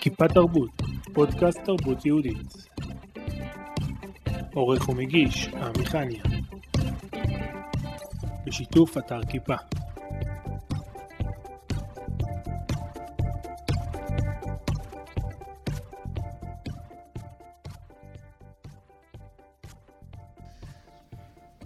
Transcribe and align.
כיפה 0.00 0.28
תרבות, 0.28 0.70
פודקאסט 1.12 1.58
תרבות 1.64 2.06
יהודית. 2.06 2.66
עורך 4.54 4.88
ומגיש, 4.88 5.48
עמיחניה. 5.48 6.22
בשיתוף 8.46 8.98
אתר 8.98 9.20
כיפה. 9.24 9.54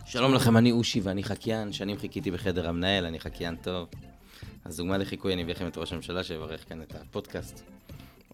שלום 0.04 0.34
לכם, 0.34 0.56
אני 0.56 0.72
אושי 0.72 1.00
ואני 1.00 1.24
חקיין, 1.24 1.72
שנים 1.72 1.96
חיכיתי 1.98 2.30
בחדר 2.30 2.68
המנהל, 2.68 3.06
אני 3.06 3.20
חקיין 3.20 3.56
טוב. 3.56 3.88
אז 4.64 4.76
דוגמה 4.76 4.98
לחיקוי, 4.98 5.34
אני 5.34 5.42
אביא 5.42 5.54
לכם 5.54 5.66
את 5.66 5.78
ראש 5.78 5.92
הממשלה 5.92 6.24
שיברך 6.24 6.68
כאן 6.68 6.82
את 6.82 6.94
הפודקאסט. 6.94 7.83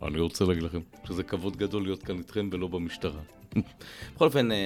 אני 0.02 0.20
רוצה 0.20 0.44
להגיד 0.44 0.62
לכם 0.62 0.80
שזה 1.04 1.22
כבוד 1.22 1.56
גדול 1.56 1.82
להיות 1.82 2.02
כאן 2.02 2.18
איתכם 2.18 2.48
ולא 2.52 2.68
במשטרה. 2.68 3.20
בכל 4.14 4.24
אופן, 4.24 4.52
אה, 4.52 4.56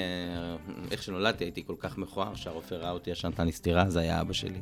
איך 0.90 1.02
שנולדתי 1.02 1.44
הייתי 1.44 1.64
כל 1.66 1.74
כך 1.78 1.98
מכוער 1.98 2.34
שהרופא 2.34 2.74
ראה 2.74 2.90
אותי 2.90 3.10
ישן 3.10 3.28
נתן 3.28 3.46
לי 3.46 3.52
סטירה, 3.52 3.90
זה 3.90 4.00
היה 4.00 4.20
אבא 4.20 4.32
שלי. 4.32 4.58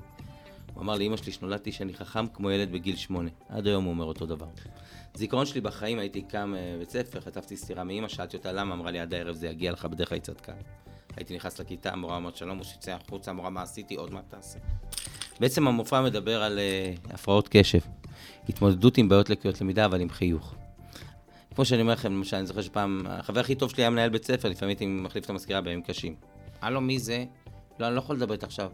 הוא 0.75 0.83
אמר 0.83 0.98
לאמא 0.98 1.17
שלי 1.17 1.33
שנולדתי 1.33 1.73
שאני 1.73 1.95
חכם 1.95 2.27
כמו 2.27 2.51
ילד 2.51 2.73
בגיל 2.73 2.97
שמונה. 2.97 3.31
עד 3.48 3.67
היום 3.67 3.85
הוא 3.85 3.93
אומר 3.93 4.05
אותו 4.05 4.27
דבר. 4.27 4.47
זיכרון 5.15 5.47
שלי 5.47 5.61
בחיים, 5.61 5.98
הייתי 5.98 6.23
קם 6.23 6.55
אה, 6.57 6.75
בבית 6.77 6.91
ספר, 6.91 7.20
חטפתי 7.20 7.57
סטירה 7.57 7.84
מאמא, 7.84 8.09
שאלתי 8.09 8.37
אותה 8.37 8.53
למה, 8.53 8.75
אמרה 8.75 8.91
לי 8.91 9.01
עד 9.01 9.15
הערב 9.15 9.34
זה 9.34 9.48
יגיע 9.48 9.73
לך, 9.73 9.84
בדרך 9.84 10.09
כלל 10.09 10.17
היא 10.17 10.23
צדקה. 10.23 10.53
הייתי 11.17 11.37
נכנס 11.37 11.61
לכיתה, 11.61 11.93
המורה 11.93 12.17
אמרת 12.17 12.37
שלום, 12.37 12.59
הוא 12.59 12.65
שיצא 12.65 12.93
החוצה, 12.93 13.31
המורה 13.31 13.51
מה 13.51 13.62
עשיתי, 13.62 13.95
עוד 13.95 14.12
מה 14.12 14.20
תעשה. 14.29 14.59
בעצם 15.41 15.69
המופע 15.69 16.03
מדבר 16.03 16.43
על 16.43 16.59
uh, 16.59 17.14
הפרעות 17.14 17.48
קשב, 17.51 17.79
התמודדות 18.48 18.98
עם 18.98 19.09
בעיות 19.09 19.31
לקויות 19.31 19.61
למידה, 19.61 19.84
אבל 19.84 20.01
עם 20.01 20.11
חיוך. 20.11 20.55
כמו 21.55 21.64
שאני 21.64 21.83
אומר 21.83 21.92
לכם, 21.92 22.12
למשל, 22.12 22.36
אני 22.36 22.47
זוכר 22.47 22.62
שפעם, 22.62 23.06
החבר 23.06 23.41
הכי 23.41 23.55
טוב 23.55 23.70
שלי 23.70 23.83
היה 23.83 23.91
מנהל 23.91 24.11
בית 24.11 24.25
ספר, 24.25 24.48
לפעמים 24.48 24.69
הייתי 24.69 24.86
מחליף 24.86 25.25
את 25.25 25.31
המזכירה 25.31 25.61
בימים 25.61 25.83
קשים. 25.83 26.14
הלו, 26.61 26.81
מי 26.81 26.98
זה? 26.98 27.25
לא, 27.78 27.86
אני 27.86 27.95
לא 27.95 28.00
יכול 28.00 28.17
לדבר 28.17 28.33
איתך 28.33 28.45
עכשיו. 28.45 28.70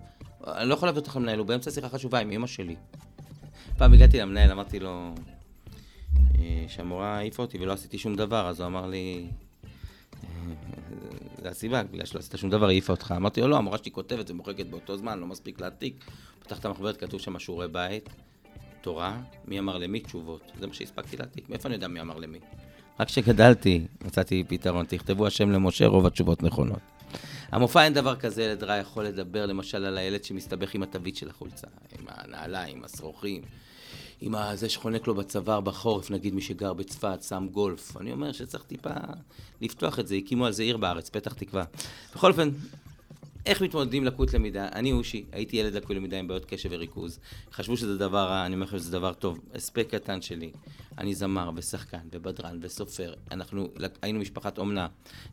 אני 0.47 0.69
לא 0.69 0.75
יכול 0.75 0.89
להביא 0.89 1.01
אותך 1.01 1.17
למנהל, 1.17 1.39
הוא 1.39 1.47
באמצע 1.47 1.71
שיחה 1.71 1.89
חשובה 1.89 2.19
עם 2.19 2.31
אמא 2.31 2.47
שלי. 2.47 2.77
פעם 3.79 3.93
הגעתי 3.93 4.19
למנהל, 4.19 4.51
אמרתי 4.51 4.81
לו 4.81 5.15
אה, 6.39 6.65
שהמורה 6.69 7.17
העיפה 7.17 7.43
אותי 7.43 7.59
ולא 7.59 7.73
עשיתי 7.73 7.99
שום 7.99 8.17
דבר, 8.17 8.49
אז 8.49 8.61
הוא 8.61 8.67
אמר 8.67 8.87
לי, 8.87 9.27
זה 11.43 11.49
הסיבה, 11.49 11.83
בגלל 11.83 12.07
שלא 12.07 12.19
עשית 12.19 12.39
שום 12.39 12.51
דבר, 12.51 12.67
העיפה 12.67 12.93
אותך. 12.93 13.15
אמרתי 13.17 13.41
לו, 13.41 13.49
לא, 13.49 13.57
המורה 13.57 13.79
שלי 13.79 13.91
כותבת 13.91 14.31
ומוחקת 14.31 14.67
באותו 14.67 14.97
זמן, 14.97 15.19
לא 15.19 15.27
מספיק 15.27 15.61
להעתיק. 15.61 16.05
פתח 16.39 16.59
את 16.59 16.65
המחברת, 16.65 16.97
כתוב 16.97 17.21
שם 17.21 17.39
שיעורי 17.39 17.69
בית, 17.69 18.09
תורה, 18.81 19.21
מי 19.45 19.59
אמר 19.59 19.79
למי, 19.79 20.01
תשובות. 20.01 20.53
זה 20.61 20.67
מה 20.67 20.75
שהספקתי 20.75 21.17
להעתיק. 21.17 21.49
מאיפה 21.49 21.69
אני 21.69 21.75
יודע 21.75 21.89
מי 21.89 22.01
אמר 22.01 22.19
למי? 22.19 22.39
רק 23.01 23.07
כשגדלתי, 23.07 23.87
מצאתי 24.05 24.45
פתרון. 24.49 24.87
תכתבו 24.87 25.27
השם 25.27 25.51
למשה, 25.51 25.87
רוב 25.87 26.07
התשובות 26.07 26.43
נכונות. 26.43 26.79
המופע 27.53 27.85
אין 27.85 27.95
דבר 27.95 28.17
כזה, 28.17 28.43
ילד 28.43 28.65
רע 28.65 28.77
יכול 28.77 29.05
לדבר 29.05 29.47
למשל 29.47 29.85
על 29.85 29.99
הילד 29.99 30.25
שמסתבך 30.25 30.75
עם 30.75 30.83
התווית 30.83 31.17
של 31.17 31.29
החולצה, 31.29 31.67
עם 31.99 32.07
הנעליים, 32.09 32.85
השרוכים. 32.85 33.43
עם 34.21 34.35
זה 34.55 34.69
שחונק 34.69 35.07
לו 35.07 35.15
בצוואר 35.15 35.61
בחורף, 35.61 36.11
נגיד 36.11 36.35
מי 36.35 36.43
שגר 36.43 36.73
בצפת, 36.73 37.23
שם 37.23 37.47
גולף. 37.53 37.97
אני 37.97 38.13
אומר 38.13 38.33
שצריך 38.33 38.63
טיפה 38.63 38.91
לפתוח 39.61 39.99
את 39.99 40.07
זה, 40.07 40.15
הקימו 40.15 40.47
על 40.47 40.53
זה 40.53 40.63
עיר 40.63 40.77
בארץ, 40.77 41.11
פתח 41.11 41.33
תקווה. 41.33 41.65
בכל 42.15 42.31
אופן, 42.31 42.51
איך 43.49 43.63
מתמודדים 43.63 44.05
לקות 44.05 44.35
למידה? 44.35 44.69
אני 44.73 44.93
אושי, 44.93 45.25
הייתי 45.33 45.57
ילד 45.57 45.75
לקוי 45.75 45.97
למידה 45.97 46.19
עם 46.19 46.29
בעיות 46.29 46.45
קשב 46.45 46.69
וריכוז. 46.73 47.19
חשבו 47.53 47.77
שזה 47.77 47.99
דבר 47.99 48.29
רע, 48.29 48.47
אני 48.47 48.55
אומר 48.55 48.67
לכם 48.67 48.79
שזה 48.79 48.93
דבר 48.93 49.13
טוב. 49.13 49.39
הספק 49.55 49.87
קטן 49.91 50.23
שלי. 50.23 50.51
אני 50.99 51.15
זמר 51.15 51.51
ושחקן 51.57 51.99
ובדרן 52.13 52.59
וסופר. 52.63 53.15
אנחנו 53.31 53.69
היינו 54.03 54.19
משפחת 54.21 54.59
אומנה 54.59 54.87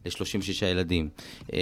ל-36 0.06 0.66
ילדים. 0.66 1.10
אמ, 1.54 1.58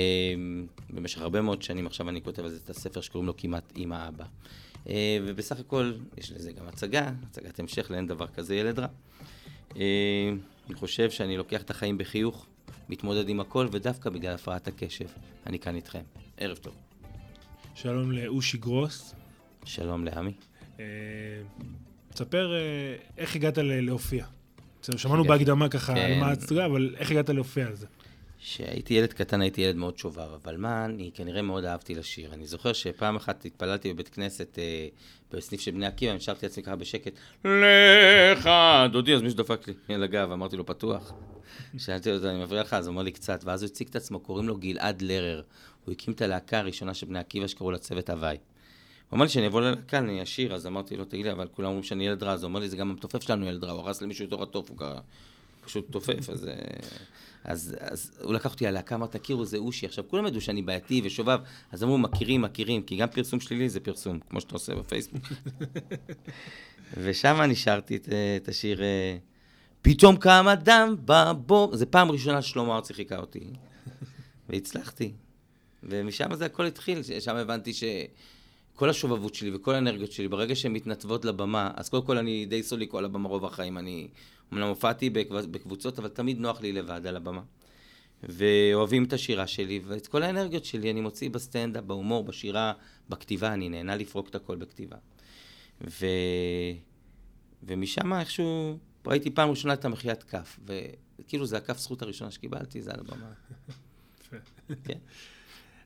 במשך 0.89 1.22
הרבה 1.22 1.41
מאוד 1.41 1.61
שנים, 1.61 1.88
עכשיו 1.88 2.09
אני 2.09 2.22
כותב 2.22 2.44
על 2.44 2.50
זה 2.50 2.59
את 2.63 2.69
הספר 2.69 3.01
שקוראים 3.01 3.27
לו 3.27 3.38
כמעט 3.38 3.73
אימא 3.75 4.07
אבא. 4.07 4.25
אה, 4.89 5.17
ובסך 5.22 5.59
הכל 5.59 5.94
יש 6.17 6.31
לזה 6.31 6.51
גם 6.51 6.67
הצגה, 6.67 7.11
הצגת 7.23 7.59
המשך 7.59 7.91
לאין 7.91 8.07
דבר 8.07 8.27
כזה 8.27 8.56
ילד 8.56 8.79
רע. 8.79 8.88
אה, 9.77 10.31
אני 10.67 10.75
חושב 10.75 11.11
שאני 11.11 11.38
לוקח 11.38 11.61
את 11.61 11.69
החיים 11.69 11.97
בחיוך, 11.97 12.45
מתמודד 12.89 13.29
עם 13.29 13.39
הכל, 13.39 13.67
ודווקא 13.72 14.09
בגלל 14.09 14.33
הפרעת 14.33 14.67
הקשב, 14.67 15.07
אני 15.47 15.59
כאן 15.59 15.75
איתכם. 15.75 16.22
ערב 16.43 16.57
טוב. 16.57 16.75
שלום 17.75 18.11
לאושי 18.11 18.57
גרוס. 18.57 19.15
שלום 19.65 20.05
לעמי. 20.05 20.31
אה, 20.79 20.85
תספר 22.13 22.51
איך 23.17 23.35
הגעת 23.35 23.57
להופיע. 23.57 24.25
שמענו 24.97 25.23
בהקדמה 25.23 25.69
ככה 25.69 25.93
על 25.93 26.19
מה 26.19 26.27
ההצגה, 26.27 26.59
כן. 26.59 26.65
אבל 26.65 26.95
איך 26.97 27.11
הגעת 27.11 27.29
להופיע 27.29 27.67
על 27.67 27.75
זה? 27.75 27.87
כשהייתי 28.45 28.93
ילד 28.93 29.13
קטן 29.13 29.41
הייתי 29.41 29.61
ילד 29.61 29.75
מאוד 29.75 29.97
שובר, 29.97 30.35
אבל 30.35 30.57
מה, 30.57 30.85
אני 30.85 31.11
כנראה 31.13 31.41
מאוד 31.41 31.65
אהבתי 31.65 31.95
לשיר. 31.95 32.33
אני 32.33 32.45
זוכר 32.45 32.73
שפעם 32.73 33.15
אחת 33.15 33.45
התפללתי 33.45 33.93
בבית 33.93 34.09
כנסת 34.09 34.59
אה, 34.59 34.87
בסניף 35.31 35.61
של 35.61 35.71
בני 35.71 35.85
עקיבא, 35.85 36.11
המשכתי 36.11 36.45
לעצמי 36.45 36.63
ככה 36.63 36.75
בשקט, 36.75 37.13
לך, 37.45 38.49
דודי, 38.91 39.13
אז 39.13 39.21
מישהו 39.21 39.37
דפק 39.37 39.67
לי 39.67 39.95
על 39.95 40.03
הגב, 40.03 40.31
אמרתי 40.31 40.57
לו, 40.57 40.65
פתוח. 40.65 41.13
שאלתי 41.77 42.11
אותו, 42.11 42.29
אני 42.29 42.43
מפריע 42.43 42.61
לך, 42.61 42.73
אז 42.73 42.87
הוא 42.87 42.93
אמר 42.93 43.01
לי 43.01 43.11
קצת, 43.11 43.41
ואז 43.43 43.63
הוא 43.63 43.69
הציג 43.69 43.87
את 43.87 43.95
עצמו, 43.95 44.19
קוראים 44.19 44.47
לו 44.47 44.57
גלעד 44.57 45.01
לרר. 45.01 45.41
הוא 45.85 45.91
הקים 45.91 46.13
את 46.13 46.21
הלהקה 46.21 46.59
הראשונה 46.59 46.93
של 46.93 47.05
בני 47.05 47.19
עקיבא 47.19 47.47
שקראו 47.47 47.71
לה 47.71 47.77
צוות 47.77 48.09
הוואי. 48.09 48.37
הוא 49.09 49.17
אמר 49.17 49.23
לי 49.23 49.29
שאני 49.29 49.47
אבוא 49.47 49.61
ללהקה, 49.61 49.97
אני 49.97 50.23
אשיר, 50.23 50.55
אז 50.55 50.67
אמרתי 50.67 50.97
לו, 50.97 51.05
תגיד 51.05 51.25
לי, 51.25 51.31
אבל 51.31 51.47
כולם 51.47 51.67
אומרים 51.67 51.83
שאני 51.83 52.07
ילד 52.07 52.23
רע, 52.23 52.33
אז 52.33 52.43
הוא 52.43 52.49
אמר 52.49 52.59
לי, 52.59 52.69
זה 52.69 52.77
גם 52.77 52.89
המתופף 52.89 53.21
שלנו 53.21 53.45
ילד 53.45 53.63
רע, 53.63 53.71
הוא 53.71 53.81
הרס 53.81 54.01
למישהו 54.01 54.25
יותר 54.25 54.43
הטוב, 54.43 54.69
הוא 54.69 54.87
פשוט 55.65 55.91
תופף, 55.91 56.29
אז... 56.29 56.49
אז, 57.43 57.75
אז 57.79 58.11
הוא 58.21 58.33
לקח 58.33 58.51
אותי 58.51 58.67
על 58.67 58.73
להקה, 58.73 58.95
אמר, 58.95 59.07
תכירו, 59.07 59.45
זה 59.45 59.57
אושי. 59.57 59.85
עכשיו, 59.85 60.03
כולם 60.07 60.25
ידעו 60.25 60.41
שאני 60.41 60.61
בעייתי 60.61 61.01
ושובב, 61.03 61.39
אז 61.71 61.83
אמרו, 61.83 61.97
מכירים, 61.97 62.41
מכירים, 62.41 62.83
כי 62.83 62.95
גם 62.95 63.07
פרסום 63.07 63.39
שלילי 63.39 63.69
זה 63.69 63.79
פרסום, 63.79 64.19
כמו 64.29 64.41
שאתה 64.41 64.55
עושה 64.55 64.75
בפייסבוק. 64.75 65.23
ושם 67.03 67.35
אני 67.41 67.55
שרתי 67.55 67.95
את, 67.95 68.09
את 68.37 68.47
השיר, 68.47 68.83
אה, 68.83 69.17
פתאום 69.81 70.15
קם 70.15 70.47
אדם 70.47 70.95
בבור, 71.05 71.75
זה 71.75 71.85
פעם 71.85 72.11
ראשונה 72.11 72.41
ששלמה 72.41 72.75
ארצי 72.75 72.93
חיכה 72.93 73.17
אותי, 73.17 73.39
והצלחתי. 74.49 75.11
ומשם 75.83 76.35
זה 76.35 76.45
הכל 76.45 76.65
התחיל, 76.65 76.99
שם 77.19 77.35
הבנתי 77.35 77.71
שכל 77.73 78.89
השובבות 78.89 79.35
שלי 79.35 79.55
וכל 79.55 79.75
האנרגיות 79.75 80.11
שלי, 80.11 80.27
ברגע 80.27 80.55
שהן 80.55 80.73
מתנתבות 80.73 81.25
לבמה, 81.25 81.71
אז 81.75 81.89
קודם 81.89 82.05
כל 82.05 82.17
אני 82.17 82.45
די 82.45 82.63
סוליקו 82.63 82.97
על 82.97 83.05
הבמה 83.05 83.29
רוב 83.29 83.45
החיים, 83.45 83.77
אני 83.77 84.07
אמנם 84.53 84.67
הופעתי 84.67 85.09
בקבוצות, 85.51 85.99
אבל 85.99 86.09
תמיד 86.09 86.39
נוח 86.39 86.61
לי 86.61 86.71
לבד 86.71 87.07
על 87.07 87.15
הבמה. 87.15 87.41
ואוהבים 88.23 89.03
את 89.03 89.13
השירה 89.13 89.47
שלי, 89.47 89.81
ואת 89.85 90.07
כל 90.07 90.23
האנרגיות 90.23 90.65
שלי 90.65 90.91
אני 90.91 91.01
מוציא 91.01 91.29
בסטנדאפ, 91.29 91.83
בהומור, 91.83 92.23
בשירה, 92.23 92.73
בכתיבה, 93.09 93.53
אני 93.53 93.69
נהנה 93.69 93.95
לפרוק 93.95 94.29
את 94.29 94.35
הכל 94.35 94.55
בכתיבה. 94.55 94.97
ו... 95.81 96.05
ומשם 97.63 98.13
איכשהו 98.13 98.77
ראיתי 99.07 99.29
פעם 99.29 99.49
ראשונה 99.49 99.73
את 99.73 99.85
המחיית 99.85 100.23
כף, 100.23 100.59
וכאילו 100.65 101.45
זה 101.45 101.57
הכף 101.57 101.77
זכות 101.77 102.01
הראשונה 102.01 102.31
שקיבלתי, 102.31 102.81
זה 102.81 102.91
על 102.91 102.99
הבמה. 102.99 103.31
כן. 104.83 104.97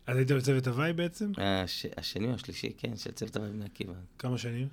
אז 0.08 0.18
היית 0.18 0.32
בצוות 0.32 0.68
הוואי 0.68 0.94
בעצם? 0.94 1.32
הש... 1.38 1.86
השני 1.98 2.28
או 2.28 2.34
השלישי, 2.34 2.74
כן, 2.78 2.98
של 2.98 3.12
צוות 3.12 3.36
הוואי 3.36 3.52
בני 3.52 3.66
עקיבא. 3.66 3.94
כמה 4.20 4.38
שנים? 4.38 4.68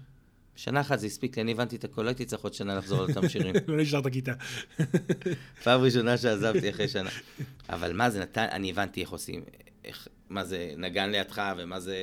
שנה 0.57 0.81
אחת 0.81 0.99
זה 0.99 1.07
הספיק 1.07 1.37
לי, 1.37 1.43
אני 1.43 1.53
הבנתי 1.53 1.77
את 1.77 1.85
הכל, 1.85 2.03
לא 2.03 2.09
הייתי 2.09 2.25
צריך 2.25 2.43
עוד 2.43 2.55
שנה 2.55 2.77
לחזור 2.77 3.03
על 3.03 3.09
אותם 3.09 3.29
שירים. 3.29 3.55
לא 3.69 3.77
נשארת 3.77 4.07
כיתה. 4.13 4.33
פעם 5.65 5.81
ראשונה 5.81 6.17
שעזבתי 6.17 6.71
אחרי 6.71 6.89
שנה. 6.89 7.11
אבל 7.69 7.93
מה 7.93 8.11
זה 8.11 8.21
נתן, 8.21 8.47
אני 8.51 8.71
הבנתי 8.71 9.01
איך 9.01 9.11
עושים, 9.11 9.43
איך, 9.85 10.09
מה 10.29 10.45
זה 10.45 10.73
נגן 10.77 11.11
לידך, 11.11 11.43
ומה 11.57 11.81
זה, 11.81 11.97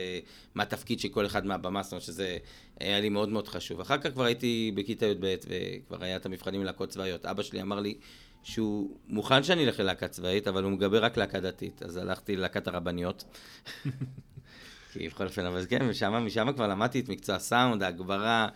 מה 0.55 0.63
התפקיד 0.63 0.99
של 0.99 1.09
כל 1.09 1.25
אחד 1.25 1.45
מהבמה, 1.45 1.83
זאת 1.83 1.91
אומרת 1.91 2.03
שזה 2.03 2.37
היה 2.79 2.99
לי 2.99 3.09
מאוד 3.09 3.29
מאוד 3.29 3.47
חשוב. 3.47 3.79
אחר 3.79 3.97
כך 3.97 4.11
כבר 4.11 4.23
הייתי 4.23 4.71
בכיתה 4.75 5.05
י"ב, 5.05 5.35
וכבר 5.47 6.03
היה 6.03 6.15
את 6.15 6.25
המבחנים 6.25 6.61
ללהקות 6.61 6.89
צבאיות. 6.89 7.25
אבא 7.25 7.43
שלי 7.43 7.61
אמר 7.61 7.79
לי 7.79 7.95
שהוא 8.43 8.97
מוכן 9.07 9.43
שאני 9.43 9.65
אלך 9.65 9.79
ללהקה 9.79 10.07
צבאית, 10.07 10.47
אבל 10.47 10.63
הוא 10.63 10.71
מגבה 10.71 10.99
רק 10.99 11.17
להקה 11.17 11.39
דתית. 11.39 11.83
אז 11.83 11.97
הלכתי 11.97 12.35
ללהקת 12.35 12.67
הרבניות. 12.67 13.23
כי 14.91 15.07
בכל 15.09 15.25
אופן, 15.25 15.45
אבל 15.45 15.65
כן, 15.69 15.87
משם, 15.87 16.13
משם 16.25 16.47
כבר 16.55 16.67
למדתי 16.67 16.99
את 16.99 17.09
מקצוע 17.09 17.35
הסאונד, 17.35 17.83
ההגברה. 17.83 18.47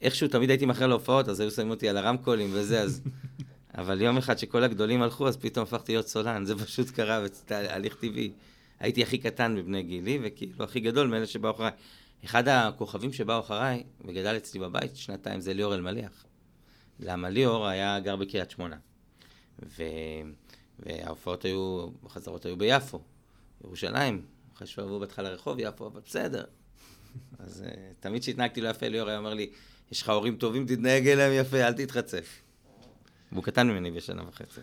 איכשהו 0.00 0.28
תמיד 0.28 0.50
הייתי 0.50 0.66
מאחר 0.66 0.86
להופעות, 0.86 1.28
אז 1.28 1.40
היו 1.40 1.50
שמים 1.50 1.70
אותי 1.70 1.88
על 1.88 1.96
הרמקולים 1.96 2.50
וזה, 2.52 2.80
אז... 2.80 3.02
אבל 3.78 4.00
יום 4.00 4.16
אחד 4.16 4.38
שכל 4.38 4.64
הגדולים 4.64 5.02
הלכו, 5.02 5.28
אז 5.28 5.36
פתאום 5.36 5.62
הפכתי 5.62 5.92
להיות 5.92 6.08
סולן, 6.08 6.44
זה 6.44 6.58
פשוט 6.58 6.90
קרה, 6.90 7.20
וזה 7.22 7.74
הליך 7.74 7.94
טבעי. 7.94 8.32
הייתי 8.80 9.02
הכי 9.02 9.18
קטן 9.18 9.54
מבני 9.54 9.82
גילי, 9.82 10.18
וכאילו 10.22 10.64
הכי 10.64 10.80
גדול 10.80 11.08
מאלה 11.08 11.26
שבאו 11.26 11.50
אחריי. 11.50 11.70
אחד 12.24 12.48
הכוכבים 12.48 13.12
שבאו 13.12 13.40
אחריי, 13.40 13.82
וגדל 14.04 14.36
אצלי 14.36 14.60
בבית 14.60 14.96
שנתיים, 14.96 15.40
זה 15.40 15.54
ליאור 15.54 15.74
אלמליח. 15.74 16.24
למה 17.00 17.30
ליאור 17.30 17.66
היה 17.66 18.00
גר 18.00 18.16
בקריית 18.16 18.50
שמונה. 18.50 18.76
ו... 19.62 19.82
וההופעות 20.78 21.44
היו, 21.44 21.88
החזרות 22.06 22.46
היו 22.46 22.56
ביפו, 22.56 23.00
ירושלים, 23.64 24.22
חשבו 24.62 25.00
בהתחלה 25.00 25.28
רחוב 25.28 25.58
יפו, 25.58 25.86
אבל 25.86 26.00
בסדר. 26.06 26.44
אז 27.38 27.64
uh, 27.66 27.76
תמיד 28.00 28.22
כשהתנהגתי 28.22 28.60
לא 28.60 28.68
יפה, 28.68 28.88
ליאור 28.88 29.08
היה 29.08 29.18
אומר 29.18 29.34
לי, 29.34 29.50
יש 29.92 30.02
לך 30.02 30.08
הורים 30.08 30.36
טובים, 30.36 30.66
תתנהג 30.66 31.08
אליהם 31.08 31.32
יפה, 31.32 31.66
אל 31.66 31.72
תתחצף. 31.72 32.42
והוא 33.32 33.44
קטן 33.44 33.68
ממני 33.68 33.90
בשנה 33.90 34.28
וחצי. 34.28 34.60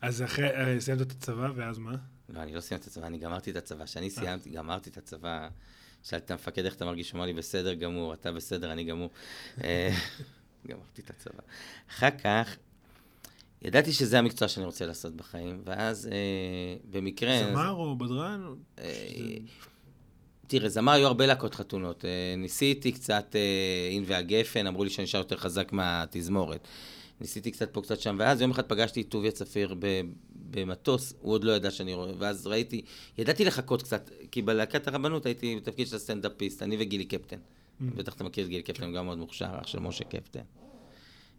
אז 0.00 0.22
אחרי, 0.22 0.46
אה, 0.46 0.80
סיימת 0.80 1.00
את 1.00 1.10
הצבא, 1.10 1.48
ואז 1.56 1.78
מה? 1.78 1.94
לא, 2.28 2.42
אני 2.42 2.54
לא 2.54 2.60
סיימתי 2.60 2.86
את 2.86 2.90
הצבא, 2.90 3.06
אני 3.06 3.18
גמרתי 3.18 3.50
את 3.50 3.56
הצבא. 3.56 3.84
כשאני 3.84 4.10
סיימתי, 4.10 4.50
גמרתי 4.50 4.90
את 4.90 4.96
הצבא, 4.96 5.48
שאלתי 6.02 6.24
את 6.24 6.30
המפקד 6.30 6.64
איך 6.64 6.74
אתה 6.74 6.84
מרגיש, 6.84 7.14
אמר 7.14 7.24
לי, 7.24 7.32
בסדר 7.32 7.74
גמור, 7.74 8.14
אתה 8.14 8.32
בסדר, 8.32 8.72
אני 8.72 8.84
גמור. 8.84 9.10
אה, 9.64 9.90
גמרתי 10.68 11.02
את 11.02 11.10
הצבא. 11.10 11.42
אחר 11.90 12.10
כך, 12.10 12.56
ידעתי 13.62 13.92
שזה 13.92 14.18
המקצוע 14.18 14.48
שאני 14.48 14.66
רוצה 14.66 14.86
לעשות 14.86 15.16
בחיים, 15.16 15.62
ואז 15.64 16.06
אה, 16.06 16.76
במקרה... 16.90 17.38
זמר 17.50 17.70
או 17.70 17.98
בדרן? 17.98 18.54
אה, 18.78 18.84
תראה, 20.46 20.68
זמר 20.68 20.92
היו 20.92 21.06
הרבה 21.06 21.26
להקות 21.26 21.54
חתונות. 21.54 22.04
אה, 22.04 22.34
ניסיתי 22.36 22.92
קצת 22.92 23.36
אין 23.90 24.04
והגפן, 24.06 24.66
אמרו 24.66 24.84
לי 24.84 24.90
שאני 24.90 25.04
נשאר 25.04 25.20
יותר 25.20 25.36
חזק 25.36 25.72
מהתזמורת. 25.72 26.68
ניסיתי 27.20 27.50
קצת 27.50 27.72
פה, 27.72 27.82
קצת 27.82 28.00
שם, 28.00 28.16
ואז 28.18 28.40
יום 28.40 28.50
אחד 28.50 28.62
פגשתי 28.62 29.00
את 29.00 29.08
טוביה 29.08 29.30
צפיר 29.30 29.74
במטוס, 30.50 31.14
הוא 31.20 31.32
עוד 31.32 31.44
לא 31.44 31.52
ידע 31.52 31.70
שאני 31.70 31.94
רואה, 31.94 32.12
ואז 32.18 32.46
ראיתי, 32.46 32.82
ידעתי 33.18 33.44
לחכות 33.44 33.82
קצת, 33.82 34.10
כי 34.30 34.42
בלהקת 34.42 34.88
הרבנות 34.88 35.26
הייתי 35.26 35.56
בתפקיד 35.56 35.86
של 35.86 35.96
הסטנדאפיסט, 35.96 36.62
אני 36.62 36.76
וגילי 36.78 37.04
קפטן. 37.04 37.36
Mm. 37.36 37.84
בטח 37.96 38.14
אתה 38.14 38.24
מכיר 38.24 38.44
את 38.44 38.50
גילי 38.50 38.62
קפטן, 38.62 38.92
גם 38.92 39.04
מאוד 39.04 39.18
מוכשר, 39.18 39.50
אח 39.60 39.66
של 39.66 39.78
משה 39.78 40.04
קפטן. 40.04 40.40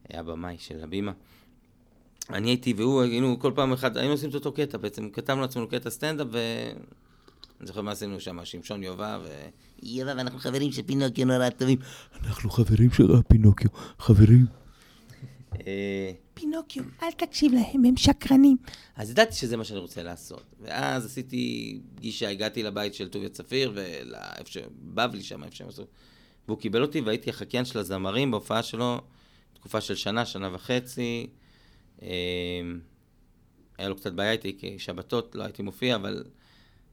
היה 0.09 0.23
במאי 0.23 0.57
של 0.59 0.83
הבימה. 0.83 1.11
אני 2.33 2.49
הייתי 2.49 2.73
והוא, 2.77 3.01
היינו 3.01 3.39
כל 3.39 3.51
פעם 3.55 3.73
אחד, 3.73 3.97
היינו 3.97 4.11
עושים 4.11 4.29
את 4.29 4.35
אותו 4.35 4.51
קטע 4.51 4.77
בעצם, 4.77 5.09
כתבנו 5.09 5.41
לעצמנו 5.41 5.67
קטע 5.67 5.89
סטנדאפ 5.89 6.27
ו... 6.31 6.37
אני 7.59 7.67
זוכר 7.67 7.81
מה 7.81 7.91
עשינו 7.91 8.19
שם, 8.19 8.45
שמשון 8.45 8.83
יובב, 8.83 9.19
ו... 9.23 9.29
יובב, 9.83 10.17
אנחנו 10.17 10.39
חברים 10.39 10.71
של 10.71 10.81
פינוקיו 10.81 11.25
נורא 11.25 11.49
טובים. 11.49 11.77
אנחנו 12.23 12.49
חברים 12.49 12.91
של 12.91 13.03
פינוקיו, 13.27 13.69
חברים. 13.99 14.45
אה, 15.67 16.11
פינוקיו, 16.33 16.83
אל 17.03 17.11
תקשיב 17.11 17.53
להם, 17.53 17.85
הם 17.85 17.97
שקרנים. 17.97 18.57
אז 18.95 19.09
ידעתי 19.11 19.35
שזה 19.35 19.57
מה 19.57 19.63
שאני 19.63 19.79
רוצה 19.79 20.03
לעשות. 20.03 20.43
ואז 20.61 21.05
עשיתי 21.05 21.79
פגישה, 21.95 22.29
הגעתי 22.29 22.63
לבית 22.63 22.93
של 22.93 23.09
טוביה 23.09 23.29
צפיר, 23.29 23.71
ולאיפה 23.75 24.51
שבבלי 24.51 25.23
שם, 25.23 25.43
איפה 25.43 25.55
שהם 25.55 25.67
עשו. 25.67 25.83
והוא 26.47 26.59
קיבל 26.59 26.81
אותי 26.81 27.01
והייתי 27.01 27.29
החקיין 27.29 27.65
של 27.65 27.79
הזמרים 27.79 28.31
בהופעה 28.31 28.63
שלו, 28.63 29.01
תקופה 29.53 29.81
של 29.81 29.95
שנה, 29.95 30.25
שנה 30.25 30.49
וחצי. 30.55 31.27
אה, 32.03 32.09
היה 33.77 33.89
לו 33.89 33.95
קצת 33.95 34.13
בעיה 34.13 34.31
איתי, 34.31 34.57
כי 34.59 34.79
שבתות 34.79 35.35
לא 35.35 35.43
הייתי 35.43 35.63
מופיע, 35.63 35.95
אבל, 35.95 36.23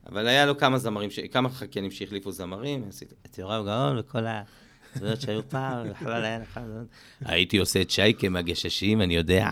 אבל 0.06 0.28
היה 0.28 0.46
לו 0.46 0.58
כמה 0.58 0.78
זמרים, 0.78 1.10
ש... 1.10 1.18
כמה 1.18 1.48
חקיינים 1.48 1.90
שהחליפו 1.90 2.32
זמרים. 2.32 2.84
עשיתי 2.88 3.14
את 3.26 3.38
יורם 3.38 3.64
גאון 3.64 3.98
וכל 3.98 4.26
ה... 4.26 4.42
זאת 4.94 5.20
שהיו 5.20 5.48
פעם, 5.48 5.90
בכלל 5.90 6.24
היה 6.24 6.38
לך... 6.38 6.60
הייתי 7.24 7.58
עושה 7.58 7.80
את 7.80 7.90
שייקה 7.90 8.28
מהגששים, 8.28 9.02
אני 9.02 9.16
יודע. 9.16 9.50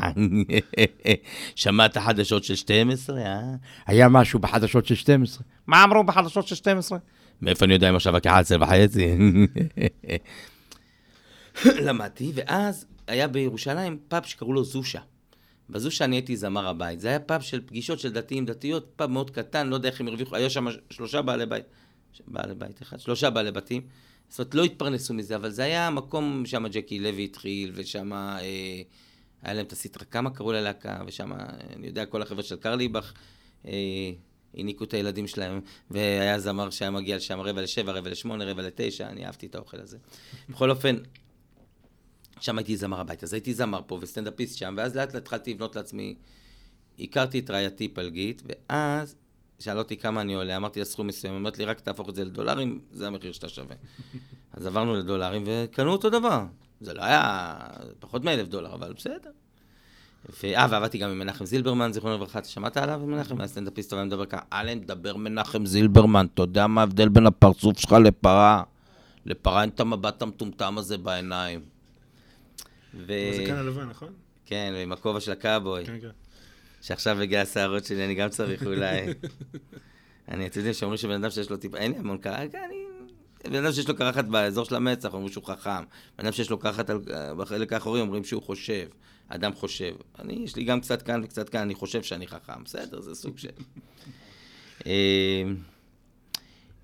שמעת 1.57 1.99
חדשות 1.99 2.45
של 2.45 2.55
12, 2.55 3.21
אה? 3.21 3.41
היה 3.87 4.09
משהו 4.09 4.39
בחדשות 4.39 4.87
של 4.87 4.95
12. 4.95 5.43
מה 5.67 5.85
אמרו 5.85 6.05
בחדשות 6.05 6.47
של 6.47 6.55
12? 6.55 6.99
מאיפה 7.43 7.65
אני 7.65 7.75
יודע 7.75 7.91
אם 7.91 7.97
עכשיו 7.97 8.15
רק 8.15 8.27
11 8.27 8.59
וחצי? 8.61 9.17
למדתי, 11.87 12.33
ואז 12.35 12.87
היה 13.07 13.29
בירושלים 13.29 13.99
פאב 14.09 14.23
שקראו 14.23 14.53
לו 14.53 14.65
זושה. 14.65 15.01
בזושה 15.71 16.05
אני 16.05 16.17
הייתי 16.17 16.37
זמר 16.37 16.69
הבית. 16.69 17.01
זה 17.01 17.09
היה 17.09 17.21
פאב 17.21 17.41
של 17.41 17.61
פגישות 17.67 17.99
של 17.99 18.13
דתיים 18.13 18.47
דתיות, 18.47 18.93
פאב 18.97 19.11
מאוד 19.11 19.31
קטן, 19.31 19.67
לא 19.67 19.75
יודע 19.75 19.89
איך 19.89 20.01
הם 20.01 20.09
הרוויחו, 20.09 20.37
היה 20.37 20.51
שם 20.51 20.67
שלושה 20.91 21.23
בעלי 21.23 21.47
בית. 21.47 21.65
בעלי 22.27 22.55
בית 22.55 22.83
אחד, 22.83 23.01
שלושה 23.01 23.31
בעלי 23.31 23.53
בתים. 23.53 23.83
זאת 24.29 24.39
אומרת, 24.39 24.55
לא 24.55 24.65
התפרנסו 24.65 25.15
מזה, 25.15 25.37
אבל 25.37 25.51
זה 25.51 25.65
היה 25.65 25.87
המקום 25.87 26.47
שם 26.47 26.69
ג'קי 26.69 26.99
לוי 26.99 27.25
התחיל, 27.25 27.73
ושם 27.75 28.13
אה, 28.13 28.39
היה 29.43 29.55
להם 29.55 29.67
את 29.67 29.73
הסטרה, 29.73 30.05
כמה 30.05 30.31
קראו 30.31 30.53
ללהקה, 30.53 31.03
ושם, 31.07 31.33
אני 31.77 31.87
יודע, 31.87 32.07
כל 32.07 32.23
החבר'ה 32.23 32.43
של 32.43 32.57
קרליבך 32.57 33.13
אה, 33.67 33.73
את 34.83 34.95
הילדים 34.95 35.27
שלהם, 35.27 35.61
והיה 35.91 36.39
זמר 36.39 36.71
שהיה 36.71 36.91
מגיע 36.91 37.17
לשם 37.17 37.41
רבע 37.41 37.63
לשבע, 37.63 37.93
רבע 37.93 38.11
לשמונה, 38.11 38.45
רבע 38.45 38.63
לתשע, 38.63 39.09
אני 39.09 39.27
אהבתי 39.27 39.47
את 39.47 39.55
האוכל 39.55 39.81
הזה. 39.81 39.99
בכל 40.49 40.71
אופן, 40.71 40.97
שם 42.41 42.59
הייתי 42.59 42.77
זמר 42.77 43.01
הבית, 43.01 43.25
אז 43.25 43.33
הייתי 43.33 43.55
זמר 43.55 43.81
פה 43.87 43.99
וסטנדאפיסט 44.01 44.59
שם, 44.59 44.75
ואז 44.79 44.97
לאט 44.97 45.15
לאט 45.15 45.23
התחלתי 45.23 45.55
לבנות 45.55 45.77
לעצמי, 45.77 46.15
הכרתי 47.01 47.39
את 47.39 47.51
רעייתי 47.51 47.89
פלגית, 47.89 48.43
ואז 48.47 49.17
שאל 49.59 49.79
אותי 49.79 49.97
כמה 49.97 50.21
אני 50.21 50.35
עולה, 50.35 50.57
אמרתי 50.57 50.79
לה 50.79 50.85
סכום 50.85 51.07
מסוים, 51.07 51.35
אמרת 51.35 51.59
לי, 51.59 51.65
רק 51.65 51.81
תהפוך 51.81 52.09
את 52.09 52.15
זה 52.15 52.25
לדולרים, 52.25 52.81
זה 52.93 53.07
המחיר 53.07 53.33
שאתה 53.33 53.49
שווה. 53.49 53.77
אז 54.53 54.67
עברנו 54.67 54.95
לדולרים 54.95 55.45
וקנו 55.47 55.93
אותו 55.93 56.11
דבר. 56.11 56.45
זה 56.81 56.95
לא 56.95 57.05
היה 57.05 57.57
פחות 58.01 58.25
מאלף 58.25 58.49
דולר, 58.49 58.75
אבל 58.75 58.93
בסדר. 58.93 59.31
אה, 60.45 60.67
ועבדתי 60.71 60.99
גם 60.99 61.11
עם 61.11 61.19
מנחם 61.19 61.45
זילברמן, 61.45 61.93
זיכרונו 61.93 62.17
לברכה, 62.17 62.39
אתה 62.39 62.49
שמעת 62.49 62.77
עליו, 62.77 63.01
מנחם? 63.07 63.41
היה 63.41 63.49
סטנדאפיסט, 63.49 63.93
אבל 63.93 64.05
מדבר 64.05 64.27
ככה, 64.27 64.43
אלן, 64.53 64.81
דבר 64.81 65.17
מנחם 65.17 65.67
זילברמן, 65.67 66.27
אתה 66.35 66.43
יודע 66.43 66.67
מה 66.67 66.81
ההבדל 66.81 67.09
בין 67.09 67.27
הפרצוף 67.27 67.79
שלך 67.79 67.93
לפרה? 67.93 68.63
לפרה 69.27 69.63
אין 69.63 69.69
את 69.69 69.81
המבט 69.81 70.23
המטומטם 70.23 70.79
הזה 70.79 70.99
בעיניים. 70.99 71.76
ו... 73.07 73.13
כאן 73.47 73.57
הלבן, 73.57 73.89
נכון? 73.89 74.13
כן, 74.47 74.75
עם 74.83 74.93
הכובע 74.93 75.21
של 75.21 75.33
הקאבוי. 75.33 75.87
כן, 75.87 76.01
כן. 76.01 76.09
שעכשיו 76.83 77.21
הגיע 77.21 77.41
השערות 77.41 77.85
שלי, 77.85 78.05
אני 78.05 78.15
גם 78.15 78.29
צריך 78.29 78.67
אולי... 78.67 79.07
אני, 80.29 80.47
אתם 80.47 80.59
יודעים 80.59 80.75
שאומרים 80.75 80.97
שבן 80.97 81.25
אדם 81.25 81.31
שיש 81.31 81.51
לו 81.51 81.57
טיפה, 81.57 81.79
אין 81.79 81.93
לי 81.93 81.99
המון 81.99 82.19
קרחת, 82.19 82.55
אני... 82.55 82.87
בן 83.51 83.65
אדם 83.65 83.73
שיש 83.73 83.89
לו 83.89 83.97
קרחת 83.97 84.25
באזור 84.25 84.65
של 84.65 84.75
המצח, 84.75 85.15
אומרים 85.15 85.33
שהוא 85.33 85.45
חכם. 85.45 85.85
בן 86.19 86.25
אדם 86.25 86.33
שיש 86.33 86.51
לו 86.51 86.59
קרחת 86.59 86.91
בחלק 87.37 87.73
האחורי, 87.73 88.01
אומרים 88.01 88.25
שהוא 88.25 88.43
חושב. 88.43 88.87
אדם 89.29 89.55
חושב. 89.55 89.95
אני, 90.19 90.33
יש 90.33 90.57
לי 90.57 90.65
גם 90.65 90.81
קצת 90.81 91.03
כאן 91.03 91.25
וקצת 91.25 91.49
כאן, 91.49 91.61
אני 91.61 91.75
חושב 91.75 92.03
שאני 92.03 92.27
חכם. 92.27 92.65
בסדר, 92.65 93.01
זה 93.01 93.15
סוג 93.15 93.39
של... 93.39 93.49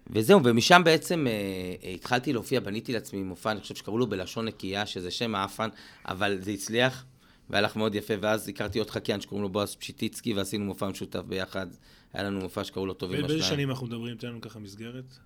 אה, 0.08 0.12
וזהו, 0.16 0.40
ומשם 0.44 0.82
בעצם 0.84 1.26
אה, 1.26 1.90
התחלתי 1.94 2.32
להופיע, 2.32 2.60
בניתי 2.60 2.92
לעצמי 2.92 3.22
מופע, 3.22 3.50
אני 3.50 3.60
חושב 3.60 3.74
שקראו 3.74 3.98
לו 3.98 4.06
בלשון 4.06 4.44
נקייה, 4.44 4.86
שזה 4.86 5.10
שם 5.10 5.34
האפן, 5.34 5.68
אבל 6.08 6.38
זה 6.40 6.50
הצליח. 6.50 7.04
והלך 7.50 7.76
מאוד 7.76 7.94
יפה, 7.94 8.14
ואז 8.20 8.48
הכרתי 8.48 8.78
עוד 8.78 8.90
חקיין 8.90 9.20
שקוראים 9.20 9.42
לו 9.42 9.48
בועז 9.48 9.74
פשיטיצקי, 9.74 10.34
ועשינו 10.34 10.64
מופע 10.64 10.88
משותף 10.88 11.20
ביחד. 11.20 11.66
היה 12.12 12.24
לנו 12.24 12.40
מופע 12.40 12.64
שקראו 12.64 12.86
לו 12.86 12.94
טובים 12.94 13.18
בשניים. 13.18 13.38
באיזה 13.38 13.54
שנים 13.54 13.70
אנחנו 13.70 13.86
מדברים? 13.86 14.16
תן 14.16 14.28
לנו 14.28 14.40
ככה 14.40 14.58
מסגרת. 14.58 15.18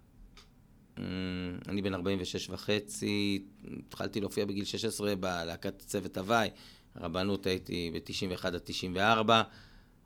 Mm, 0.97 1.01
אני 1.69 1.83
בן 1.83 1.95
46 1.95 2.51
וחצי, 2.51 3.43
התחלתי 3.87 4.21
להופיע 4.21 4.45
בגיל 4.45 4.65
16 4.65 5.17
בלהקת 5.17 5.79
צוות 5.79 6.19
הוואי, 6.19 6.49
רבנות 6.97 7.47
הייתי 7.47 7.91
ב-91 7.95 8.47
עד 8.47 8.59
94, 8.65 9.43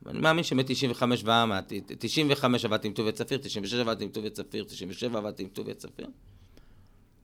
ואני 0.03 0.19
מאמין 0.19 0.45
שמ-95 0.45 1.03
ועמה, 1.25 1.61
95 1.99 2.65
עבדתי 2.65 2.89
עם 2.89 2.95
טוביה 2.95 3.13
צפיר, 3.13 3.39
96 3.39 3.75
עבדתי 3.75 4.05
עם 4.05 4.11
טוביה 4.11 4.31
צפיר, 4.31 4.65
97 4.65 5.19
עבדתי 5.19 5.43
עם 5.43 5.49
טוביה 5.49 5.75
צפיר. 5.75 6.07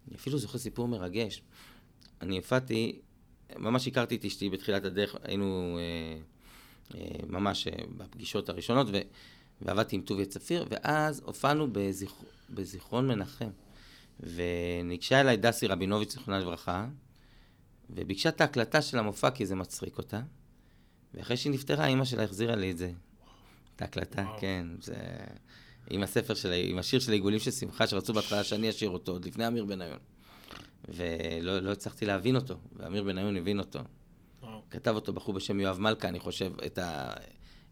אני 0.09 0.17
אפילו 0.17 0.39
זוכר 0.39 0.59
סיפור 0.59 0.89
מרגש. 0.89 1.43
אני 2.21 2.37
הופעתי 2.37 2.99
ממש 3.59 3.87
הכרתי 3.89 4.17
את 4.17 4.25
אשתי 4.25 4.51
בתחילת 4.51 4.85
הדרך, 4.85 5.17
היינו 5.23 5.79
אה, 5.79 6.19
אה, 6.95 7.07
ממש 7.27 7.67
אה, 7.67 7.73
בפגישות 7.97 8.49
הראשונות, 8.49 8.87
ו, 8.93 8.99
ועבדתי 9.63 9.97
עם 9.97 10.03
טוביה 10.03 10.27
צפיר, 10.27 10.67
ואז 10.71 11.23
הופענו 11.25 11.69
בזיכ, 11.73 12.13
בזיכרון 12.51 13.09
מנחם. 13.09 13.51
וניגשה 14.21 15.21
אליי 15.21 15.37
דסי 15.37 15.67
רבינוביץ', 15.67 16.13
זיכרונה 16.13 16.39
לברכה, 16.39 16.87
וביקשה 17.91 18.29
את 18.29 18.41
ההקלטה 18.41 18.83
של 18.83 18.99
המופע 18.99 19.31
כי 19.31 19.47
זה 19.47 19.55
מצחיק 19.55 19.99
אותה. 19.99 20.21
ואחרי 21.17 21.37
שהיא 21.37 21.53
נפטרה, 21.53 21.87
אימא 21.87 22.05
שלה 22.05 22.23
החזירה 22.23 22.57
לי 22.57 22.71
את 22.71 22.79
זה. 22.79 22.91
את 23.77 23.83
ההקלטה. 23.83 24.27
כן. 24.41 24.67
זה... 24.81 24.95
עם 25.91 26.03
הספר 26.03 26.35
של, 26.35 26.53
עם 26.53 26.79
השיר 26.79 27.01
של 27.01 27.11
העיגולים 27.11 27.39
של 27.39 27.51
שמחה, 27.51 27.87
שרצו 27.87 28.13
בהתחלה 28.13 28.45
שאני 28.45 28.71
אשיר 28.71 28.91
אותו, 28.91 29.13
עוד 29.13 29.25
לפני 29.25 29.47
אמיר 29.47 29.65
בניון. 29.65 29.99
ולא 30.89 31.59
לא 31.59 31.73
הצלחתי 31.73 32.07
להבין 32.07 32.37
אותו, 32.37 32.55
ואמיר 32.77 33.03
בניון 33.03 33.37
הבין 33.37 33.59
אותו. 33.59 33.81
כתב 34.71 34.95
אותו 34.95 35.13
בחור 35.13 35.35
בשם 35.35 35.61
יואב 35.61 35.81
מלכה, 35.81 36.09
אני 36.09 36.21
חושב, 36.21 36.53
את, 36.67 36.79
ה, 36.79 37.13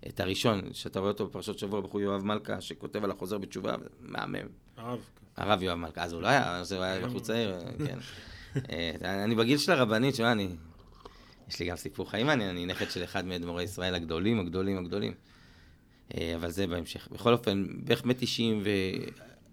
את 0.08 0.20
הראשון, 0.20 0.60
שאתה 0.72 1.00
רואה 1.00 1.10
אותו 1.10 1.26
בפרשות 1.26 1.58
שבוע, 1.58 1.80
בחור 1.80 2.00
יואב 2.00 2.24
מלכה, 2.24 2.60
שכותב 2.60 3.04
על 3.04 3.10
החוזר 3.10 3.38
בתשובה, 3.38 3.74
מהמם. 4.00 4.46
הרב. 4.76 5.00
הרב 5.36 5.62
יואב 5.62 5.78
מלכה, 5.78 6.02
אז 6.02 6.12
הוא 6.12 6.22
לא 6.22 6.28
היה, 6.28 6.62
הוא 6.76 6.82
היה 6.82 7.06
בחור 7.06 7.20
צעיר, 7.20 7.54
כן. 7.86 7.98
אה, 8.70 9.24
אני 9.24 9.34
בגיל 9.34 9.58
של 9.58 9.72
הרבנית, 9.72 10.14
שמע, 10.14 10.32
אני... 10.32 10.48
יש 11.48 11.60
לי 11.60 11.66
גם 11.66 11.76
סיפור 11.76 12.10
חיים 12.10 12.26
מעניין, 12.26 12.50
אני 12.50 12.66
נכד 12.66 12.90
של 12.90 13.04
אחד 13.04 13.24
מאדמו"רי 13.24 13.62
ישראל 13.62 13.94
הגדולים, 13.94 14.40
הגדולים, 14.40 14.78
הגדולים. 14.78 15.14
אה, 16.14 16.34
אבל 16.36 16.50
זה 16.50 16.66
בהמשך. 16.66 17.08
בכל 17.12 17.32
אופן, 17.32 17.66
בערך 17.84 18.04
מ-90 18.04 18.42
ו... 18.64 18.70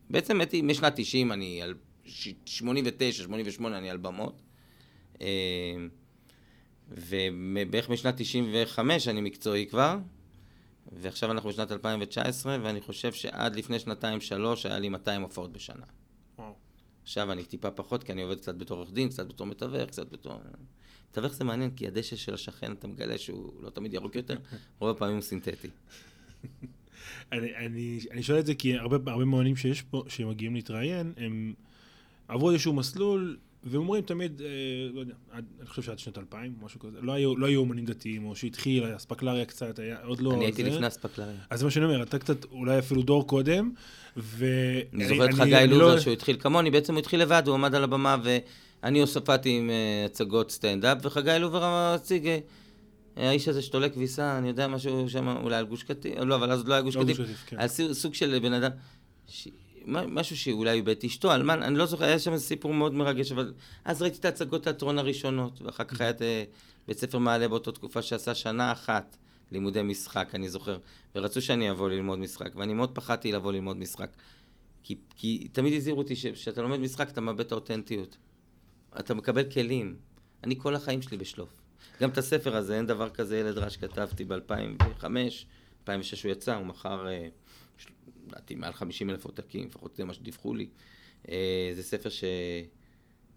בעצם 0.10 0.41
משנת 0.63 0.93
90 0.95 1.31
אני 1.31 1.62
89, 2.45 3.24
88 3.24 3.77
אני 3.77 3.89
על 3.89 3.98
במות. 3.98 4.41
אה, 5.21 5.27
ובערך 6.89 7.89
משנת 7.89 8.15
95 8.17 9.07
אני 9.07 9.21
מקצועי 9.21 9.65
כבר, 9.65 9.98
ועכשיו 10.91 11.31
אנחנו 11.31 11.50
בשנת 11.50 11.71
2019, 11.71 12.57
ואני 12.63 12.81
חושב 12.81 13.13
שעד 13.13 13.55
לפני 13.55 13.79
שנתיים-שלוש 13.79 14.65
היה 14.65 14.79
לי 14.79 14.89
200 14.89 15.21
הופעות 15.21 15.51
בשנה. 15.51 15.86
וואו. 16.38 16.53
עכשיו 17.03 17.31
אני 17.31 17.43
טיפה 17.43 17.71
פחות, 17.71 18.03
כי 18.03 18.12
אני 18.12 18.21
עובד 18.21 18.39
קצת 18.39 18.55
בתור 18.55 18.77
עורך 18.77 18.91
דין, 18.91 19.10
קצת 19.10 19.27
בתור 19.27 19.48
מתווך, 19.48 19.89
קצת 19.89 20.12
בתור... 20.12 20.33
מתווך 21.11 21.33
זה 21.33 21.43
מעניין, 21.43 21.71
כי 21.75 21.87
הדשא 21.87 22.15
של 22.15 22.33
השכן, 22.33 22.71
אתה 22.71 22.87
מגלה 22.87 23.17
שהוא 23.17 23.53
לא 23.61 23.69
תמיד 23.69 23.93
ירוק 23.93 24.15
יותר, 24.15 24.37
רוב 24.79 24.89
הפעמים 24.89 25.15
הוא 25.15 25.21
סינתטי. 25.21 25.67
אני, 27.31 27.55
אני, 27.55 27.99
אני 28.11 28.23
שואל 28.23 28.39
את 28.39 28.45
זה 28.45 28.55
כי 28.55 28.77
הרבה, 28.77 29.11
הרבה 29.11 29.25
מאמנים 29.25 29.55
שיש 29.55 29.81
פה, 29.81 30.03
שמגיעים 30.07 30.55
להתראיין, 30.55 31.13
הם 31.17 31.53
עברו 32.27 32.51
איזשהו 32.51 32.73
מסלול, 32.73 33.37
והם 33.63 33.81
אומרים 33.81 34.03
תמיד, 34.03 34.41
אה, 34.41 34.47
לא 34.93 34.99
יודע, 34.99 35.13
עד, 35.31 35.45
אני 35.59 35.67
חושב 35.67 35.81
שעד 35.81 35.99
שנות 35.99 36.17
2000, 36.17 36.53
משהו 36.61 36.79
כזה, 36.79 36.97
לא 37.01 37.11
היו, 37.11 37.37
לא 37.37 37.45
היו 37.45 37.59
אומנים 37.59 37.85
דתיים, 37.85 38.25
או 38.25 38.35
שהתחיל, 38.35 38.95
אספקלריה 38.95 39.45
קצת, 39.45 39.79
היה 39.79 39.97
עוד 40.03 40.21
לא... 40.21 40.33
אני 40.33 40.45
הייתי 40.45 40.63
זה. 40.63 40.69
לפני 40.69 40.87
אספקלריה. 40.87 41.37
אז 41.49 41.59
זה 41.59 41.65
מה 41.65 41.71
שאני 41.71 41.85
אומר, 41.85 42.03
אתה 42.03 42.19
קצת, 42.19 42.45
אולי 42.45 42.79
אפילו 42.79 43.01
דור 43.01 43.27
קודם, 43.27 43.71
ו... 44.17 44.45
אני 44.93 45.07
זוכר 45.07 45.25
את 45.25 45.33
חגי 45.33 45.67
לוזר 45.67 45.99
שהוא 45.99 46.13
התחיל 46.13 46.37
כמוני, 46.39 46.71
בעצם 46.71 46.93
הוא 46.93 46.99
התחיל 46.99 47.21
לבד, 47.21 47.43
הוא 47.45 47.55
עמד 47.55 47.75
על 47.75 47.83
הבמה 47.83 48.17
ואני 48.83 49.00
הוספתי 49.01 49.50
עם 49.57 49.69
אה, 49.69 50.05
הצגות 50.05 50.51
סטנדאפ, 50.51 50.97
וחגי 51.01 51.31
לוזר 51.39 51.63
הציג, 51.63 52.27
אה, 52.27 52.39
האיש 53.17 53.47
הזה 53.47 53.61
שתולה 53.61 53.89
כביסה, 53.89 54.38
אני 54.38 54.47
יודע 54.47 54.67
משהו 54.67 55.09
שם, 55.09 55.27
אולי 55.43 55.55
על 55.55 55.65
גוש 55.65 55.83
קטיף, 55.83 56.15
לא, 56.19 56.35
אבל 56.35 56.51
אז 56.51 56.67
לא 56.67 56.73
היה 56.73 56.81
גוש 56.81 56.95
לא 56.95 57.03
קטיף, 57.03 57.17
כן. 57.45 57.59
על 57.59 57.67
סוג- 57.93 58.13
של 58.13 58.39
בן 58.39 58.53
אדם, 58.53 58.71
ש- 59.27 59.47
משהו 59.85 60.38
שאולי 60.38 60.77
הוא 60.79 60.85
בית 60.85 61.03
אשתו, 61.03 61.33
אלמן, 61.35 61.63
אני 61.63 61.77
לא 61.77 61.85
זוכר, 61.85 62.05
היה 62.05 62.19
שם 62.19 62.38
סיפור 62.38 62.73
מאוד 62.73 62.93
מרגש, 62.93 63.31
אבל 63.31 63.53
אז 63.85 64.01
ראיתי 64.01 64.17
את 64.19 64.25
ההצגות 64.25 64.63
תיאטרון 64.63 65.00
הראשונות, 65.00 65.61
ואחר 65.61 65.83
כך 65.83 66.01
היה 66.01 66.09
את 66.09 66.21
אה, 66.21 66.43
בית 66.88 67.00
ספר 67.00 67.17
מעלה 67.17 67.47
באותה 67.47 67.71
תקופה 67.71 68.01
שעשה 68.01 68.35
שנה 68.35 68.71
אחת 68.71 69.17
לימודי 69.51 69.81
משחק, 69.81 70.29
אני 70.33 70.50
זוכר, 70.50 70.77
ורצו 71.15 71.41
שאני 71.41 71.71
אבוא 71.71 71.89
ללמוד 71.89 72.19
משחק, 72.19 72.51
ואני 72.55 72.73
מאוד 72.73 72.91
פחדתי 72.95 73.31
לבוא 73.31 73.51
ללמוד 73.51 73.77
משחק. 73.77 74.09
כי, 74.83 74.95
כי 75.15 75.47
תמיד 75.51 75.73
הזהירו 75.73 75.97
אותי 76.00 76.15
שכשאתה 76.15 76.61
לומד 76.61 76.79
משחק 76.79 77.09
אתה 77.09 77.21
מאבד 77.21 77.39
את 77.39 77.51
האותנטיות. 77.51 78.17
אתה 79.00 79.13
מקבל 79.13 79.51
כלים. 79.51 79.95
אני 80.43 80.55
כל 80.60 80.75
החיים 80.75 81.01
שלי 81.01 81.17
בשלוף. 81.17 81.62
גם 82.01 82.10
את 82.10 82.17
הספר 82.17 82.55
הזה, 82.55 82.77
אין 82.77 82.88
דבר 82.88 83.10
כזה 83.10 83.38
ילד 83.39 83.57
רע 83.57 83.69
שכתבתי 83.69 84.25
ב-2005, 84.25 85.05
2006 85.81 86.24
הוא 86.24 86.31
יצא, 86.31 86.55
הוא 86.55 86.65
מכר, 86.65 87.07
אה, 87.07 87.27
לדעתי, 88.27 88.55
מעל 88.55 88.74
50 88.74 89.10
אלף 89.10 89.25
עותקים, 89.25 89.67
לפחות 89.67 89.95
זה 89.95 90.05
מה 90.05 90.13
שדיווחו 90.13 90.53
לי. 90.53 90.67
אה, 91.29 91.71
זה 91.75 91.83
ספר 91.83 92.10
ש... 92.10 92.24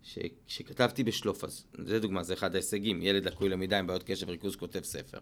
ש... 0.02 0.18
שכתבתי 0.46 1.04
בשלוף, 1.04 1.44
אז 1.44 1.64
זה 1.78 2.00
דוגמה, 2.00 2.23
זה 2.23 2.34
אחד 2.34 2.54
ההישגים, 2.54 3.02
ילד 3.02 3.25
לקוי 3.25 3.49
למידה 3.49 3.78
עם 3.78 3.87
בעיות 3.87 4.02
קשב 4.02 4.28
וריכוז 4.28 4.56
כותב 4.56 4.82
ספר. 4.82 5.18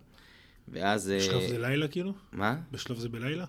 ואז... 0.68 1.10
אה, 1.10 1.18
בשלב 1.18 1.48
זה 1.48 1.58
לילה 1.58 1.88
כאילו? 1.88 2.12
מה? 2.32 2.60
בשלב 2.72 2.98
זה 2.98 3.08
בלילה? 3.08 3.44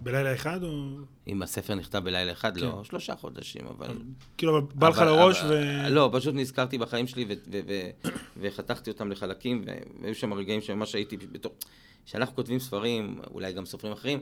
בלילה 0.00 0.34
אחד 0.34 0.62
או... 0.62 0.96
אם 1.26 1.42
הספר 1.42 1.74
נכתב 1.74 1.98
בלילה 1.98 2.32
אחד, 2.32 2.56
לא, 2.56 2.72
כן. 2.76 2.84
שלושה 2.84 3.16
חודשים, 3.16 3.66
אבל... 3.66 3.98
כאילו, 4.36 4.58
אבל 4.58 4.66
בא 4.74 4.88
לך 4.88 4.98
לראש 4.98 5.40
אבל- 5.40 5.86
ו... 5.88 5.94
לא, 5.94 6.10
פשוט 6.12 6.34
נזכרתי 6.34 6.78
בחיים 6.78 7.06
שלי 7.06 7.36
וחתכתי 8.36 8.90
אותם 8.90 9.10
לחלקים, 9.10 9.64
והיו 10.00 10.14
שם 10.14 10.32
רגעים 10.32 10.60
שממש 10.60 10.94
הייתי 10.94 11.16
בתור... 11.16 11.54
כשאנחנו 12.06 12.34
כותבים 12.34 12.58
ספרים, 12.58 13.20
אולי 13.30 13.52
גם 13.52 13.66
סופרים 13.66 13.92
אחרים, 13.92 14.20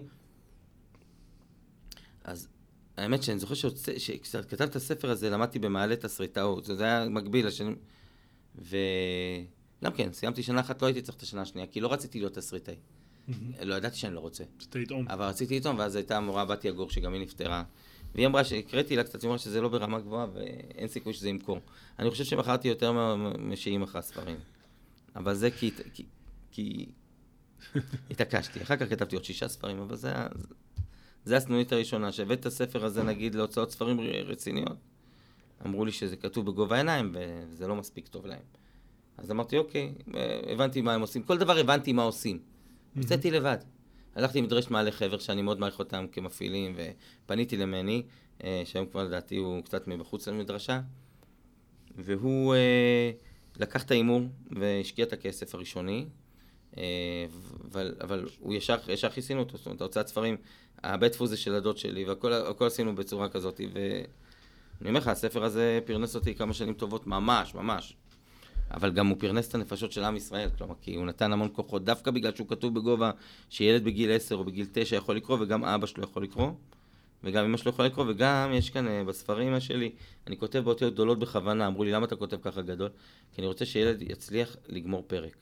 אז 2.24 2.48
האמת 2.96 3.22
שאני 3.22 3.38
זוכר 3.38 3.54
שכשכתבתי 3.98 4.64
את 4.64 4.76
הספר 4.76 5.10
הזה, 5.10 5.30
למדתי 5.30 5.58
במעלה 5.58 5.96
תסריטאות, 5.96 6.64
זה 6.64 6.84
היה 6.84 7.08
מקביל 7.08 7.46
לשנים... 7.46 7.76
וגם 8.58 9.92
כן, 9.94 10.12
סיימתי 10.12 10.42
שנה 10.42 10.60
אחת, 10.60 10.82
לא 10.82 10.86
הייתי 10.86 11.02
צריך 11.02 11.16
את 11.16 11.22
השנה 11.22 11.42
השנייה, 11.42 11.66
כי 11.66 11.80
לא 11.80 11.92
רציתי 11.92 12.18
להיות 12.18 12.34
תסריטאי. 12.34 12.74
לא 13.62 13.74
ידעתי 13.74 13.96
שאני 13.96 14.14
לא 14.14 14.20
רוצה. 14.20 14.44
שאתה 14.58 14.78
לטעום. 14.78 15.08
אבל 15.08 15.24
רציתי 15.24 15.56
לטעום, 15.60 15.78
ואז 15.78 15.96
הייתה 15.96 16.16
המורה 16.16 16.44
בתיה 16.44 16.72
גור, 16.72 16.90
שגם 16.90 17.12
היא 17.12 17.22
נפטרה. 17.22 17.62
והיא 18.14 18.26
אמרה, 18.26 18.44
שהקראתי 18.44 18.96
לה 18.96 19.04
קצת, 19.04 19.22
היא 19.22 19.28
אמרה 19.28 19.38
שזה 19.38 19.60
לא 19.60 19.68
ברמה 19.68 20.00
גבוהה 20.00 20.26
ואין 20.34 20.88
סיכוי 20.88 21.12
שזה 21.12 21.28
ימכור. 21.28 21.60
אני 21.98 22.10
חושב 22.10 22.24
שמכרתי 22.24 22.68
יותר 22.68 23.16
משהיא 23.38 23.78
מכרה 23.78 24.02
ספרים. 24.02 24.36
אבל 25.16 25.34
זה 25.34 25.50
כי... 25.50 25.70
כי, 25.94 26.04
כי 26.50 26.86
התעקשתי. 28.10 28.62
אחר 28.62 28.76
כך 28.76 28.90
כתבתי 28.90 29.16
עוד 29.16 29.24
שישה 29.24 29.48
ספרים, 29.48 29.78
אבל 29.78 29.96
זה, 29.96 30.12
זה 31.24 31.36
הסנונית 31.36 31.72
הראשונה. 31.72 32.12
שהבאת 32.12 32.40
את 32.40 32.46
הספר 32.46 32.84
הזה, 32.84 33.02
נגיד, 33.02 33.34
להוצאות 33.34 33.70
ספרים 33.70 34.00
רציניות, 34.00 34.76
אמרו 35.66 35.84
לי 35.84 35.92
שזה 35.92 36.16
כתוב 36.16 36.46
בגובה 36.46 36.76
העיניים, 36.76 37.12
וזה 37.14 37.66
לא 37.66 37.76
מספיק 37.76 38.08
טוב 38.08 38.26
להם. 38.26 38.42
אז 39.18 39.30
אמרתי, 39.30 39.58
אוקיי, 39.58 39.94
אה, 40.14 40.40
הבנתי 40.52 40.80
מה 40.80 40.94
הם 40.94 41.00
עושים. 41.00 41.22
כל 41.22 41.38
דבר 41.38 41.58
הבנתי 41.58 41.92
מה 41.92 42.02
עושים. 42.02 42.38
יצאתי 42.96 43.30
לבד. 43.30 43.58
הלכתי 44.14 44.40
למדרשת 44.40 44.70
מעלה 44.70 44.90
חבר, 44.90 45.18
שאני 45.18 45.42
מאוד 45.42 45.60
מעריך 45.60 45.78
אותם 45.78 46.06
כמפעילים, 46.12 46.76
ופניתי 46.76 47.56
למני, 47.56 48.02
אה, 48.44 48.62
שהיום 48.64 48.86
כבר 48.86 49.04
לדעתי 49.04 49.36
הוא 49.36 49.62
קצת 49.62 49.88
מבחוץ 49.88 50.28
למדרשה, 50.28 50.80
והוא 51.96 52.54
אה, 52.54 53.10
לקח 53.56 53.82
את 53.82 53.90
ההימור 53.90 54.20
והשקיע 54.50 55.04
את 55.04 55.12
הכסף 55.12 55.54
הראשוני, 55.54 56.06
אה, 56.76 56.82
אבל, 57.70 57.94
אבל 58.00 58.28
הוא 58.38 58.54
ישר, 58.54 58.76
ישר 58.88 59.10
כיסינו 59.10 59.40
אותו, 59.40 59.56
זאת 59.56 59.66
אומרת, 59.66 59.80
ההוצאת 59.80 60.08
ספרים, 60.08 60.36
הבית 60.84 61.12
דפוס 61.12 61.30
זה 61.30 61.36
של 61.36 61.54
הדוד 61.54 61.78
שלי, 61.78 62.04
והכל 62.04 62.32
הכל 62.32 62.66
עשינו 62.66 62.94
בצורה 62.94 63.28
כזאת, 63.28 63.60
ואני 63.72 64.88
אומר 64.88 65.00
לך, 65.00 65.08
הספר 65.08 65.44
הזה 65.44 65.80
פרנס 65.84 66.14
אותי 66.14 66.34
כמה 66.34 66.52
שנים 66.54 66.74
טובות, 66.74 67.06
ממש, 67.06 67.54
ממש. 67.54 67.96
אבל 68.70 68.90
גם 68.92 69.06
הוא 69.06 69.16
פרנס 69.18 69.48
את 69.48 69.54
הנפשות 69.54 69.92
של 69.92 70.04
עם 70.04 70.16
ישראל, 70.16 70.48
כלומר, 70.58 70.74
כי 70.82 70.94
הוא 70.94 71.06
נתן 71.06 71.32
המון 71.32 71.48
כוחות, 71.52 71.84
דווקא 71.84 72.10
בגלל 72.10 72.34
שהוא 72.34 72.48
כתוב 72.48 72.74
בגובה 72.74 73.10
שילד 73.50 73.84
בגיל 73.84 74.12
10 74.12 74.34
או 74.34 74.44
בגיל 74.44 74.66
9 74.72 74.96
יכול 74.96 75.16
לקרוא, 75.16 75.38
וגם 75.40 75.64
אבא 75.64 75.86
שלו 75.86 76.04
יכול 76.04 76.22
לקרוא, 76.22 76.50
וגם 77.24 77.44
אמא 77.44 77.56
שלו 77.56 77.70
יכולה 77.70 77.88
לקרוא, 77.88 78.06
וגם 78.08 78.50
יש 78.54 78.70
כאן 78.70 78.88
אה, 78.88 79.04
בספרים 79.04 79.60
שלי, 79.60 79.90
אני 80.26 80.36
כותב 80.36 80.58
באותיות 80.58 80.94
גדולות 80.94 81.18
בכוונה, 81.18 81.66
אמרו 81.66 81.84
לי, 81.84 81.92
למה 81.92 82.06
אתה 82.06 82.16
כותב 82.16 82.36
ככה 82.42 82.62
גדול? 82.62 82.88
כי 83.34 83.40
אני 83.40 83.46
רוצה 83.46 83.64
שילד 83.64 84.02
יצליח 84.02 84.56
לגמור 84.68 85.04
פרק. 85.06 85.36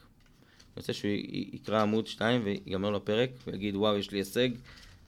אני 0.75 0.81
רוצה 0.81 0.93
שהוא 0.93 1.11
יקרא 1.53 1.83
עמוד 1.83 2.07
2 2.07 2.43
ויגמר 2.45 2.91
לו 2.91 3.05
פרק, 3.05 3.31
ויגיד, 3.47 3.77
וואו, 3.77 3.97
יש 3.97 4.11
לי 4.11 4.19
הישג, 4.19 4.49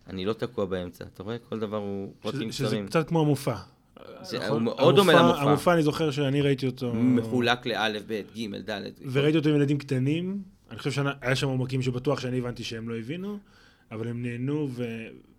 אני 0.07 0.25
לא 0.25 0.33
תקוע 0.33 0.65
באמצע. 0.65 1.05
אתה 1.15 1.23
רואה? 1.23 1.39
כל 1.39 1.59
דבר 1.59 1.77
הוא 1.77 2.13
פרקים 2.21 2.53
שזה, 2.53 2.53
שזה 2.53 2.67
קצרים. 2.67 2.87
קצת 2.87 3.09
כמו 3.09 3.21
המופע. 3.21 3.74
זה- 4.23 4.39
נכון? 4.39 4.51
הוא 4.51 4.63
מאוד 4.63 4.97
דומה 4.97 5.13
למופע. 5.13 5.41
המופע, 5.43 5.75
אני 5.75 5.83
זוכר 5.83 6.11
שאני 6.11 6.41
ראיתי 6.43 6.67
אותו... 6.67 6.95
מחולק 6.95 7.67
לאלף, 7.67 8.03
ב', 8.07 8.23
ג', 8.37 8.71
ד'. 8.71 8.83
וראיתי 9.13 9.39
אותו 9.39 9.49
עם 9.49 9.57
ילדים 9.57 9.79
קטנים. 9.79 10.43
אני 10.71 10.79
חושב 10.79 10.91
שהיה 10.91 11.37
שם 11.37 11.49
עומקים 11.49 11.83
שבטוח 11.83 12.21
שאני 12.21 12.39
הבנתי 12.39 12.65
שהם 12.65 12.89
לא 12.89 12.99
הבינו, 12.99 13.39
אבל 13.93 14.09
הם 14.09 14.23
נהנו 14.23 14.69
ו... 14.71 14.85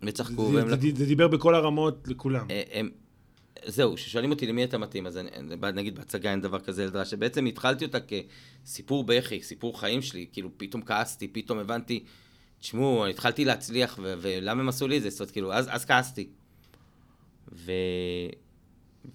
וצחקו, 0.02 0.50
זה, 0.50 0.56
והם 0.56 0.68
זה, 0.68 0.76
זה 0.94 1.06
דיבר 1.06 1.28
בכל 1.28 1.54
הרמות 1.54 2.08
לכולם. 2.08 2.46
אה, 2.50 2.62
הם, 2.72 2.90
זהו, 3.66 3.94
כששואלים 3.94 4.30
אותי 4.30 4.46
למי 4.46 4.64
אתה 4.64 4.78
מתאים, 4.78 5.06
אז 5.06 5.16
אני, 5.18 5.30
נגיד 5.74 5.94
בהצגה 5.96 6.30
אין 6.30 6.40
דבר 6.40 6.60
כזה 6.60 6.86
לדרש, 6.86 7.10
שבעצם 7.10 7.46
התחלתי 7.46 7.84
אותה 7.84 7.98
כסיפור 8.00 9.04
בכי, 9.04 9.42
סיפור 9.42 9.80
חיים 9.80 10.02
שלי, 10.02 10.26
כאילו 10.32 10.50
פתאום 10.56 10.82
כעסתי, 10.82 11.28
פתאום 11.28 11.58
הבנתי, 11.58 12.04
תשמעו, 12.60 13.06
התחלתי 13.06 13.44
להצליח, 13.44 13.98
ו- 14.02 14.14
ולמה 14.20 14.60
הם 14.62 14.68
עשו 14.68 14.88
לי 14.88 14.96
את 14.96 15.02
זה? 15.02 15.10
זאת 15.10 15.20
אומרת, 15.20 15.30
כאילו, 15.30 15.52
אז, 15.52 15.66
אז 15.70 15.84
כעסתי. 15.84 16.26
ו... 17.52 17.72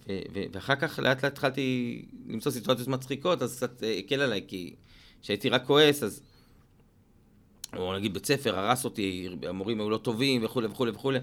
ו- 0.08 0.44
ואחר 0.52 0.74
כך 0.74 0.98
לאט 0.98 1.24
לאט 1.24 1.32
התחלתי 1.32 2.04
למצוא 2.26 2.52
סיטואציות 2.52 2.88
מצחיקות, 2.88 3.42
אז 3.42 3.56
קצת 3.56 3.82
אה, 3.82 3.98
הקל 3.98 4.20
עליי, 4.20 4.44
כי 4.48 4.74
כשהייתי 5.22 5.48
רק 5.48 5.66
כועס, 5.66 6.02
אז... 6.02 6.22
או 7.76 7.94
נגיד 7.96 8.14
בית 8.14 8.26
ספר 8.26 8.58
הרס 8.58 8.84
אותי, 8.84 9.28
המורים 9.48 9.80
היו 9.80 9.90
לא 9.90 9.96
טובים 9.96 10.44
וכולי 10.44 10.66
וכולי 10.66 10.90
וכולי. 10.90 11.18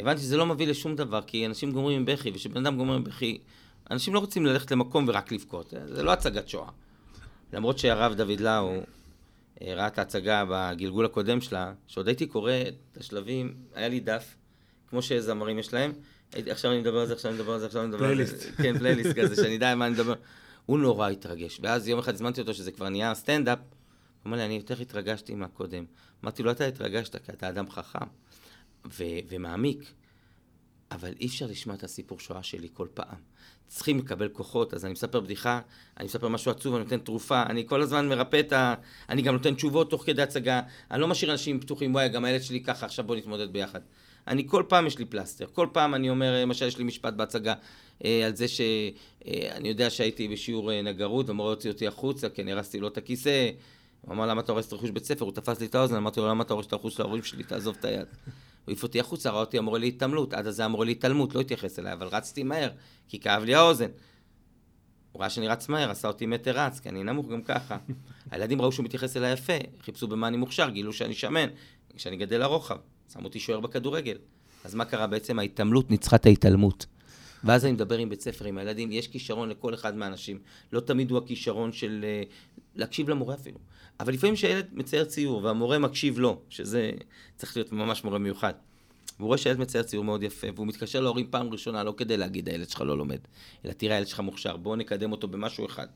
הבנתי 0.00 0.20
שזה 0.20 0.36
לא 0.36 0.46
מביא 0.46 0.66
לשום 0.66 0.96
דבר, 0.96 1.22
כי 1.22 1.46
אנשים 1.46 1.72
גומרים 1.72 1.96
עם 1.98 2.04
בכי, 2.04 2.30
וכשבן 2.34 2.66
אדם 2.66 2.76
גומר 2.76 2.94
עם 2.94 3.04
בכי, 3.04 3.38
אנשים 3.90 4.14
לא 4.14 4.18
רוצים 4.18 4.46
ללכת 4.46 4.70
למקום 4.70 5.04
ורק 5.08 5.32
לבכות, 5.32 5.74
זה 5.86 6.02
לא 6.02 6.12
הצגת 6.12 6.48
שואה. 6.48 6.68
למרות 7.52 7.78
שהרב 7.78 8.14
דוד 8.14 8.40
לאו 8.40 8.72
אה, 9.62 9.74
ראה 9.74 9.86
את 9.86 9.98
ההצגה 9.98 10.44
בגלגול 10.50 11.04
הקודם 11.04 11.40
שלה, 11.40 11.72
שעוד 11.86 12.08
הייתי 12.08 12.26
קורא 12.26 12.52
את 12.68 12.96
השלבים, 12.96 13.54
היה 13.74 13.88
לי 13.88 14.00
דף, 14.00 14.34
כמו 14.90 15.02
שזמרים 15.02 15.58
יש 15.58 15.74
להם, 15.74 15.92
עכשיו 16.32 16.70
אני 16.70 16.80
מדבר 16.80 16.98
על 16.98 17.06
זה, 17.06 17.12
עכשיו 17.12 17.30
אני 17.30 17.38
מדבר 17.38 17.52
על 17.52 17.60
זה, 17.60 17.66
עכשיו 17.66 17.82
אני 17.82 17.88
מדבר 17.88 18.04
על 18.04 18.24
זה. 18.24 18.36
פלייליסט. 18.36 18.62
כן, 18.62 18.78
פלייליסט 18.78 19.18
כזה, 19.18 19.36
שאני 19.42 19.54
יודע 19.54 19.70
על 19.70 19.78
מה 19.78 19.86
אני 19.86 19.94
מדבר. 19.94 20.14
הוא 20.66 20.78
נורא 20.78 21.08
התרגש, 21.08 21.60
ואז 21.62 21.88
יום 21.88 21.98
אחד 21.98 22.14
הזמנתי 22.14 22.40
אותו, 22.40 22.54
שזה 22.54 22.72
כבר 22.72 22.88
נהיה 22.88 23.14
סטנדאפ, 23.14 23.58
הוא 23.58 24.30
אמר 24.30 24.36
לי, 24.36 24.44
אני 24.44 24.54
יותר 24.54 24.80
התרגשתי 24.80 25.34
מהקודם. 25.34 25.84
אמרתי 26.24 26.42
לו, 26.42 26.50
אתה 26.50 26.66
התרגשת, 26.66 27.16
כי 27.26 27.32
אתה 27.32 27.48
אדם 27.48 27.70
חכם 27.70 28.06
ו- 28.86 29.18
ומעמיק, 29.28 29.92
אבל 30.90 31.12
אי 31.20 31.26
אפשר 31.26 31.46
לשמוע 31.46 31.76
את 31.76 31.84
הסיפור 31.84 32.20
שואה 32.20 32.42
שלי 32.42 32.68
כל 32.72 32.88
פעם. 32.94 33.16
צריכים 33.68 33.98
לקבל 33.98 34.28
כוחות, 34.28 34.74
אז 34.74 34.84
אני 34.84 34.92
מספר 34.92 35.20
בדיחה, 35.20 35.60
אני 35.98 36.04
מספר 36.04 36.28
משהו 36.28 36.50
עצוב, 36.50 36.74
אני 36.74 36.84
נותן 36.84 36.98
תרופה, 36.98 37.42
אני 37.42 37.66
כל 37.66 37.82
הזמן 37.82 38.08
מרפא 38.08 38.40
את 38.40 38.52
ה... 38.52 38.74
אני 39.08 39.22
גם 39.22 39.34
נותן 39.34 39.54
תשובות 39.54 39.90
תוך 39.90 40.06
כדי 40.06 40.22
הצגה, 40.22 40.60
אני 40.90 41.00
לא 41.00 41.08
משאיר 41.08 41.32
אנשים 41.32 41.60
פתוחים, 41.60 41.94
וואי, 41.94 42.08
גם 42.08 42.24
הילד 42.24 42.42
שלי 42.42 42.60
ככה, 42.60 42.86
עכשיו 42.86 43.04
בוא 43.04 43.16
נתמודד 43.16 43.52
ביחד. 43.52 43.80
אני 44.28 44.48
כל 44.48 44.62
פעם 44.68 44.86
יש 44.86 44.98
לי 44.98 45.04
פלסטר, 45.04 45.46
כל 45.52 45.66
פעם 45.72 45.94
אני 45.94 46.10
אומר, 46.10 46.42
למשל 46.42 46.66
יש 46.66 46.78
לי 46.78 46.84
משפט 46.84 47.14
בהצגה 47.14 47.54
אה, 48.04 48.26
על 48.26 48.36
זה 48.36 48.48
שאני 48.48 49.68
יודע 49.68 49.90
שהייתי 49.90 50.28
בשיעור 50.28 50.72
אה, 50.72 50.82
נגרות, 50.82 51.28
והמורה 51.28 51.50
הוציא 51.50 51.70
אותי 51.70 51.86
החוצה, 51.86 52.28
כי 52.28 52.42
אני 52.42 52.52
הרסתי 52.52 52.80
לו 52.80 52.88
את 52.88 52.96
הכיסא. 52.96 53.50
הוא 54.00 54.14
אמר, 54.14 54.26
למה 54.26 54.40
אתה 54.40 54.52
הורס 54.52 54.68
את 54.68 54.72
רכוש 54.72 54.90
בית 54.90 55.04
ספר? 55.04 55.24
הוא 55.24 55.32
תפס 55.32 55.60
לי 55.60 55.66
את 55.66 55.74
האוזן, 55.74 55.96
אמרתי 55.96 56.20
לו, 56.20 56.28
למה 56.28 56.42
אתה 56.42 56.54
הורס 56.54 56.66
את 56.66 56.72
הרכוש 56.72 56.94
של 56.94 57.02
ההורים 57.02 57.22
שלי? 57.22 57.42
תעזוב 57.42 57.76
את 57.80 57.84
היד. 57.84 58.06
העיף 58.66 58.82
אותי 58.82 59.00
החוצה, 59.00 59.30
ראה 59.30 59.40
אותי 59.40 59.58
המורה 59.58 59.78
להתעמלות, 59.78 60.34
עד 60.34 60.46
אז 60.46 60.56
זה 60.56 60.64
המורה 60.64 60.84
להתעלמות, 60.84 61.34
לא 61.34 61.40
התייחס 61.40 61.78
אליי, 61.78 61.92
אבל 61.92 62.06
רצתי 62.06 62.42
מהר, 62.42 62.70
כי 63.08 63.20
כאב 63.20 63.44
לי 63.44 63.54
האוזן. 63.54 63.90
הוא 65.12 65.20
ראה 65.20 65.30
שאני 65.30 65.48
רץ 65.48 65.68
מהר, 65.68 65.90
עשה 65.90 66.08
אותי 66.08 66.26
מטר 66.26 66.58
רץ, 66.58 66.80
כי 66.80 66.88
אני 66.88 67.04
נמוך 67.04 67.28
גם 67.28 67.42
ככה. 67.42 67.76
הילדים 68.30 68.60
ראו 68.62 68.72
שהוא 68.72 68.84
מתייחס 68.84 69.16
אליי 69.16 69.32
יפה, 69.32 69.52
חיפשו 69.82 70.08
במה 70.08 70.28
אני 70.28 70.36
מוכשר, 70.36 70.68
גילו 70.70 70.92
שאני 70.92 71.14
שמן, 71.14 71.48
שאני 71.96 72.16
גדל 72.16 72.40
לרוחב, 72.40 72.76
שמו 73.12 73.24
אותי 73.24 73.40
שוער 73.40 73.60
בכדורגל. 73.60 74.16
אז 74.64 74.74
מה 74.74 74.84
קרה 74.84 75.06
בעצם? 75.06 75.38
ההתעמלות 75.38 75.90
ניצחה 75.90 76.16
את 76.16 76.26
ההתעלמות. 76.26 76.86
ואז 77.44 77.64
אני 77.64 77.72
מדבר 77.72 77.98
עם 77.98 78.08
בית 78.08 78.20
ספר, 78.20 78.44
עם 78.44 78.58
הילדים, 78.58 78.92
יש 78.92 79.08
כישרון 79.08 79.48
לכל 79.48 79.74
אחד 79.74 79.96
מהאנשים. 79.96 80.38
לא 80.72 80.80
תמיד 80.80 81.10
הוא 81.10 81.18
הכישרון 81.18 81.72
של 81.72 82.04
אה, 82.04 82.22
להקשיב 82.76 83.08
למורה 83.08 83.34
אפילו. 83.34 83.58
אבל 84.00 84.12
לפעמים 84.12 84.34
כשהילד 84.34 84.66
מצייר 84.72 85.04
ציור 85.04 85.44
והמורה 85.44 85.78
מקשיב 85.78 86.18
לו, 86.18 86.40
שזה 86.48 86.90
צריך 87.36 87.56
להיות 87.56 87.72
ממש 87.72 88.04
מורה 88.04 88.18
מיוחד. 88.18 88.52
והוא 89.18 89.26
רואה 89.26 89.38
שהילד 89.38 89.60
מצייר 89.60 89.84
ציור 89.84 90.04
מאוד 90.04 90.22
יפה, 90.22 90.46
והוא 90.54 90.66
מתקשר 90.66 91.00
להורים 91.00 91.26
פעם 91.30 91.52
ראשונה, 91.52 91.84
לא 91.84 91.94
כדי 91.96 92.16
להגיד 92.16 92.48
הילד 92.48 92.68
שלך 92.68 92.80
לא 92.80 92.98
לומד, 92.98 93.18
אלא 93.64 93.72
תראה, 93.72 93.94
הילד 93.94 94.06
שלך 94.06 94.20
מוכשר, 94.20 94.56
בואו 94.56 94.76
נקדם 94.76 95.12
אותו 95.12 95.28
במשהו 95.28 95.66
אחד. 95.66 95.86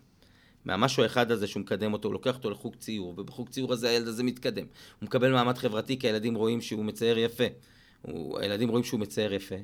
מהמשהו 0.67 1.03
האחד 1.03 1.31
הזה 1.31 1.47
שהוא 1.47 1.61
מקדם 1.61 1.93
אותו, 1.93 2.09
הוא 2.09 2.13
לוקח 2.13 2.37
אותו 2.37 2.51
לחוג 2.51 2.77
ציור, 2.77 3.15
ובחוג 3.19 3.49
ציור 3.49 3.73
הזה 3.73 3.89
הילד 3.89 4.09
הזה 4.09 4.23
מתקדם. 4.23 4.67
הוא 5.01 5.07
מקבל 5.07 5.33
מעמד 5.33 5.59
חברתי 5.59 5.99
כי 5.99 6.07
הילדים 6.07 6.35
רואים 6.35 6.61
שהוא 6.61 6.85
מצייר 6.85 7.19
יפה. 7.19 7.45
הוא, 8.03 8.39
הילדים 8.39 8.69
רואים 8.69 8.85
שהוא 8.85 9.01
מצייר 9.01 9.33
יפה, 9.35 9.55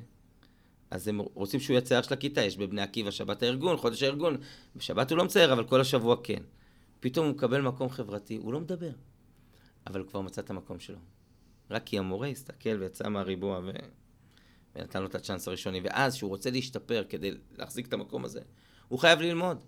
אז 0.91 1.07
הם 1.07 1.19
רוצים 1.19 1.59
שהוא 1.59 1.73
יהיה 1.73 1.81
צייר 1.81 2.01
של 2.01 2.13
הכיתה, 2.13 2.41
יש 2.41 2.57
בבני 2.57 2.81
עקיבא 2.81 3.11
שבת 3.11 3.43
הארגון, 3.43 3.77
חודש 3.77 4.03
הארגון, 4.03 4.37
בשבת 4.75 5.11
הוא 5.11 5.17
לא 5.17 5.25
מצייר, 5.25 5.53
אבל 5.53 5.63
כל 5.63 5.81
השבוע 5.81 6.15
כן. 6.23 6.43
פתאום 6.99 7.25
הוא 7.25 7.35
מקבל 7.35 7.61
מקום 7.61 7.89
חברתי, 7.89 8.35
הוא 8.35 8.53
לא 8.53 8.59
מדבר, 8.59 8.91
אבל 9.87 9.99
הוא 9.99 10.07
כבר 10.07 10.21
מצא 10.21 10.41
את 10.41 10.49
המקום 10.49 10.79
שלו. 10.79 10.97
רק 11.71 11.83
כי 11.85 11.99
המורה 11.99 12.27
הסתכל 12.27 12.77
ויצא 12.79 13.09
מהריבוע 13.09 13.59
ו... 13.63 13.71
ונתן 14.75 15.01
לו 15.01 15.07
את 15.07 15.15
הצ'אנס 15.15 15.47
הראשוני, 15.47 15.81
ואז 15.83 16.15
כשהוא 16.15 16.29
רוצה 16.29 16.51
להשתפר 16.51 17.03
כדי 17.09 17.31
להחזיק 17.57 17.87
את 17.87 17.93
המקום 17.93 18.25
הזה, 18.25 18.41
הוא 18.87 18.99
חייב 18.99 19.21
ללמוד. 19.21 19.63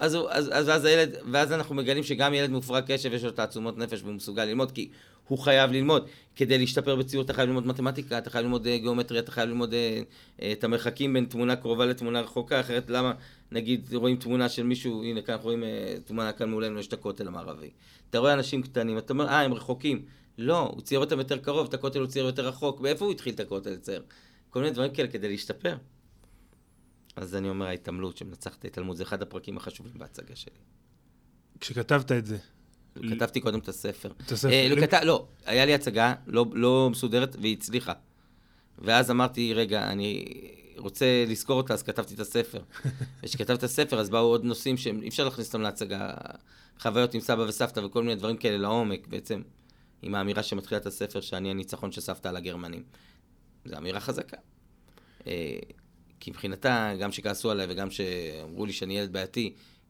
אז, 0.00 0.16
אז, 0.30 0.50
אז, 0.52 0.68
אז 0.68 0.84
הילד, 0.84 1.16
ואז 1.32 1.52
אנחנו 1.52 1.74
מגלים 1.74 2.02
שגם 2.02 2.34
ילד 2.34 2.50
מופרע 2.50 2.80
קשב 2.80 3.12
יש 3.12 3.24
לו 3.24 3.30
תעצומות 3.30 3.78
נפש 3.78 4.02
והוא 4.02 4.14
מסוגל 4.14 4.44
ללמוד, 4.44 4.72
כי 4.72 4.88
הוא 5.28 5.38
חייב 5.38 5.72
ללמוד. 5.72 6.06
כדי 6.36 6.58
להשתפר 6.58 6.96
בציור 6.96 7.24
אתה 7.24 7.32
חייב 7.32 7.48
ללמוד 7.48 7.66
מתמטיקה, 7.66 8.18
אתה 8.18 8.30
חייב 8.30 8.44
ללמוד 8.44 8.66
אה, 8.66 8.78
גיאומטריה, 8.78 9.20
אתה 9.20 9.32
חייב 9.32 9.48
ללמוד 9.48 9.74
אה, 9.74 10.02
אה, 10.42 10.52
את 10.52 10.64
המרחקים 10.64 11.12
בין 11.12 11.24
תמונה 11.24 11.56
קרובה 11.56 11.86
לתמונה 11.86 12.20
רחוקה, 12.20 12.60
אחרת 12.60 12.90
למה, 12.90 13.12
נגיד, 13.52 13.94
רואים 13.94 14.16
תמונה 14.16 14.48
של 14.48 14.62
מישהו, 14.62 15.04
הנה 15.04 15.22
כאן 15.22 15.34
אנחנו 15.34 15.46
רואים 15.46 15.64
תמונה 16.04 16.32
כאן 16.32 16.50
מולנו, 16.50 16.78
יש 16.78 16.86
את 16.86 16.92
הכותל 16.92 17.26
המערבי. 17.26 17.70
אתה 18.10 18.18
רואה 18.18 18.32
אנשים 18.32 18.62
קטנים, 18.62 18.98
אתה 18.98 19.12
אומר, 19.12 19.28
אה, 19.28 19.40
הם 19.40 19.54
רחוקים. 19.54 20.02
לא, 20.38 20.58
הוא 20.74 20.80
צייר 20.80 21.00
אותם 21.00 21.18
יותר 21.18 21.38
קרוב, 21.38 21.66
את 21.68 21.74
הכותל 21.74 21.98
הוא 21.98 22.06
צייר 22.06 22.26
יותר 22.26 22.48
רחוק, 22.48 22.80
מאיפה 22.80 23.04
הוא 23.04 23.12
התחיל 23.12 23.34
את 23.34 23.40
הכותל 23.40 23.70
לצייר? 23.70 24.02
כל 24.50 24.60
מיני 24.60 24.72
דברים 24.72 24.92
כאלה 24.92 25.08
כדי 25.08 25.28
להשתפר. 25.28 25.76
אז 27.16 27.34
אני 27.34 27.48
אומר, 27.48 27.66
ההתעמלות 27.66 28.16
שמנצחת 28.16 28.58
את 28.58 28.64
ההתעלמות, 28.64 28.96
זה 28.96 29.02
אחד 29.02 29.22
הפרקים 29.22 29.56
החשובים 29.56 29.92
בהצגה 29.96 30.36
שלי. 30.36 30.58
כשכתבת 31.60 32.12
את 32.12 32.26
זה, 32.26 32.38
כתבתי 33.10 33.40
קודם 33.40 33.58
את 33.58 33.68
הספר. 33.68 34.12
את 34.26 34.32
הספר. 34.32 34.52
אה, 34.52 34.68
לא, 34.68 34.86
כת... 34.86 34.92
לא, 34.92 35.26
היה 35.46 35.64
לי 35.64 35.74
הצגה 35.74 36.14
לא, 36.26 36.46
לא 36.52 36.88
מסודרת 36.90 37.36
והיא 37.40 37.56
הצליחה. 37.56 37.92
ואז 38.78 39.10
אמרתי, 39.10 39.54
רגע, 39.54 39.90
אני 39.92 40.24
רוצה 40.76 41.24
לזכור 41.28 41.56
אותה, 41.56 41.74
אז 41.74 41.82
כתבתי 41.82 42.14
את 42.14 42.20
הספר. 42.20 42.62
וכשכתבתי 43.22 43.58
את 43.58 43.62
הספר, 43.62 44.00
אז 44.00 44.10
באו 44.10 44.26
עוד 44.26 44.44
נושאים 44.44 44.76
שאי 44.76 45.08
אפשר 45.08 45.24
להכניס 45.24 45.46
אותם 45.46 45.62
להצגה. 45.62 46.14
חוויות 46.78 47.14
עם 47.14 47.20
סבא 47.20 47.42
וסבתא 47.42 47.80
וכל 47.80 48.02
מיני 48.02 48.14
דברים 48.14 48.36
כאלה 48.36 48.58
לעומק, 48.58 49.06
בעצם, 49.06 49.42
עם 50.02 50.14
האמירה 50.14 50.42
שמתחילה 50.42 50.80
את 50.80 50.86
הספר, 50.86 51.20
שאני 51.20 51.50
הניצחון 51.50 51.92
של 51.92 52.00
סבתא 52.00 52.28
על 52.28 52.36
הגרמנים. 52.36 52.82
זו 53.64 53.76
אמירה 53.76 54.00
חזקה. 54.00 54.36
כי 56.20 56.30
מבחינתה, 56.30 56.92
גם 57.00 57.12
שכעסו 57.12 57.50
עליי 57.50 57.66
וגם 57.70 57.90
שאמרו 57.90 58.66
לי 58.66 58.72
שאני 58.72 58.98
ילד 58.98 59.12
בעייתי, 59.12 59.40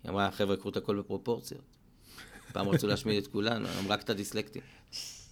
היא 0.03 0.11
אמרה, 0.11 0.31
חבר'ה, 0.31 0.57
קחו 0.57 0.69
את 0.69 0.77
הכל 0.77 0.99
בפרופורציות. 0.99 1.63
פעם 2.53 2.69
רצו 2.69 2.87
להשמיד 2.87 3.23
את 3.23 3.27
כולנו, 3.27 3.69
היום 3.69 3.89
רק 3.89 4.03
את 4.03 4.11
הדיסלקטים. 4.11 4.63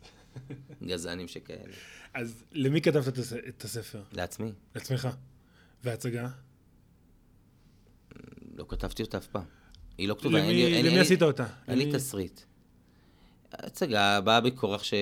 גזענים 0.88 1.28
שכאלה. 1.28 1.74
אז 2.14 2.44
למי 2.52 2.80
כתבת 2.80 3.08
את 3.08 3.18
הס- 3.18 3.32
את 3.48 3.64
הספר? 3.64 4.02
לעצמי, 4.12 4.52
לעצמך. 4.74 5.08
וההצגה? 5.84 6.28
לא 8.54 8.64
כתבתי 8.68 9.02
אותה 9.02 9.18
אף 9.18 9.26
פעם. 9.26 9.44
היא 9.98 10.08
לא 10.08 10.14
כתובה. 10.14 10.38
למי 10.38 10.64
אין 10.66 10.84
למי 10.86 10.94
אין 10.94 11.00
עשית 11.02 11.22
אותה? 11.22 11.46
אין 11.68 11.78
לי 11.78 11.84
למי- 11.84 11.94
תסריט. 11.94 12.40
ההצגה 13.52 14.20
באה 14.20 14.40
בכורח 14.40 14.82
ש... 14.82 14.94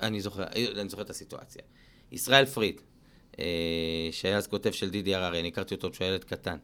אני 0.00 0.20
זוכר, 0.20 0.42
אני 0.46 0.88
זוכר 0.88 1.02
את 1.02 1.10
הסיטואציה. 1.10 1.62
ישראל 2.12 2.46
פריד, 2.46 2.80
שהיה 4.10 4.36
אז 4.36 4.46
כותב 4.46 4.72
של 4.72 4.90
דידי 4.90 5.14
הררי, 5.14 5.40
אני 5.40 5.48
הכרתי 5.48 5.74
אותו 5.74 5.90
כשהוא 5.90 6.06
ילד 6.08 6.24
קטן. 6.24 6.56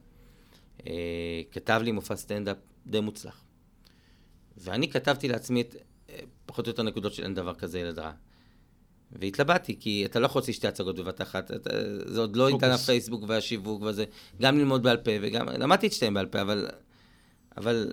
אה, 0.86 1.42
כתב 1.50 1.80
לי 1.84 1.92
מופע 1.92 2.16
סטנדאפ 2.16 2.56
די 2.86 3.00
מוצלח. 3.00 3.44
ואני 4.56 4.90
כתבתי 4.90 5.28
לעצמי 5.28 5.60
את, 5.60 5.76
אה, 6.10 6.18
פחות 6.46 6.66
או 6.66 6.70
יותר 6.70 6.82
נקודות 6.82 7.12
של 7.12 7.22
אין 7.22 7.34
דבר 7.34 7.54
כזה 7.54 7.78
ילד 7.78 7.98
רע. 7.98 8.12
והתלבטתי, 9.12 9.76
כי 9.80 10.04
אתה 10.04 10.20
לא 10.20 10.26
יכול 10.26 10.38
להוציא 10.38 10.52
שתי 10.52 10.68
הצגות 10.68 10.96
בבת 10.96 11.22
אחת, 11.22 11.50
אתה, 11.50 11.70
זה 12.06 12.20
עוד 12.20 12.36
לא. 12.36 12.48
עידן 12.48 12.70
הפייסבוק 12.70 13.24
והשיווק 13.28 13.82
וזה, 13.82 14.04
גם 14.40 14.58
ללמוד 14.58 14.82
בעל 14.82 14.96
פה 14.96 15.10
וגם, 15.22 15.48
למדתי 15.48 15.86
את 15.86 15.92
שתיהם 15.92 16.14
בעל 16.14 16.26
פה, 16.26 16.40
אבל, 16.40 16.68
אבל 17.56 17.92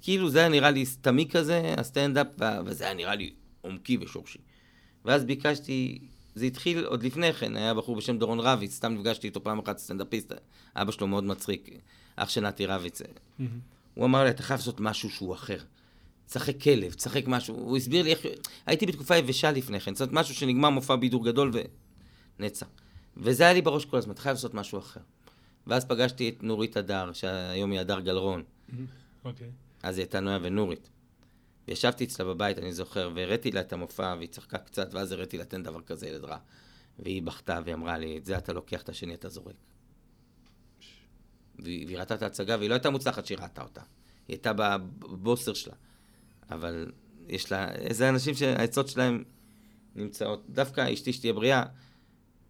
כאילו 0.00 0.30
זה 0.30 0.38
היה 0.38 0.48
נראה 0.48 0.70
לי 0.70 0.86
סתמי 0.86 1.28
כזה, 1.28 1.74
הסטנדאפ, 1.76 2.26
וזה 2.66 2.84
היה 2.84 2.94
נראה 2.94 3.14
לי 3.14 3.34
עומקי 3.60 3.98
ושורשי. 4.00 4.38
ואז 5.04 5.24
ביקשתי, 5.24 5.98
זה 6.34 6.44
התחיל 6.44 6.84
עוד 6.84 7.02
לפני 7.02 7.32
כן, 7.32 7.56
היה 7.56 7.74
בחור 7.74 7.96
בשם 7.96 8.18
דורון 8.18 8.40
רביץ, 8.40 8.74
סתם 8.74 8.94
נפגשתי 8.94 9.26
איתו 9.26 9.42
פעם 9.42 9.58
אחת, 9.58 9.78
סטנדאפיסט, 9.78 10.32
אבא 10.76 10.92
שלו 10.92 11.06
מאוד 11.06 11.24
מצחיק, 11.24 11.70
אח 12.16 12.28
של 12.28 12.40
נתי 12.40 12.66
רביץ. 12.66 13.02
מהמם. 13.38 13.58
הוא 13.94 14.04
אמר 14.04 14.24
לי, 14.24 14.30
אתה 14.30 14.42
חייב 14.42 14.60
לעשות 14.60 14.80
משהו 14.80 15.10
שהוא 15.10 15.34
אחר. 15.34 15.58
תשחק 16.26 16.60
כלב, 16.60 16.92
תשחק 16.92 17.26
משהו. 17.26 17.54
הוא 17.54 17.76
הסביר 17.76 18.02
לי 18.02 18.10
איך... 18.10 18.20
הייתי 18.66 18.86
בתקופה 18.86 19.16
יבשה 19.16 19.50
לפני 19.50 19.80
כן, 19.80 19.94
זאת 19.94 20.00
אומרת, 20.00 20.22
משהו 20.22 20.34
שנגמר 20.34 20.70
מופע 20.70 20.96
בידור 20.96 21.24
גדול 21.24 21.52
ונצח. 22.38 22.66
וזה 23.16 23.44
היה 23.44 23.52
לי 23.52 23.62
בראש 23.62 23.84
כל 23.84 23.96
הזמן, 23.96 24.12
אתה 24.12 24.20
חייב 24.20 24.34
לעשות 24.34 24.54
משהו 24.54 24.78
אחר. 24.78 25.00
ואז 25.66 25.84
פגשתי 25.84 26.28
את 26.28 26.42
נורית 26.42 26.76
הדר, 26.76 27.12
שהיום 27.12 27.70
היא 27.70 27.80
הדר 27.80 28.00
גלרון. 28.00 28.42
אוקיי. 29.24 29.50
אז 29.82 29.98
היא 29.98 30.02
הייתה 30.02 30.20
נויה 30.20 30.38
ונורית. 30.42 30.88
וישבתי 31.68 32.04
אצלה 32.04 32.24
בבית, 32.24 32.58
אני 32.58 32.72
זוכר, 32.72 33.10
והראיתי 33.14 33.50
לה 33.50 33.60
את 33.60 33.72
המופע, 33.72 34.14
והיא 34.18 34.28
צחקה 34.28 34.58
קצת, 34.58 34.94
ואז 34.94 35.12
הראיתי 35.12 35.38
לה, 35.38 35.44
תן 35.44 35.62
דבר 35.62 35.80
כזה, 35.80 36.08
ילד 36.08 36.24
רע. 36.24 36.38
והיא 36.98 37.22
בכתה 37.22 37.60
והיא 37.64 37.74
אמרה 37.74 37.98
לי, 37.98 38.16
את 38.18 38.26
זה 38.26 38.38
אתה 38.38 38.52
לוקח, 38.52 38.82
את 38.82 38.88
השני 38.88 39.14
אתה 39.14 39.28
זורק. 39.28 39.54
והיא 41.58 41.86
והיא 41.86 41.98
ראתה 41.98 42.14
את 42.14 42.22
ההצגה, 42.22 42.56
והיא 42.58 42.68
לא 42.68 42.74
הייתה 42.74 42.90
מוצלחת 42.90 43.26
שהיא 43.26 43.38
ראתה 43.38 43.62
אותה. 43.62 43.80
היא 44.28 44.34
הייתה 44.34 44.52
בבוסר 44.52 45.54
שלה. 45.54 45.74
אבל 46.50 46.92
יש 47.28 47.52
לה, 47.52 47.72
איזה 47.72 48.08
אנשים 48.08 48.34
שהעצות 48.34 48.88
שלהם 48.88 49.24
נמצאות. 49.94 50.44
דווקא 50.50 50.92
אשתי 50.92 51.12
שתהיה 51.12 51.32
בריאה, 51.32 51.62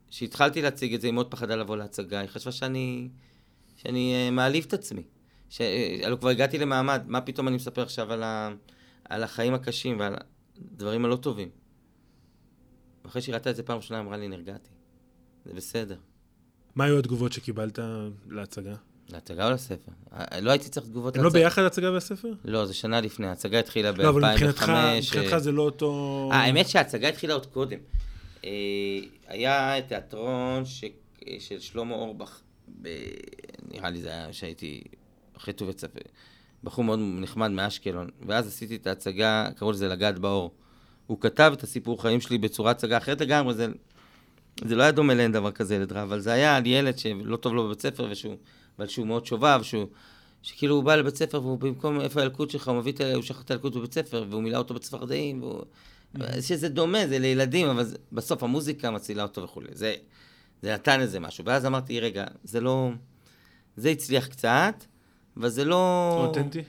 כשהתחלתי 0.09 0.63
להציג 0.63 0.95
את 0.95 1.01
זה, 1.01 1.07
היא 1.07 1.15
מאוד 1.15 1.31
פחדה 1.31 1.57
לבוא 1.57 1.77
להצגה, 1.77 2.21
היא 2.21 2.29
חשבה 2.29 2.53
שאני, 2.53 3.09
שאני 3.77 4.15
אה, 4.15 4.31
מעליב 4.31 4.65
את 4.69 4.73
עצמי. 4.73 5.03
ש... 5.51 5.61
הלוא 6.03 6.19
כבר 6.19 6.29
הגעתי 6.29 6.59
למעמד, 6.59 7.03
מה 7.07 7.21
פתאום 7.21 7.49
אני 7.49 7.57
מספר 7.57 7.83
עכשיו 7.83 8.13
על, 8.13 8.23
ה... 8.23 8.51
על 9.09 9.23
החיים 9.23 9.55
הקשים 9.55 10.01
ועל 10.01 10.15
הדברים 10.57 11.05
הלא 11.05 11.17
טובים. 11.17 11.49
ואחרי 13.05 13.23
שהיא 13.23 13.35
ראתה 13.35 13.51
את 13.51 13.57
זה 13.57 13.63
פעם 13.63 13.77
ראשונה, 13.77 14.01
אמרה 14.01 14.17
לי, 14.17 14.29
נרגעתי. 14.29 14.71
זה 15.45 15.53
בסדר. 15.53 15.97
מה 16.75 16.85
היו 16.85 16.99
התגובות 16.99 17.33
שקיבלת 17.33 17.79
להצגה? 18.29 18.75
להצגה 19.09 19.47
או 19.47 19.51
לספר? 19.51 19.93
אה, 20.13 20.41
לא 20.41 20.51
הייתי 20.51 20.69
צריך 20.69 20.87
תגובות 20.87 21.17
הם 21.17 21.23
לא 21.23 21.29
להצגה. 21.29 21.41
ביחד 21.41 21.63
הצגה 21.63 21.93
והספר? 21.93 22.33
לא, 22.45 22.67
זה 22.67 22.75
שנה 22.75 23.01
לפני, 23.01 23.27
ההצגה 23.27 23.59
התחילה 23.59 23.93
ב-2005. 23.93 24.03
לא, 24.03 24.09
אבל 24.09 24.33
מבחינתך, 24.33 24.73
מבחינתך 24.99 25.39
זה 25.39 25.53
לא 25.53 25.63
אותו... 25.63 26.29
אה, 26.33 26.37
האמת 26.37 26.69
שההצגה 26.69 27.09
התחילה 27.09 27.35
עוד 27.35 27.47
קודם. 27.47 27.79
אה, 28.45 28.51
היה 29.27 29.83
תיאטרון 29.89 30.65
ש... 30.65 30.85
של 31.39 31.61
שלמה 31.61 31.95
אורבך, 31.95 32.41
ב... 32.83 32.89
נראה 33.73 33.91
לי 33.91 34.01
זה 34.01 34.09
היה 34.09 34.33
שהייתי 34.33 34.83
אחרי 35.37 35.55
ט"ו 35.55 35.67
וצפה, 35.67 36.01
בחור 36.65 36.85
מאוד 36.85 36.99
נחמד 37.03 37.51
מאשקלון, 37.51 38.09
ואז 38.27 38.47
עשיתי 38.47 38.77
את 38.77 38.87
ההצגה, 38.87 39.49
קראו 39.57 39.73
לזה 39.73 39.89
לגעת 39.89 40.19
באור. 40.19 40.51
הוא 41.07 41.21
כתב 41.21 41.51
את 41.59 41.63
הסיפור 41.63 42.03
חיים 42.03 42.21
שלי 42.21 42.39
בצורה 42.39 42.71
הצגה 42.71 42.99
אחרת 42.99 43.21
לגמרי, 43.21 43.55
זה, 43.55 43.67
זה 44.65 44.77
לא 44.77 44.83
היה 44.83 44.93
דומה 44.93 45.15
לאין 45.15 45.33
דבר 45.33 45.51
כזה 45.51 45.75
ילד 45.75 45.93
רע, 45.93 46.03
אבל 46.03 46.21
זה 46.21 46.33
היה 46.33 46.57
על 46.57 46.67
ילד 46.67 46.99
שלא 46.99 47.37
טוב 47.37 47.55
לו 47.55 47.65
בבית 47.65 47.81
ספר, 47.81 48.09
ושהוא, 48.11 48.37
אבל 48.79 48.87
שהוא 48.87 49.07
מאוד 49.07 49.27
שובב, 49.27 49.61
שהוא, 49.63 49.87
שכאילו 50.43 50.75
הוא 50.75 50.85
בא 50.85 50.97
לבית 50.97 51.17
ספר, 51.17 51.43
והוא 51.43 51.59
במקום 51.59 52.01
איפה 52.01 52.21
הילקוט 52.21 52.51
שלך, 52.51 52.69
הוא 52.69 52.77
מביא 52.77 52.93
את 52.93 53.01
ה... 53.01 53.15
הוא 53.15 53.23
שכח 53.23 53.43
את 53.43 53.51
הילקוט 53.51 53.77
בבית 53.77 53.95
ספר, 53.95 54.25
והוא 54.31 54.43
מילא 54.43 54.57
אותו 54.57 54.75
בצפרדעים, 54.75 55.43
והוא... 55.43 55.65
שזה 56.41 56.69
דומה, 56.69 57.07
זה 57.07 57.19
לילדים, 57.19 57.69
אבל 57.69 57.85
זה, 57.85 57.97
בסוף 58.13 58.43
המוזיקה 58.43 58.91
מצילה 58.91 59.23
אותו 59.23 59.43
וכולי. 59.43 59.69
זה, 59.73 59.95
זה 60.63 60.75
נתן 60.75 61.01
איזה 61.01 61.21
משהו. 61.21 61.45
ואז 61.45 61.67
אמרתי, 61.67 62.01
רגע, 62.01 62.25
זה 62.45 62.61
לא... 62.61 62.91
זה 63.77 63.89
הצליח 63.91 64.27
קצת, 64.27 64.85
אבל 65.37 65.49
זה 65.49 65.65
לא... 65.65 66.11
אותנטי? 66.27 66.63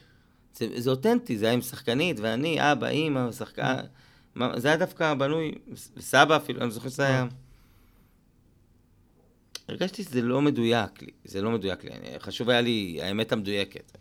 זה, 0.53 0.67
זה 0.81 0.89
אותנטי, 0.89 1.37
זה 1.37 1.45
היה 1.45 1.53
עם 1.53 1.61
שחקנית, 1.61 2.19
ואני, 2.19 2.71
אבא, 2.71 2.87
אימא, 2.87 3.31
שחקן, 3.31 3.75
מה- 4.35 4.59
זה 4.59 4.67
היה 4.67 4.77
דווקא 4.77 5.13
בנוי, 5.13 5.51
סבא 5.99 6.37
אפילו, 6.37 6.61
אני 6.61 6.71
זוכר 6.71 6.89
שזה 6.89 7.03
היה... 7.07 7.27
הרגשתי 9.67 10.03
שזה 10.03 10.21
לא 10.21 10.41
מדויק 10.41 11.01
לי, 11.01 11.11
זה 11.25 11.41
לא 11.41 11.51
מדויק 11.51 11.83
לי, 11.83 11.91
אני- 11.91 12.19
חשוב 12.19 12.49
היה 12.49 12.61
לי 12.61 12.99
האמת 13.01 13.31
המדויקת. 13.31 13.97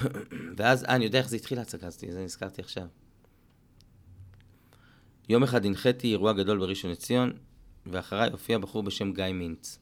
ואז, 0.56 0.84
אה, 0.84 0.94
אני 0.96 1.04
יודע 1.04 1.18
איך 1.18 1.28
זה 1.28 1.36
התחיל 1.36 1.58
ההצגה 1.58 1.86
הזאת, 1.86 2.04
זה 2.10 2.24
נזכרתי 2.24 2.60
עכשיו. 2.62 2.86
יום 5.28 5.42
אחד 5.42 5.64
הנחיתי 5.66 6.08
אירוע 6.08 6.32
גדול 6.32 6.58
בראשון 6.58 6.90
לציון, 6.90 7.32
ואחריי 7.86 8.30
הופיע 8.30 8.58
בחור 8.58 8.82
בשם 8.82 9.12
גיא 9.12 9.24
מינץ. 9.24 9.78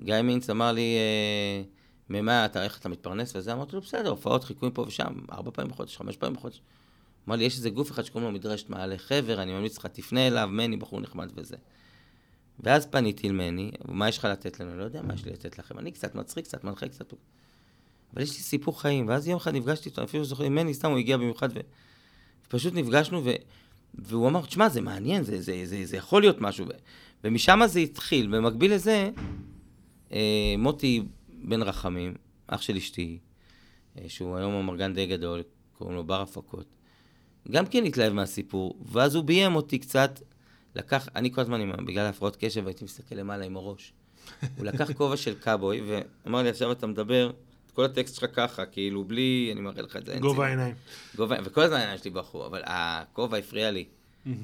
וגיא 0.00 0.22
מינץ 0.22 0.50
אמר 0.50 0.72
לי, 0.72 0.96
אה, 0.96 1.62
ממה 2.10 2.44
אתה, 2.44 2.64
איך 2.64 2.78
אתה 2.78 2.88
מתפרנס 2.88 3.36
וזה? 3.36 3.52
אמרתי 3.52 3.76
לו, 3.76 3.82
בסדר, 3.82 4.10
הופעות, 4.10 4.44
חיקויים 4.44 4.74
פה 4.74 4.82
ושם, 4.82 5.14
ארבע 5.32 5.50
פעמים 5.50 5.70
בחודש, 5.70 5.96
חמש 5.96 6.16
פעמים 6.16 6.36
בחודש. 6.36 6.60
אמר 7.28 7.36
לי, 7.36 7.44
יש 7.44 7.56
איזה 7.56 7.70
גוף 7.70 7.90
אחד 7.90 8.02
שקוראים 8.02 8.28
לו 8.28 8.34
מדרשת 8.34 8.70
מעלה 8.70 8.98
חבר, 8.98 9.42
אני 9.42 9.52
ממליץ 9.52 9.78
לך, 9.78 9.86
תפנה 9.86 10.26
אליו, 10.26 10.48
מני, 10.52 10.76
בחור 10.76 11.00
נחמד 11.00 11.30
וזה. 11.34 11.56
ואז 12.60 12.86
פניתי 12.86 13.28
למני, 13.28 13.70
מה 13.84 14.08
יש 14.08 14.18
לך 14.18 14.24
לתת 14.24 14.60
לנו? 14.60 14.76
לא 14.76 14.84
יודע 14.84 15.02
מה 15.02 15.14
יש 15.14 15.24
לי 15.24 15.32
לתת 15.32 15.58
לכם, 15.58 15.78
אני 15.78 15.92
קצת 15.92 16.14
מצחיק, 16.14 16.44
קצת 16.44 16.64
מנחה, 16.64 16.88
קצת... 16.88 17.12
אבל 18.14 18.22
יש 18.22 18.30
לי 18.30 18.42
סיפור 18.42 18.80
חיים, 18.80 19.08
ואז 19.08 19.28
יום 19.28 19.36
אחד 19.36 19.54
נפגשתי 19.54 19.88
איתו, 19.88 20.04
אפילו 20.04 20.24
זוכר, 20.24 20.44
עם 20.44 20.54
מני, 20.54 20.74
סתם 20.74 20.90
הוא 20.90 20.98
הגיע 20.98 21.16
במיוחד, 21.16 21.48
ו... 21.54 21.60
ופשוט 22.46 22.74
נפגשנו, 22.74 23.24
ו... 23.24 23.30
והוא 23.94 24.28
אמר, 24.28 24.46
תשמע, 24.46 24.68
זה 24.68 24.80
מעניין, 24.80 25.24
זה, 25.24 25.40
זה, 25.40 25.62
זה, 25.64 25.80
זה 25.84 25.96
יכול 25.96 26.22
להיות 26.22 26.40
משהו. 26.40 26.66
ו... 26.68 26.70
ומשם 27.24 27.60
זה 27.66 27.80
התחיל. 27.80 28.26
במקביל 28.26 28.74
לזה, 28.74 29.10
מוטי 30.58 31.02
בן 31.44 31.62
רחמים, 31.62 32.14
אח 32.46 32.62
של 32.62 32.76
אשתי, 32.76 33.18
אה, 33.98 34.04
שהוא 34.08 34.36
היום 34.36 34.54
אמרגן 34.54 34.94
די 34.94 35.06
גדול, 35.06 35.42
קוראים 35.78 35.96
לו 35.96 36.04
בר 36.04 36.20
הפקות, 36.20 36.66
גם 37.50 37.66
כן 37.66 37.84
התלהב 37.84 38.12
מהסיפור, 38.12 38.76
ואז 38.92 39.14
הוא 39.14 39.24
ביים 39.24 39.54
אותי 39.54 39.78
קצת, 39.78 40.20
לקח, 40.74 41.08
אני 41.16 41.32
כל 41.32 41.40
הזמן, 41.40 41.84
בגלל 41.86 42.06
הפרעות 42.06 42.36
קשב, 42.36 42.66
הייתי 42.66 42.84
מסתכל 42.84 43.14
למעלה 43.14 43.44
עם 43.44 43.56
הראש. 43.56 43.92
הוא 44.56 44.64
לקח 44.64 44.92
כובע 44.92 45.16
של 45.16 45.34
קאבוי, 45.34 45.80
ואמר 46.26 46.42
לי, 46.42 46.48
עכשיו 46.48 46.72
אתה 46.72 46.86
מדבר, 46.86 47.30
את 47.66 47.70
כל 47.72 47.84
הטקסט 47.84 48.14
שלך 48.14 48.30
ככה, 48.34 48.66
כאילו, 48.66 49.04
בלי, 49.04 49.50
אני 49.52 49.60
מראה 49.60 49.82
לך 49.82 49.96
את 49.96 50.06
זה. 50.06 50.18
גובה 50.18 50.34
סיבה." 50.34 50.46
העיניים. 50.46 50.74
גובה, 51.16 51.36
וכל 51.44 51.60
הזמן 51.60 51.76
העיניים 51.76 51.98
שלי 51.98 52.10
בחור, 52.10 52.46
אבל 52.46 52.62
הכובע 52.64 53.36
הפריע 53.36 53.70
לי, 53.70 53.84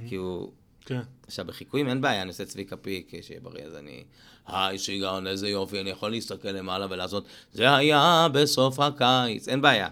כי 0.09 0.15
הוא... 0.15 0.53
כן. 0.89 1.01
עכשיו, 1.27 1.45
בחיקויים 1.47 1.89
אין 1.89 2.01
בעיה, 2.01 2.23
אני 2.23 2.29
עושה 2.29 2.45
צביקה 2.45 2.77
פיק, 2.77 3.13
שיהיה 3.23 3.41
בריא, 3.41 3.65
אז 3.65 3.77
אני... 3.77 4.05
היי, 4.47 4.79
שיגעון, 4.79 5.27
איזה 5.27 5.49
יופי, 5.49 5.81
אני 5.81 5.91
יכול 5.91 6.11
להסתכל 6.11 6.49
למעלה 6.49 6.87
ולעשות, 6.91 7.25
זה 7.53 7.77
היה 7.77 8.27
בסוף 8.33 8.81
הקיץ, 8.81 9.49
אין 9.49 9.61
בעיה. 9.61 9.89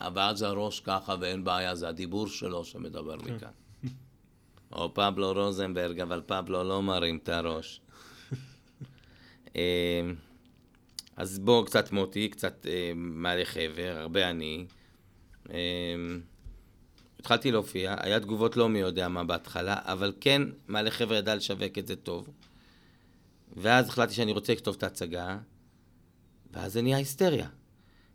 אבל 0.00 0.32
זה 0.36 0.46
הראש 0.46 0.80
ככה, 0.80 1.14
ואין 1.20 1.44
בעיה, 1.44 1.74
זה 1.74 1.88
הדיבור 1.88 2.26
שלו 2.26 2.64
שמדבר 2.64 3.16
מכאן. 3.16 3.50
או 4.72 4.94
פבלו 4.94 5.32
רוזנברג, 5.32 6.00
אבל 6.00 6.22
פבלו 6.26 6.64
לא 6.64 6.82
מרים 6.82 7.18
את 7.22 7.28
הראש. 7.28 7.80
אמ, 9.56 9.60
אז 11.16 11.38
בואו 11.38 11.64
קצת 11.64 11.92
מוטי, 11.92 12.28
קצת 12.28 12.66
אה, 12.66 12.92
מעלה 12.94 13.44
חבר, 13.44 13.96
הרבה 13.96 14.30
אני. 14.30 14.66
אמ, 15.50 16.20
התחלתי 17.20 17.52
להופיע, 17.52 17.96
היה 18.00 18.20
תגובות 18.20 18.56
לא 18.56 18.68
מי 18.68 18.78
יודע 18.78 19.08
מה 19.08 19.24
בהתחלה, 19.24 19.76
אבל 19.82 20.12
כן, 20.20 20.42
מעלה 20.68 20.90
חבר'ה 20.90 21.16
ידע 21.16 21.34
לשווק 21.34 21.78
את 21.78 21.86
זה 21.86 21.96
טוב. 21.96 22.28
ואז 23.56 23.88
החלטתי 23.88 24.14
שאני 24.14 24.32
רוצה 24.32 24.52
לכתוב 24.52 24.74
את 24.78 24.82
ההצגה, 24.82 25.38
ואז 26.52 26.72
זה 26.72 26.82
נהיה 26.82 26.96
היסטריה. 26.96 27.48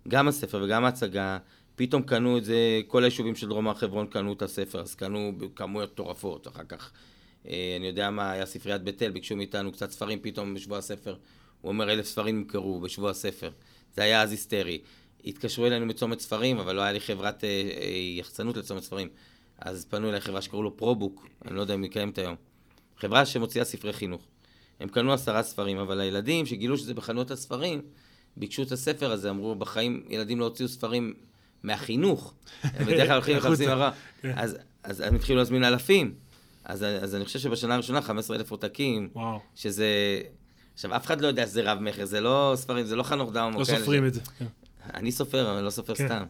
גם 0.07 0.27
הספר 0.27 0.61
וגם 0.65 0.85
ההצגה, 0.85 1.37
פתאום 1.75 2.01
קנו 2.01 2.37
את 2.37 2.45
זה, 2.45 2.81
כל 2.87 3.03
היישובים 3.03 3.35
של 3.35 3.47
דרום 3.47 3.67
הר 3.67 3.73
חברון 3.73 4.07
קנו 4.07 4.33
את 4.33 4.41
הספר, 4.41 4.81
אז 4.81 4.95
קנו 4.95 5.33
בכמויות 5.37 5.91
מטורפות, 5.91 6.47
אחר 6.47 6.63
כך, 6.63 6.91
אה, 7.47 7.75
אני 7.77 7.87
יודע 7.87 8.09
מה, 8.09 8.31
היה 8.31 8.45
ספריית 8.45 8.81
בית 8.81 9.03
אל, 9.03 9.11
ביקשו 9.11 9.35
מאיתנו 9.35 9.71
קצת 9.71 9.91
ספרים 9.91 10.19
פתאום 10.21 10.53
בשבוע 10.53 10.77
הספר. 10.77 11.15
הוא 11.61 11.69
אומר, 11.69 11.91
אלף 11.91 12.05
ספרים 12.05 12.37
נמכרו 12.37 12.79
בשבוע 12.79 13.09
הספר. 13.09 13.51
זה 13.95 14.03
היה 14.03 14.21
אז 14.21 14.31
היסטרי. 14.31 14.81
התקשרו 15.25 15.65
אלינו 15.65 15.85
מצומת 15.85 16.19
ספרים, 16.19 16.59
אבל 16.59 16.75
לא 16.75 16.81
היה 16.81 16.91
לי 16.91 16.99
חברת 16.99 17.43
אה, 17.43 17.49
אה, 17.49 17.89
יחצנות 18.17 18.57
לצומת 18.57 18.83
ספרים. 18.83 19.09
אז 19.59 19.85
פנו 19.85 20.09
אליי 20.09 20.21
חברה 20.21 20.41
שקראו 20.41 20.63
לו 20.63 20.77
פרובוק, 20.77 21.27
אני 21.45 21.55
לא 21.55 21.61
יודע 21.61 21.73
אם 21.73 21.83
היא 21.83 21.91
קיימת 21.91 22.17
היום. 22.17 22.35
חברה 22.97 23.25
שמוציאה 23.25 23.65
ספרי 23.65 23.93
חינוך. 23.93 24.21
הם 24.79 24.89
קנו 24.89 25.13
עשרה 25.13 25.43
ספרים, 25.43 25.77
אבל 25.77 25.99
הילדים 25.99 26.45
שגילו 26.45 26.77
שזה 26.77 26.93
בחנויות 26.93 27.31
הספרים, 27.31 27.81
ביקשו 28.37 28.63
את 28.63 28.71
הספר 28.71 29.11
הזה, 29.11 29.29
אמרו, 29.29 29.55
בחיים 29.55 30.03
ילדים 30.09 30.39
לא 30.39 30.45
הוציאו 30.45 30.69
ספרים 30.69 31.13
מהחינוך. 31.63 32.33
הם 32.63 32.85
בדרך 32.85 33.07
כלל 33.07 33.11
הולכים 33.11 33.37
החוצה. 33.37 33.49
לחפשים 33.49 33.69
הרע. 33.69 33.91
כן. 34.21 34.33
אז, 34.35 34.57
אז 34.83 34.99
הם 34.99 35.15
התחילו 35.15 35.37
להזמין 35.37 35.63
אלפים. 35.63 36.13
אז, 36.65 36.83
אז 36.83 37.15
אני 37.15 37.25
חושב 37.25 37.39
שבשנה 37.39 37.73
הראשונה 37.73 38.01
15,000 38.01 38.51
עותקים, 38.51 39.09
וואו. 39.13 39.39
שזה... 39.55 39.87
עכשיו, 40.73 40.95
אף 40.95 41.05
אחד 41.05 41.21
לא 41.21 41.27
יודע 41.27 41.47
שזה 41.47 41.71
רב-מכר, 41.71 42.05
זה 42.05 42.21
לא 42.21 42.53
ספרים, 42.55 42.85
זה 42.85 42.95
לא 42.95 43.03
חנוך 43.03 43.31
דאום. 43.31 43.53
לא. 43.59 43.63
סופרים 43.63 44.07
את 44.07 44.13
זה. 44.13 44.21
אני 44.93 45.11
סופר, 45.11 45.51
אבל 45.51 45.61
לא 45.61 45.69
סופר 45.69 45.95
כן. 45.95 46.07
סתם. 46.07 46.25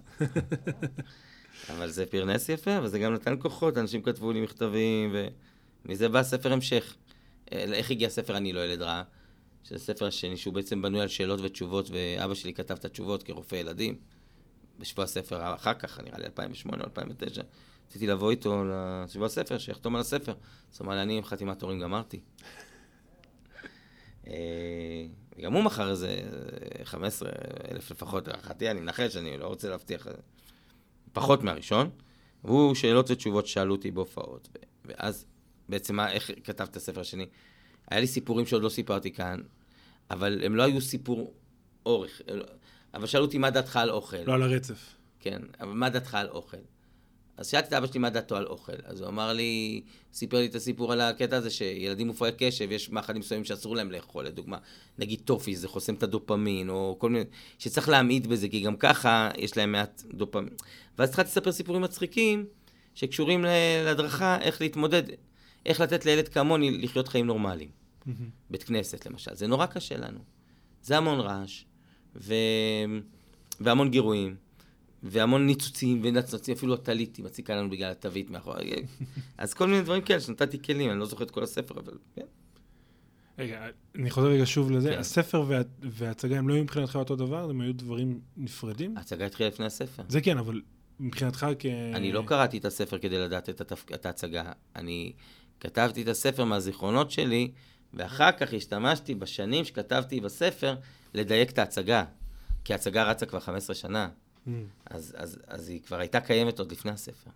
אבל 1.69 1.89
זה 1.89 2.05
פרנס 2.05 2.49
יפה, 2.49 2.71
וזה 2.83 2.99
גם 2.99 3.13
נתן 3.13 3.35
כוחות, 3.39 3.77
אנשים 3.77 4.01
כתבו 4.01 4.31
לי 4.31 4.41
מכתבים, 4.41 5.15
ומזה 5.85 6.09
בא 6.09 6.23
ספר 6.23 6.53
המשך. 6.53 6.95
אה, 7.53 7.63
איך 7.63 7.91
הגיע 7.91 8.09
ספר 8.09 8.37
אני 8.37 8.53
לא 8.53 8.65
ילד 8.65 8.81
רע? 8.81 9.03
שזה 9.63 9.79
ספר 9.79 10.05
השני, 10.05 10.37
שהוא 10.37 10.53
בעצם 10.53 10.81
בנוי 10.81 11.01
על 11.01 11.07
שאלות 11.07 11.39
ותשובות, 11.43 11.89
ואבא 11.89 12.33
שלי 12.33 12.53
כתב 12.53 12.73
את 12.73 12.85
התשובות 12.85 13.23
כרופא 13.23 13.55
ילדים. 13.55 13.95
בשבוע 14.79 15.05
הספר, 15.05 15.55
אחר 15.55 15.73
כך, 15.73 15.99
נראה 15.99 16.19
לי 16.19 16.25
2008 16.25 16.83
או 16.83 16.87
2009, 16.89 17.41
רציתי 17.87 18.07
לבוא 18.07 18.31
איתו 18.31 18.63
לשבוע 19.05 19.25
הספר, 19.25 19.57
שיחתום 19.57 19.95
על 19.95 20.01
הספר. 20.01 20.33
אז 20.73 20.81
אמר 20.81 20.93
לי, 20.93 21.01
אני 21.01 21.17
עם 21.17 21.23
חתימת 21.23 21.61
הורים 21.61 21.79
גמרתי. 21.79 22.19
אה, 24.31 25.05
גם 25.41 25.53
הוא 25.53 25.63
מכר 25.63 25.89
איזה 25.89 26.21
15 26.83 27.29
אלף 27.71 27.91
לפחות, 27.91 28.27
להערכתי, 28.27 28.71
אני 28.71 28.79
מנחש, 28.79 29.17
אני 29.17 29.37
לא 29.37 29.47
רוצה 29.47 29.69
להבטיח, 29.69 30.07
אה, 30.07 30.13
פחות 31.13 31.43
מהראשון. 31.43 31.89
והוא 32.43 32.75
שאלות 32.75 33.11
ותשובות 33.11 33.47
ששאלו 33.47 33.75
אותי 33.75 33.91
בהופעות. 33.91 34.49
ואז 34.85 35.25
בעצם 35.69 35.95
מה, 35.95 36.11
איך 36.11 36.31
כתבת 36.43 36.69
את 36.69 36.75
הספר 36.75 37.01
השני? 37.01 37.25
היה 37.91 37.99
לי 37.99 38.07
סיפורים 38.07 38.45
שעוד 38.45 38.63
לא 38.63 38.69
סיפרתי 38.69 39.11
כאן, 39.11 39.41
אבל 40.11 40.41
הם 40.45 40.55
לא 40.55 40.63
היו 40.63 40.81
סיפור 40.81 41.33
אורך. 41.85 42.21
אבל 42.93 43.07
שאלו 43.07 43.25
אותי 43.25 43.37
מה 43.37 43.49
דעתך 43.49 43.75
על 43.75 43.89
אוכל. 43.89 44.17
לא 44.25 44.33
על 44.33 44.43
הרצף. 44.43 44.95
כן, 45.19 45.41
אבל 45.59 45.71
מה 45.71 45.89
דעתך 45.89 46.15
על 46.15 46.29
אוכל? 46.29 46.57
אז 47.41 47.47
שאלתי 47.47 47.67
את 47.67 47.73
אבא 47.73 47.87
שלי 47.87 47.99
מה 47.99 48.09
דעתו 48.09 48.35
על 48.35 48.45
אוכל. 48.45 48.71
אז 48.83 49.01
הוא 49.01 49.09
אמר 49.09 49.33
לי, 49.33 49.81
סיפר 50.13 50.37
לי 50.37 50.45
את 50.45 50.55
הסיפור 50.55 50.93
על 50.93 51.01
הקטע 51.01 51.37
הזה 51.37 51.49
שילדים 51.49 52.07
מופרעי 52.07 52.31
קשב, 52.37 52.71
יש 52.71 52.89
מאכלים 52.89 53.19
מסוימים 53.19 53.45
שאסור 53.45 53.75
להם 53.75 53.91
לאכול, 53.91 54.25
לדוגמה, 54.25 54.57
נגיד 54.97 55.21
טופי, 55.25 55.55
זה 55.55 55.67
חוסם 55.67 55.93
את 55.93 56.03
הדופמין, 56.03 56.69
או 56.69 56.95
כל 56.99 57.09
מיני, 57.09 57.25
שצריך 57.59 57.89
להמעיט 57.89 58.25
בזה, 58.25 58.49
כי 58.49 58.59
גם 58.59 58.75
ככה 58.75 59.29
יש 59.37 59.57
להם 59.57 59.71
מעט 59.71 60.03
דופמין. 60.13 60.53
ואז 60.97 61.09
התחלתי 61.09 61.29
לספר 61.29 61.51
סיפורים 61.51 61.81
מצחיקים, 61.81 62.45
שקשורים 62.95 63.45
להדרכה, 63.85 64.37
איך 64.41 64.61
להתמודד, 64.61 65.03
איך 65.65 65.79
לתת 65.79 66.05
לילד 66.05 66.27
כמוני 66.27 66.71
לחיות 66.71 67.07
חיים 67.07 67.27
נורמליים. 67.27 67.69
בית 68.49 68.63
כנסת 68.63 69.05
למשל, 69.05 69.35
זה 69.35 69.47
נורא 69.47 69.65
קשה 69.65 69.97
לנו. 69.97 70.19
זה 70.83 70.97
המון 70.97 71.19
רעש, 71.19 71.63
ו... 72.15 72.33
והמון 73.59 73.89
גירויים, 73.89 74.35
והמון 75.03 75.45
ניצוצים 75.45 76.01
ונצנצים, 76.03 76.55
אפילו 76.55 76.73
הטלית 76.73 77.15
היא 77.15 77.25
מציקה 77.25 77.55
לנו 77.55 77.69
בגלל 77.69 77.91
התווית 77.91 78.29
מאחורי. 78.29 78.71
אז 79.37 79.53
כל 79.53 79.67
מיני 79.67 79.81
דברים 79.81 80.01
כאלה 80.01 80.19
שנתתי 80.19 80.61
כלים, 80.61 80.91
אני 80.91 80.99
לא 80.99 81.05
זוכר 81.05 81.23
את 81.23 81.31
כל 81.31 81.43
הספר, 81.43 81.79
אבל 81.79 81.93
כן. 82.15 82.25
רגע, 83.39 83.65
אני 83.95 84.09
חוזר 84.09 84.27
רגע 84.27 84.45
שוב 84.45 84.71
לזה. 84.71 84.91
כן. 84.91 84.99
הספר 84.99 85.43
וה- 85.47 85.61
וההצגה 85.81 86.37
הם 86.37 86.49
לא 86.49 86.53
היו 86.53 86.63
מבחינתך 86.63 86.95
אותו 86.95 87.15
דבר? 87.15 87.49
הם 87.49 87.61
היו 87.61 87.73
דברים 87.73 88.19
נפרדים? 88.37 88.97
ההצגה 88.97 89.25
התחילה 89.25 89.49
לפני 89.49 89.65
הספר. 89.65 90.03
זה 90.09 90.21
כן, 90.21 90.37
אבל 90.37 90.61
מבחינתך 90.99 91.47
כ... 91.59 91.65
אני 91.93 92.11
לא 92.11 92.23
קראתי 92.27 92.57
את 92.57 92.65
הספר 92.65 92.97
כדי 92.97 93.19
לדעת 93.19 93.49
את, 93.49 93.61
התפ... 93.61 93.85
את 93.93 94.05
ההצגה. 94.05 94.51
אני 94.75 95.13
כתבתי 95.59 96.01
את 96.01 96.07
הספר 96.07 96.45
מהזיכרונות 96.45 97.11
שלי, 97.11 97.51
ואחר 97.93 98.31
כך 98.31 98.53
השתמשתי 98.53 99.15
בשנים 99.15 99.65
שכתבתי 99.65 100.19
בספר 100.19 100.75
לדייק 101.13 101.51
את 101.51 101.59
ההצגה. 101.59 102.03
כי 102.63 102.73
ההצגה 102.73 103.03
רצה 103.03 103.25
כבר 103.25 103.39
15 103.39 103.75
שנה, 103.75 104.09
Mm. 104.47 104.49
אז, 104.85 105.15
אז, 105.17 105.39
אז 105.47 105.69
היא 105.69 105.81
כבר 105.81 105.99
הייתה 105.99 106.19
קיימת 106.19 106.59
עוד 106.59 106.71
לפני 106.71 106.91
הספר. 106.91 107.29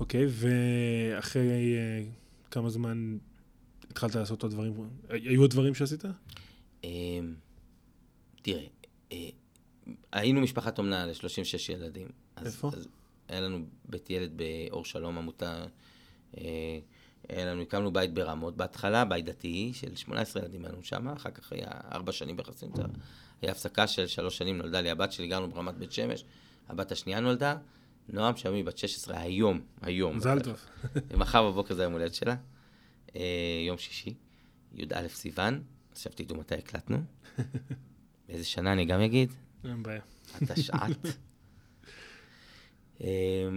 אוקיי, 0.00 0.26
ואחרי 0.28 1.76
אה, 1.76 2.02
כמה 2.50 2.70
זמן 2.70 3.18
התחלת 3.90 4.14
לעשות 4.14 4.42
עוד 4.42 4.52
דברים? 4.52 4.72
היו 5.08 5.40
עוד 5.40 5.50
דברים 5.50 5.74
שעשית? 5.74 6.04
אמ, 6.84 7.34
תראה, 8.42 8.64
אה, 9.12 9.28
היינו 10.12 10.40
משפחת 10.40 10.78
אומנה 10.78 11.06
ל-36 11.06 11.72
ילדים. 11.72 12.08
אז, 12.36 12.46
איפה? 12.46 12.70
אז 12.72 12.88
היה 13.28 13.40
לנו 13.40 13.58
בית 13.84 14.10
ילד 14.10 14.32
באור 14.36 14.84
שלום, 14.84 15.18
עמותה, 15.18 15.64
היה 17.28 17.46
לנו, 17.46 17.62
הקמנו 17.62 17.92
בית 17.92 18.14
ברמות. 18.14 18.56
בהתחלה, 18.56 19.04
בית 19.04 19.24
דתי 19.24 19.72
של 19.74 19.96
18 19.96 20.42
ילדים 20.42 20.64
היינו 20.64 20.82
שם, 20.82 21.08
אחר 21.08 21.30
כך 21.30 21.52
היה 21.52 21.70
ארבע 21.92 22.12
שנים 22.12 22.36
ביחסים, 22.36 22.70
היה 23.42 23.52
הפסקה 23.52 23.86
של 23.86 24.06
שלוש 24.06 24.38
שנים, 24.38 24.58
נולדה 24.58 24.80
לי 24.80 24.90
הבת 24.90 25.12
שלי, 25.12 25.28
גרנו 25.28 25.50
ברמת 25.50 25.74
בית 25.74 25.92
שמש, 25.92 26.24
הבת 26.68 26.92
השנייה 26.92 27.20
נולדה, 27.20 27.56
נועם 28.08 28.36
שמי, 28.36 28.62
בת 28.62 28.78
16, 28.78 29.20
היום, 29.20 29.60
היום. 29.82 30.16
מזל 30.16 30.40
טוב. 30.40 30.60
מחר 31.18 31.50
בבוקר 31.50 31.74
זה 31.74 31.82
היום 31.82 31.92
הולדת 31.92 32.14
שלה, 32.14 32.36
אה, 33.16 33.22
יום 33.66 33.78
שישי, 33.78 34.14
י"א 34.74 35.08
סיוון, 35.08 35.62
חשבתי 35.94 36.22
איתו 36.22 36.34
מתי 36.34 36.54
הקלטנו. 36.54 36.96
באיזה 38.28 38.44
שנה 38.44 38.72
אני 38.72 38.84
גם 38.84 39.00
אגיד? 39.00 39.32
אין 39.64 39.82
בעיה. 39.82 40.00
התשע"ט. 40.34 41.06
אה, 43.00 43.48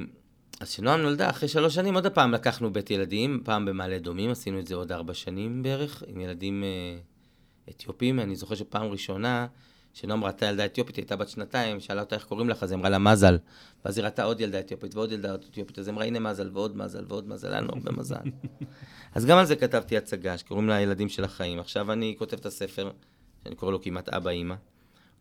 אז 0.59 0.67
כשנועם 0.67 1.01
נולדה, 1.01 1.29
אחרי 1.29 1.49
שלוש 1.49 1.75
שנים, 1.75 1.95
עוד 1.95 2.07
פעם 2.07 2.31
לקחנו 2.31 2.73
בית 2.73 2.91
ילדים, 2.91 3.41
פעם 3.45 3.65
במעלה 3.65 3.95
אדומים, 3.95 4.29
עשינו 4.29 4.59
את 4.59 4.67
זה 4.67 4.75
עוד 4.75 4.91
ארבע 4.91 5.13
שנים 5.13 5.63
בערך, 5.63 6.03
עם 6.07 6.21
ילדים 6.21 6.63
אה, 6.63 6.99
אתיופים. 7.69 8.19
אני 8.19 8.35
זוכר 8.35 8.55
שפעם 8.55 8.91
ראשונה, 8.91 9.47
שנועם 9.93 10.23
ראתה 10.23 10.45
ילדה 10.45 10.65
אתיופית, 10.65 10.95
היא 10.95 11.03
הייתה 11.03 11.15
בת 11.15 11.29
שנתיים, 11.29 11.79
שאלה 11.79 12.01
אותה 12.01 12.15
איך 12.15 12.25
קוראים 12.25 12.49
לך, 12.49 12.63
אז 12.63 12.71
היא 12.71 12.79
אמרה 12.79 12.89
לה 12.89 12.97
מזל. 12.97 13.37
ואז 13.85 13.97
היא 13.97 14.05
ראתה 14.05 14.23
עוד 14.23 14.41
ילדה 14.41 14.59
אתיופית 14.59 14.95
ועוד 14.95 15.11
ילדה 15.11 15.35
אתיופית, 15.35 15.79
אז 15.79 15.87
היא 15.87 15.93
אמרה, 15.93 16.05
הנה 16.05 16.19
מזל 16.19 16.49
ועוד 16.53 16.77
מזל 16.77 17.05
ועוד 17.07 17.27
מזל, 17.27 17.51
היה 17.51 17.61
לנו 17.61 17.73
הרבה 17.73 17.91
מזל. 17.91 18.15
אז 19.15 19.25
גם 19.25 19.37
על 19.37 19.45
זה 19.45 19.55
כתבתי 19.55 19.97
הצגה, 19.97 20.37
שקוראים 20.37 20.67
לה 20.67 20.75
הילדים 20.75 21.09
של 21.09 21.23
החיים. 21.23 21.59
עכשיו 21.59 21.91
אני 21.91 22.15
כותב 22.17 22.37
את 22.37 22.45
הספר, 22.45 22.91
שאני 23.43 23.55
קורא 23.55 23.71
לו 23.71 23.81
כמעט 23.81 24.09
אבא 24.09 24.29
אימא. 24.29 24.55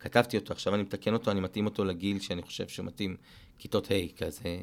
כתבתי 0.01 0.37
אותו, 0.37 0.53
עכשיו 0.53 0.75
אני 0.75 0.83
מתקן 0.83 1.13
אותו, 1.13 1.31
אני 1.31 1.41
מתאים 1.41 1.65
אותו 1.65 1.85
לגיל 1.85 2.21
שאני 2.21 2.43
חושב 2.43 2.69
שהוא 2.69 2.87
מתאים, 2.87 3.17
כיתות 3.59 3.91
ה' 3.91 4.25
כזה, 4.25 4.59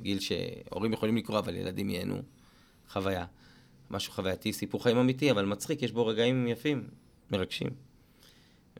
גיל 0.00 0.18
שהורים 0.20 0.92
יכולים 0.92 1.16
לקרוא, 1.16 1.38
אבל 1.38 1.56
ילדים 1.56 1.90
ייהנו. 1.90 2.22
חוויה. 2.92 3.24
משהו 3.90 4.12
חווייתי, 4.12 4.52
סיפור 4.52 4.82
חיים 4.82 4.96
אמיתי, 4.96 5.30
אבל 5.30 5.44
מצחיק, 5.44 5.82
יש 5.82 5.92
בו 5.92 6.06
רגעים 6.06 6.48
יפים, 6.48 6.88
מרגשים. 7.30 7.70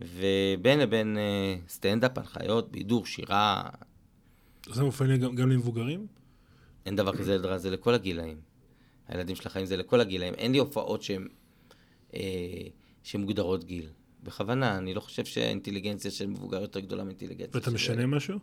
ובין 0.00 0.78
לבין 0.78 1.18
אה, 1.18 1.56
סטנדאפ, 1.68 2.18
הנחיות, 2.18 2.72
בידור, 2.72 3.06
שירה, 3.06 3.62
זה 4.72 4.84
מופעל 4.84 5.16
גם 5.16 5.34
גם 5.34 5.50
למבוגרים? 5.50 6.06
אין 6.86 6.96
דבר 6.96 7.16
כזה 7.16 7.36
רע, 7.36 7.58
זה 7.58 7.70
לכל 7.70 7.94
הגילאים. 7.94 8.40
הילדים 9.08 9.36
של 9.36 9.48
החיים 9.48 9.66
זה 9.66 9.76
לכל 9.76 10.00
הגילאים. 10.00 10.34
אין 10.34 10.52
לי 10.52 10.58
הופעות 10.58 11.02
שהן 11.02 11.28
אה, 12.14 12.20
שמוגדרות 13.02 13.64
גיל. 13.64 13.88
בכוונה, 14.22 14.78
אני 14.78 14.94
לא 14.94 15.00
חושב 15.00 15.24
שהאינטליגנציה 15.24 16.10
של 16.10 16.26
מבוגר 16.26 16.60
יותר 16.60 16.80
גדולה 16.80 17.04
מאינטליגנציה 17.04 17.50
ואתה 17.54 17.70
של 17.70 17.74
משנה 17.74 18.02
ילד. 18.02 18.06
משהו? 18.06 18.38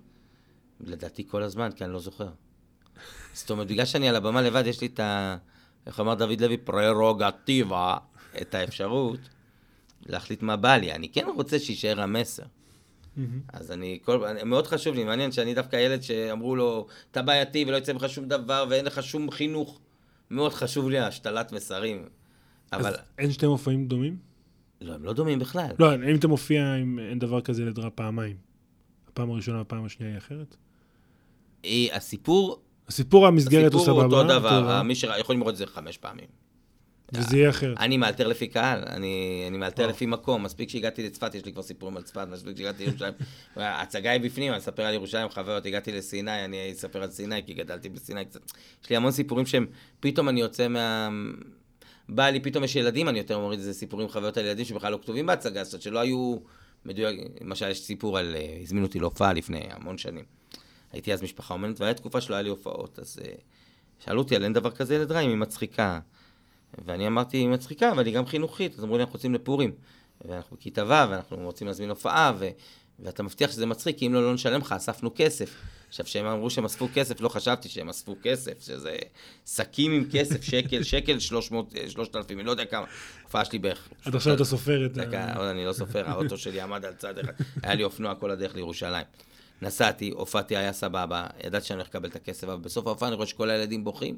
לדעתי 0.80 1.28
כל 1.28 1.44
הזמן, 1.44 1.70
כי 1.72 1.84
אני 1.84 1.94
לא 1.94 2.00
זוכר. 2.00 2.30
זאת 3.34 3.50
אומרת, 3.50 3.68
בגלל 3.68 3.86
שאני 3.86 4.10
על 4.10 4.16
הבמה 4.16 4.42
לבד, 4.42 4.63
יש 4.66 4.82
לי 4.82 4.88
את 4.88 5.00
ה... 5.00 5.38
איך 5.88 6.00
אמר 6.00 6.13
דוד 6.13 6.42
לוי? 6.42 6.58
פררוגטיבה, 6.58 7.98
את 8.42 8.56
האפשרות 8.56 9.20
להחליט 10.06 10.42
מה 10.42 10.56
בא 10.56 10.78
לי. 10.78 10.92
אני 10.92 11.10
כן 11.10 11.26
רוצה 11.36 11.60
שיישאר 11.60 12.02
המסר. 12.02 12.44
אז 13.54 13.72
אני, 13.72 14.00
כל, 14.06 14.26
מאוד 14.46 14.68
חשוב 14.68 14.96
לי, 14.96 15.04
מעניין 15.04 15.32
שאני 15.32 15.54
דווקא 15.54 15.76
ילד 15.76 16.02
שאמרו 16.02 16.56
לו, 16.56 16.88
אתה 17.12 17.22
בעייתי 17.22 17.66
ולא 17.68 17.78
יצא 17.78 17.94
ממך 17.94 18.10
שום 18.10 18.28
דבר 18.28 18.66
ואין 18.70 18.86
לך 18.86 19.04
שום 19.04 19.32
חינוך. 19.32 19.80
מאוד 20.32 20.54
חשוב 20.54 20.89
לי 20.89 21.00
השתלת 21.00 21.52
מסרים. 21.52 22.06
אבל, 22.74 22.89
אז 22.89 22.96
אין 23.18 23.32
שתי 23.32 23.48
מופעים 23.48 23.88
דומים? 23.88 24.18
לא, 24.82 24.94
הם 24.94 25.04
לא 25.04 25.13
דומים 25.13 25.39
בכלל. 25.39 25.72
לא, 25.80 25.96
אם 25.96 26.16
אתה 26.16 26.28
מופיע, 26.28 26.76
אם 26.76 27.00
אין 27.00 27.20
דבר 27.20 27.42
כזה 27.42 27.62
ילד 27.62 27.80
רע 27.80 27.89
פעמיים. 27.96 28.36
הפעם 29.08 29.32
הראשונה 29.32 29.58
והפעם 29.58 29.86
השנייה 29.86 30.12
היא 30.12 30.18
אחרת? 30.18 30.56
אה, 31.66 31.88
הסיפור, 31.92 32.62
הסיפור 32.88 33.28
המסגרת 33.28 33.74
הוא 33.74 33.82
הסיפור 33.82 34.02
סבבה. 34.02 34.16
הוא 34.16 34.24
אותו 34.24 34.39
דבר, 34.39 34.62
דבר, 34.62 34.84
מי 34.84 34.96
שיכול 34.96 35.36
לראות 35.36 35.54
את 35.54 35.58
זה 35.58 35.66
חמש 35.66 35.98
פעמים. 35.98 36.28
וזה 37.13 37.38
יהיה 37.38 37.49
אחרת. 37.49 37.78
אני 37.80 37.97
מאלתר 37.97 38.28
לפי 38.28 38.47
קהל, 38.47 38.84
אני, 38.88 39.45
אני 39.47 39.58
מאלתר. 39.58 39.88
לפי 39.88 40.06
מקום, 40.06 40.43
מספיק 40.43 40.69
שהגעתי 40.69 41.04
לצפת, 41.06 41.36
יש 41.36 41.45
לי 41.45 41.54
כבר 41.54 41.62
סיפורים 41.62 41.97
על 41.97 42.04
צפת, 42.04 42.28
מספיק 42.32 42.58
שהגעתי 42.58 42.86
לירושלים, 42.86 43.13
ההצגה 43.56 44.12
היא 44.12 44.21
בפנים, 44.21 44.52
אני 44.52 44.60
אספר 44.60 44.84
על 44.84 44.93
ירושלים, 44.93 45.30
חוויות, 45.30 45.65
הגעתי 45.65 45.91
לסיני, 45.91 46.45
אני 46.45 46.71
אספר 46.71 47.04
על 47.04 47.12
סיני, 47.12 47.45
כי 47.45 47.54
גדלתי 47.54 47.89
בסיני 47.89 48.26
קצת. 48.26 48.41
יש 48.84 48.89
לי 48.89 48.95
המון 48.95 49.12
סיפורים 49.12 49.45
שהם, 49.45 49.65
פתאום 49.99 50.30
אני 50.30 50.41
יוצא 50.41 50.67
מה... 50.67 51.10
בא 52.10 52.30
לי, 52.30 52.39
פתאום 52.39 52.63
יש 52.63 52.76
ילדים, 52.76 53.10
אני 53.10 53.17
יותר 53.17 53.39
מוריד 53.39 53.60
איזה 53.60 53.73
סיפורים, 53.73 54.10
חוויות 54.10 54.38
על 54.38 54.45
ילדים 54.45 54.65
שבכלל 54.65 54.91
לא 54.91 54.99
כתובים 55.02 55.26
בהצגה, 55.26 55.63
זאת 55.63 55.82
שלא 55.82 55.99
היו 55.99 56.38
מדויק, 56.86 57.19
למשל 57.41 57.69
יש 57.69 57.82
סיפור 57.82 58.17
על, 58.17 58.36
אה, 58.36 58.58
הזמינו 58.62 58.86
אותי 58.86 58.99
להופעה 58.99 59.34
לפני 59.34 59.62
המון 59.69 59.97
שנים. 59.97 60.26
הייתי 60.91 61.13
אז 61.13 61.23
משפחה 61.23 61.54
אומנת, 61.54 61.82
והייתה 61.82 61.99
תקופה 61.99 62.21
שלא 62.21 62.36
היה 62.36 62.41
לי 62.41 62.49
הופעות, 62.49 62.99
אז 62.99 63.19
אה, 63.26 63.32
שאלו 63.99 64.19
אותי 64.19 64.36
על 64.36 64.43
אין 64.43 64.54
דבר 64.54 64.71
כזה 64.71 64.95
ילד 64.95 65.12
רע, 65.12 65.19
אם 65.19 65.30
היא 65.30 65.38
מצחיקה. 65.38 65.99
ואני 66.86 67.08
אמרתי, 67.08 67.38
היא 67.38 67.48
מצחיקה, 67.48 67.92
אבל 67.92 68.06
היא 68.06 68.16
גם 68.16 68.26
חינוכית. 68.26 68.78
אז 68.78 68.84
אמרו 68.84 68.98
לי, 68.98 69.04
אנחנו 69.04 69.16
יוצאים 69.16 69.34
לפורים. 69.34 69.72
ואנחנו 70.26 70.58
בכיתה 70.58 70.86
ו', 70.86 71.10
ואנחנו 71.10 71.38
רוצים 71.38 71.68
להזמין 71.68 71.90
הופעה, 71.90 72.34
ו... 72.40 72.50
ואתה 73.00 73.24
מבטיח 73.24 73.52
שזה 73.52 73.66
מצחיק, 73.66 73.98
כי 73.98 74.08
אם 74.08 74.14
לא, 74.14 74.24
לא 74.24 74.34
נשלם 74.34 74.62
לך, 74.62 74.72
אספנו 74.72 75.12
כסף. 75.16 75.56
עכשיו, 75.88 76.06
כשהם 76.06 76.26
אמרו 76.26 76.50
שהם 76.50 76.66
אספו 76.66 76.88
כסף, 76.94 77.22
לא 77.22 77.30
חשבתי 77.30 77.70
שהם 77.70 77.90
אספו 77.90 78.16
כסף, 78.24 78.62
שזה 78.62 78.96
שקים 79.46 79.92
עם 79.92 80.06
כסף, 80.12 80.44
שקל, 80.44 80.84
שקל, 80.84 81.20
300, 81.20 81.76
אה, 81.76 81.90
3,000, 81.90 82.40
אני 82.40 82.46
לא 82.46 82.52
יודע 82.52 82.66
כמה. 82.66 82.86
הופעה 83.24 83.46
שלי 83.46 83.60
בערך. 83.60 83.90
עד 84.06 84.16
עכשיו 84.16 84.34
אתה 84.34 84.46
סופר 84.46 84.86
את. 84.86 84.94
דקה, 84.94 85.34
עוד 85.36 85.48
אני 85.48 85.66
לא 85.66 85.74
סופר, 85.74 86.10
האוטו 86.10 86.38
שלי 86.38 86.62
עמד 86.62 86.86
על 86.86 86.94
צד 86.94 87.20
אחד, 87.20 87.32
היה 87.64 87.76
לי 87.76 87.84
אופנוע 87.84 88.16
כל 88.16 88.32
הדרך 88.32 88.56
לירושלים. 88.56 89.06
נסעתי, 89.62 90.10
הופעתי, 90.10 90.58
היה 90.58 90.74
סבבה, 90.74 91.28
ידעתי 91.44 91.66
שאני 91.66 91.78
הולך 91.78 91.88
לקבל 91.88 92.10
את 92.10 92.16
הכסף, 92.16 92.48
אבל 92.48 92.62
בסוף 92.62 92.88
ההופעה 92.88 93.10
אני 93.10 93.16
רואה 93.16 93.28
שכל 93.28 93.50
הילדים 93.50 93.84
בוכים. 93.84 94.18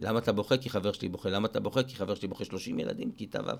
למה 0.00 0.18
אתה 0.18 0.32
בוכה? 0.32 0.56
כי 0.56 0.70
חבר 0.70 0.92
שלי 0.92 1.08
בוכה. 1.08 1.30
למה 1.30 1.46
אתה 1.46 1.60
בוכה? 1.60 1.82
כי 1.82 1.96
חבר 1.96 2.14
שלי 2.14 2.28
בוכה 2.28 2.44
30 2.44 2.78
ילדים, 2.78 3.12
כיתה 3.12 3.40
ו'. 3.46 3.50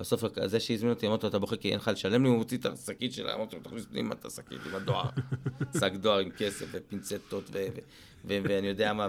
בסוף 0.00 0.24
זה 0.44 0.60
שהזמין 0.60 0.92
אותי, 0.92 1.06
אמרתי 1.06 1.22
לו, 1.22 1.28
אתה 1.28 1.38
בוכה 1.38 1.56
כי 1.56 1.70
אין 1.70 1.76
לך 1.76 1.88
לשלם 1.88 2.22
לי, 2.22 2.28
הוא 2.28 2.38
מוציא 2.38 2.58
את 2.58 2.66
השקית 2.66 3.12
שלה, 3.12 3.34
אמרתי 3.34 3.56
לו, 3.56 3.62
תכניס 3.62 3.86
פנימה 3.86 4.14
את 4.14 4.24
השקית 4.24 4.58
עם 4.66 4.74
הדואר. 4.74 5.08
שק 5.80 5.92
דואר 5.92 6.18
עם 6.18 6.30
כסף 6.30 6.66
ופינצטות 6.72 7.50
ואני 8.24 8.66
יודע 8.66 8.92
מה, 8.92 9.08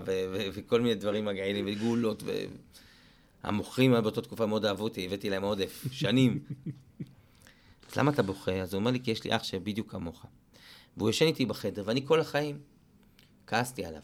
וכל 0.54 0.82
מיני 0.82 0.96
דברים 0.96 1.26
מגעילים, 1.26 1.66
וגולות, 1.68 2.24
ו... 2.26 2.32
המוכרים 3.44 3.92
באותה 3.92 4.22
תקופה 4.22 4.46
מאוד 4.46 4.66
אהבו 4.66 4.84
אותי, 4.84 5.06
הבאתי 5.06 5.30
להם 5.30 5.44
עודף, 5.44 5.86
שנים. 5.92 6.40
אז 7.90 7.96
למה 7.96 8.12
אתה 8.12 8.24
בוכה? 8.24 8.52
אז 8.52 8.74
הוא 8.74 8.80
אומר 8.80 8.92
לי, 8.92 9.00
כי 9.04 9.12
יש 9.12 9.24
לי 9.24 9.36
אח 9.36 9.44
שבדיוק 9.44 9.92
כמוך. 9.92 10.26
והוא 10.98 11.10
ישן 11.10 11.26
איתי 11.26 11.46
בחדר, 11.46 11.84
ואני 11.86 12.08
כל 12.08 12.20
החיים 12.20 12.60
כעסתי 13.48 13.86
עליו. 13.86 14.02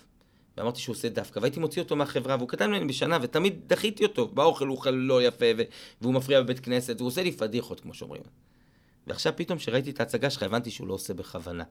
ואמרתי 0.58 0.80
שהוא 0.80 0.93
עושה 0.96 1.10
דווקא, 1.10 1.39
והייתי 1.39 1.60
מוציא 1.60 1.82
אותו 1.82 1.96
מהחברה, 1.96 2.36
והוא 2.36 2.50
קטן 2.50 2.72
ממני 2.72 2.86
בשנה, 2.86 3.17
ותמיד 3.22 3.60
דחיתי 3.67 4.04
אותו. 4.04 4.28
באוכל 4.28 4.67
הוא 4.67 4.76
אוכל 4.76 4.89
לא 4.89 5.24
יפה, 5.24 5.46
ו- 5.58 5.63
והוא 6.02 6.13
מפריע 6.13 6.41
בבית 6.41 6.60
כנסת, 6.60 6.96
והוא 6.98 7.08
עושה 7.08 7.24
לי 7.24 7.32
פדיחות, 7.32 7.80
כמו 7.80 7.93
שאומרים. 7.93 8.24
ועכשיו 9.08 9.34
פתאום, 9.36 9.58
כשראיתי 9.58 9.89
את 9.89 10.00
ההצגה 10.00 10.30
שלך, 10.30 10.43
הבנתי 10.43 10.72
שהוא 10.72 10.88
לא 10.88 10.93
עושה 10.93 11.13
בכוונה. 11.13 11.63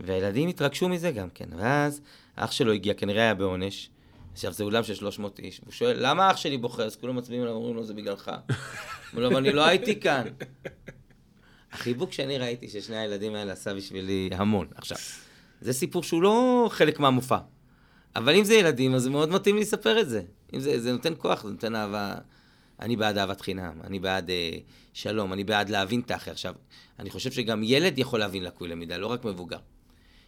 והילדים 0.00 0.48
התרגשו 0.48 0.88
מזה 0.88 1.10
גם 1.10 1.28
כן. 1.30 1.48
ואז 1.56 2.00
אח 2.36 2.50
שלו 2.50 2.72
הגיע, 2.72 2.94
כנראה 2.94 3.22
היה 3.22 3.34
בעונש. 3.34 3.90
עכשיו, 4.32 4.52
זה 4.52 4.64
אולם 4.64 4.82
של 4.82 4.94
300 4.94 5.38
איש. 5.38 5.60
והוא 5.60 5.72
שואל, 5.72 5.96
למה 5.98 6.30
אח 6.30 6.36
שלי 6.36 6.58
בוכה? 6.58 6.82
אז 6.82 6.96
כולם 6.96 7.16
מצביעים 7.16 7.42
עליו, 7.42 7.54
אומרים 7.54 7.76
לו, 7.76 7.84
זה 7.84 7.94
בגללך. 7.94 8.30
הוא 9.12 9.24
אומר 9.24 9.38
אני 9.38 9.52
לא 9.52 9.66
הייתי 9.66 10.00
כאן. 10.00 10.24
החיבוק 11.72 12.12
שאני 12.12 12.38
ראיתי 12.38 12.68
ששני 12.68 12.96
הילדים 12.96 13.34
האלה 13.34 13.52
עשה 13.52 13.74
בשבילי 13.74 14.30
המון. 14.32 14.66
עכשיו, 14.74 14.96
זה 15.60 15.72
סיפור 15.72 16.02
שהוא 16.02 16.22
לא 16.22 16.66
חלק 16.72 17.00
מהמופע. 17.00 17.38
אבל 18.16 18.34
אם 18.34 18.44
זה 18.44 18.54
ילדים, 18.54 18.94
אז 18.94 19.02
זה 19.02 19.10
מאוד 19.10 19.28
מתאים 19.28 19.54
לי 19.56 19.60
לספר 19.60 20.00
את 20.00 20.08
זה. 20.08 20.22
אם 20.54 20.60
זה, 20.60 20.80
זה 20.80 20.92
נותן 20.92 21.12
כוח, 21.18 21.42
זה 21.42 21.50
נותן 21.50 21.74
אהבה. 21.76 22.14
אני 22.80 22.96
בעד 22.96 23.18
אהבת 23.18 23.40
חינם, 23.40 23.72
אני 23.84 23.98
בעד 23.98 24.30
אה, 24.30 24.50
שלום, 24.92 25.32
אני 25.32 25.44
בעד 25.44 25.68
להבין 25.68 26.00
את 26.00 26.10
האחר. 26.10 26.30
עכשיו, 26.30 26.54
אני 26.98 27.10
חושב 27.10 27.32
שגם 27.32 27.60
ילד 27.64 27.98
יכול 27.98 28.18
להבין 28.18 28.44
לקוי 28.44 28.68
למידה, 28.68 28.96
לא 28.96 29.06
רק 29.06 29.24
מבוגר. 29.24 29.58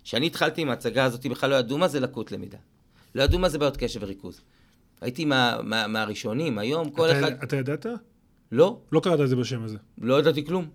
כשאני 0.04 0.26
התחלתי 0.26 0.62
עם 0.62 0.68
ההצגה 0.70 1.04
הזאת, 1.04 1.26
בכלל 1.26 1.50
לא 1.50 1.54
ידעו 1.56 1.78
מה 1.78 1.88
זה 1.88 2.00
לקות 2.00 2.32
למידה. 2.32 2.58
לא 3.14 3.22
ידעו 3.22 3.38
מה 3.38 3.48
זה 3.48 3.58
בעיות 3.58 3.76
קשב 3.76 4.02
וריכוז. 4.02 4.40
הייתי 5.00 5.24
מה, 5.24 5.56
מה, 5.62 5.86
מהראשונים, 5.86 6.58
היום 6.58 6.90
כל 6.90 7.10
אתה- 7.10 7.18
אחד... 7.20 7.32
אתה 7.42 7.56
ידעת? 7.56 7.86
לא, 8.52 8.78
לא 8.92 9.00
קראת 9.00 9.20
את 9.20 9.28
זה 9.28 9.36
בשם 9.36 9.62
הזה. 9.64 9.76
לא 10.00 10.18
ידעתי 10.18 10.44
כלום. 10.46 10.68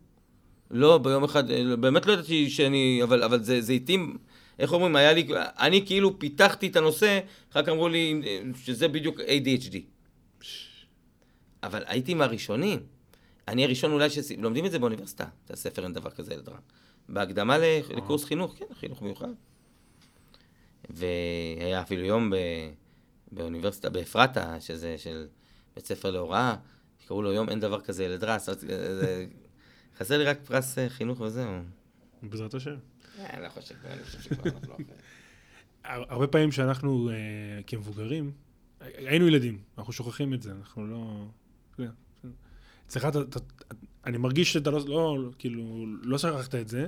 לא, 0.72 0.98
ביום 0.98 1.24
אחד, 1.24 1.52
אה, 1.52 1.76
באמת 1.76 2.06
לא 2.06 2.14
ידעתי 2.14 2.50
שאני, 2.50 3.00
אבל, 3.04 3.24
אבל 3.24 3.44
זה, 3.44 3.62
זה 3.62 3.74
התאים, 3.74 4.18
איך 4.62 4.74
אומרים, 4.74 4.96
היה 4.96 5.14
לי, 5.14 5.28
אני 5.60 5.86
כאילו 5.86 6.20
פיתחתי 6.20 6.68
את 6.68 6.76
הנושא, 6.76 7.20
אחר 7.52 7.62
כך 7.64 7.70
אמרו 7.70 7.90
לי 7.90 8.22
אה, 8.26 8.42
שזה 8.64 8.88
בדיוק 8.88 9.20
ADHD. 9.20 9.76
אבל 11.64 11.84
הייתי 11.86 12.14
מהראשונים. 12.14 12.80
אני 13.48 13.66
הראשון 13.66 13.92
אולי 13.92 14.10
שלומדים 14.10 14.66
את 14.66 14.72
זה 14.72 14.80
באוניברסיטה, 14.80 15.26
את 15.46 15.52
הספר 15.52 15.84
אין 15.84 15.94
דבר 15.94 16.10
כזה 16.10 16.34
ילד 16.34 16.50
רע. 16.50 16.58
בהקדמה 17.10 17.58
ל- 17.58 17.64
לקורס 17.98 18.24
חינוך, 18.24 18.56
כן, 18.58 18.66
חינוך 18.74 19.02
מיוחד. 19.02 19.28
והיה 20.90 21.82
אפילו 21.82 22.06
יום 22.06 22.30
ב, 22.30 22.36
באוניברסיטה, 23.32 23.90
באפרתה, 23.90 24.56
שזה 24.60 24.98
של 24.98 25.28
בית 25.76 25.86
ספר 25.86 26.12
להוראה, 26.12 26.56
שקראו 27.00 27.22
לו 27.22 27.32
יום 27.32 27.50
אין 27.50 27.60
דבר 27.60 27.82
כזה 27.82 28.04
ילד 28.04 28.24
רע, 28.24 28.38
חסר 29.98 30.18
לי 30.18 30.24
רק 30.24 30.38
פרס 30.46 30.78
אה, 30.78 30.90
חינוך 30.90 31.20
וזהו. 31.22 31.52
בעזרת 32.24 32.54
השם. 32.54 32.76
אה, 33.22 33.34
אני 33.34 33.44
לא 33.44 33.50
חושב, 33.50 33.76
אני 33.86 34.04
חושב 34.04 34.22
שכבר 34.22 34.52
אנחנו 34.52 34.68
לא 34.68 34.74
אחרי. 34.74 36.06
הרבה 36.10 36.28
פעמים 36.28 36.52
שאנחנו 36.52 37.10
אה, 37.10 37.16
כמבוגרים, 37.68 38.32
היינו 38.82 39.28
ילדים, 39.28 39.58
אנחנו 39.78 39.94
שוכחים 39.94 40.34
את 40.34 40.42
זה, 40.42 40.52
אנחנו 40.52 40.88
לא... 40.88 41.26
אצלך 42.88 43.06
אתה, 43.06 43.20
אני 44.06 44.18
מרגיש 44.18 44.54
שאתה 44.54 44.72
לא, 44.72 44.80
לא, 44.88 45.30
כאילו, 45.40 45.86
לא 46.02 46.18
שכחת 46.18 46.56
את 46.56 46.70
זה, 46.70 46.88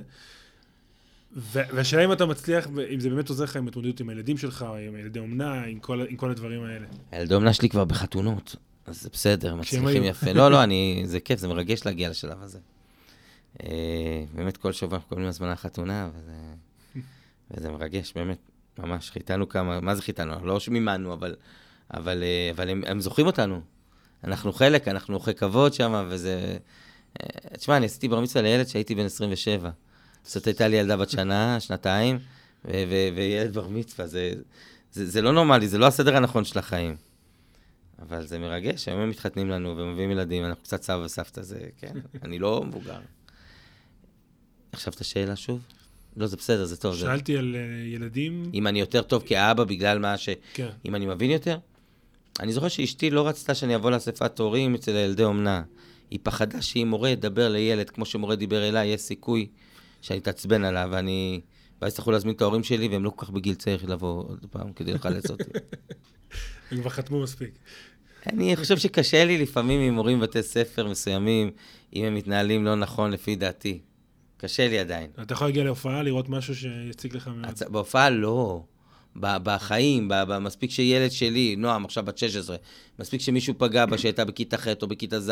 והשאלה 1.32 2.04
אם 2.04 2.12
אתה 2.12 2.26
מצליח, 2.26 2.66
אם 2.94 3.00
זה 3.00 3.10
באמת 3.10 3.28
עוזר 3.28 3.44
לך 3.44 3.56
עם 3.56 3.68
התמודדות 3.68 4.00
עם 4.00 4.08
הילדים 4.08 4.38
שלך, 4.38 4.64
או 4.68 4.76
עם 4.76 4.96
ילדי 4.96 5.18
אומנה, 5.18 5.64
עם 5.64 5.78
כל, 5.78 6.06
עם 6.08 6.16
כל 6.16 6.30
הדברים 6.30 6.64
האלה. 6.64 6.86
הילדי 7.12 7.34
אומנה 7.34 7.52
שלי 7.52 7.68
כבר 7.68 7.84
בחתונות, 7.84 8.56
אז 8.86 9.02
זה 9.02 9.08
בסדר, 9.12 9.54
מצליחים. 9.54 10.04
יפה. 10.04 10.32
לא, 10.32 10.50
לא, 10.50 10.62
אני, 10.62 11.02
זה 11.06 11.20
כיף, 11.20 11.40
זה 11.40 11.48
מרגש 11.48 11.86
להגיע 11.86 12.10
לשלב 12.10 12.42
הזה. 12.42 12.58
אה, 13.62 14.24
באמת 14.34 14.56
כל 14.56 14.72
שבוע 14.72 14.96
אנחנו 14.96 15.06
מקבלים 15.06 15.28
הזמנה 15.28 15.56
חתונה, 15.56 16.10
וזה, 16.14 16.32
וזה 17.50 17.70
מרגש, 17.70 18.12
באמת, 18.12 18.38
ממש. 18.78 19.10
חיתנו 19.10 19.48
כמה, 19.48 19.80
מה 19.80 19.94
זה 19.94 20.02
חיתנו? 20.02 20.46
לא 20.46 20.60
שמימנו, 20.60 21.12
אבל, 21.12 21.36
אבל, 21.94 22.22
אה, 22.22 22.50
אבל 22.50 22.68
הם, 22.68 22.82
הם 22.86 23.00
זוכרים 23.00 23.26
אותנו. 23.26 23.60
אנחנו 24.24 24.52
חלק, 24.52 24.88
אנחנו 24.88 25.14
אורחי 25.14 25.34
כבוד 25.34 25.74
שם, 25.74 26.06
וזה... 26.08 26.56
אה, 27.22 27.56
תשמע, 27.56 27.76
אני 27.76 27.86
עשיתי 27.86 28.08
בר 28.08 28.20
מצווה 28.20 28.42
לילד 28.42 28.68
שהייתי 28.68 28.94
בן 28.94 29.04
27. 29.04 29.70
זאת 30.24 30.46
הייתה 30.46 30.68
לי 30.68 30.76
ילדה 30.76 30.96
בת 30.96 31.10
שנה, 31.10 31.60
שנתיים, 31.60 32.18
וילד 33.14 33.54
בר 33.54 33.68
מצווה, 33.68 34.06
זה, 34.06 34.32
זה, 34.92 35.06
זה 35.06 35.22
לא 35.22 35.32
נורמלי, 35.32 35.68
זה 35.68 35.78
לא 35.78 35.86
הסדר 35.86 36.16
הנכון 36.16 36.44
של 36.44 36.58
החיים. 36.58 36.96
אבל 38.02 38.26
זה 38.26 38.38
מרגש, 38.38 38.88
היום 38.88 39.00
הם 39.00 39.10
מתחתנים 39.10 39.50
לנו 39.50 39.76
ומביאים 39.76 40.10
ילדים, 40.10 40.44
אנחנו 40.44 40.62
קצת 40.62 40.82
סבא 40.82 41.02
וסבתא, 41.04 41.42
זה, 41.42 41.58
כן, 41.78 41.92
אני 42.22 42.38
לא 42.38 42.64
מבוגר. 42.64 43.00
עכשיו 44.74 44.92
את 44.92 45.00
השאלה 45.00 45.36
שוב? 45.36 45.60
לא, 46.16 46.26
זה 46.26 46.36
בסדר, 46.36 46.64
זה 46.64 46.76
טוב. 46.76 46.94
זה... 46.94 47.00
שאלתי 47.00 47.36
על 47.36 47.56
אה, 47.56 47.86
ילדים, 47.86 48.50
אם 48.54 48.66
אני 48.66 48.80
יותר 48.80 49.02
טוב 49.02 49.22
כאבא 49.26 49.64
בגלל 49.64 49.98
מה 49.98 50.18
ש... 50.18 50.28
כן. 50.54 50.68
אם 50.84 50.94
אני 50.94 51.06
מבין 51.06 51.30
יותר? 51.30 51.58
אני 52.40 52.52
זוכר 52.52 52.68
שאשתי 52.68 53.10
לא 53.10 53.28
רצתה 53.28 53.54
שאני 53.54 53.74
אבוא 53.74 53.90
לאספת 53.90 54.38
הורים 54.38 54.74
אצל 54.74 54.90
ילדי 54.90 55.24
אומנה. 55.24 55.62
היא 56.10 56.18
פחדה 56.22 56.62
שאם 56.62 56.86
מורה 56.90 57.10
ידבר 57.10 57.48
לילד 57.48 57.90
כמו 57.90 58.06
שמורה 58.06 58.36
דיבר 58.36 58.68
אליי, 58.68 58.88
יש 58.88 59.00
סיכוי 59.00 59.46
שאני 60.02 60.18
אתעצבן 60.18 60.64
עליו, 60.64 60.88
ואני... 60.92 61.40
ואז 61.82 61.92
יצטרכו 61.92 62.10
להזמין 62.10 62.34
את 62.34 62.42
ההורים 62.42 62.64
שלי, 62.64 62.88
והם 62.88 63.04
לא 63.04 63.10
כל 63.10 63.26
כך 63.26 63.30
בגיל 63.30 63.54
צעיר 63.54 63.78
לבוא 63.86 64.24
עוד 64.28 64.46
פעם 64.50 64.72
כדי 64.72 64.92
לחלץ 64.92 65.30
אותי. 65.30 65.44
הם 66.70 66.80
כבר 66.80 66.90
חתמו 66.90 67.22
מספיק. 67.22 67.50
אני 68.26 68.56
חושב 68.56 68.78
שקשה 68.78 69.24
לי 69.24 69.38
לפעמים 69.38 69.80
עם 69.80 69.94
מורים 69.94 70.20
בבתי 70.20 70.42
ספר 70.42 70.88
מסוימים, 70.88 71.50
אם 71.96 72.04
הם 72.04 72.14
מתנהלים 72.14 72.64
לא 72.64 72.74
נכון 72.74 73.10
לפי 73.10 73.36
דעתי. 73.36 73.80
קשה 74.44 74.68
לי 74.68 74.78
עדיין. 74.78 75.10
אתה 75.22 75.32
יכול 75.34 75.46
להגיע 75.46 75.64
להופעה, 75.64 76.02
לראות 76.02 76.28
משהו 76.28 76.54
שיציג 76.56 77.16
לך 77.16 77.28
מאוד. 77.28 77.44
הצ... 77.44 77.62
בהופעה 77.62 78.10
לא. 78.10 78.64
ב- 79.16 79.36
בחיים, 79.42 80.10
מספיק 80.40 80.70
שילד 80.70 81.10
שלי, 81.10 81.56
נועם, 81.56 81.84
עכשיו 81.84 82.04
בת 82.04 82.18
16, 82.18 82.56
מספיק 82.98 83.20
שמישהו 83.20 83.54
פגע 83.58 83.86
בה 83.86 83.98
שהייתה 83.98 84.24
בכיתה 84.24 84.58
ח' 84.58 84.68
או 84.82 84.86
בכיתה 84.86 85.20
ז'. 85.20 85.30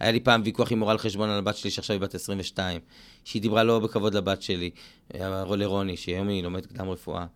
היה 0.00 0.12
לי 0.12 0.20
פעם 0.20 0.42
ויכוח 0.44 0.72
עם 0.72 0.78
מורה 0.78 0.92
על 0.92 0.98
חשבון 0.98 1.28
על 1.28 1.38
הבת 1.38 1.56
שלי, 1.56 1.70
שעכשיו 1.70 1.94
היא 1.94 2.00
בת 2.00 2.14
22, 2.14 2.80
שהיא 3.24 3.42
דיברה 3.42 3.64
לא 3.64 3.78
בכבוד 3.78 4.14
לבת 4.14 4.42
שלי, 4.42 4.70
אה, 5.14 5.44
לרוני, 5.56 5.96
שהיום 5.96 6.28
היא 6.28 6.42
לומדת 6.42 6.66
קדם 6.66 6.88
רפואה. 6.88 7.26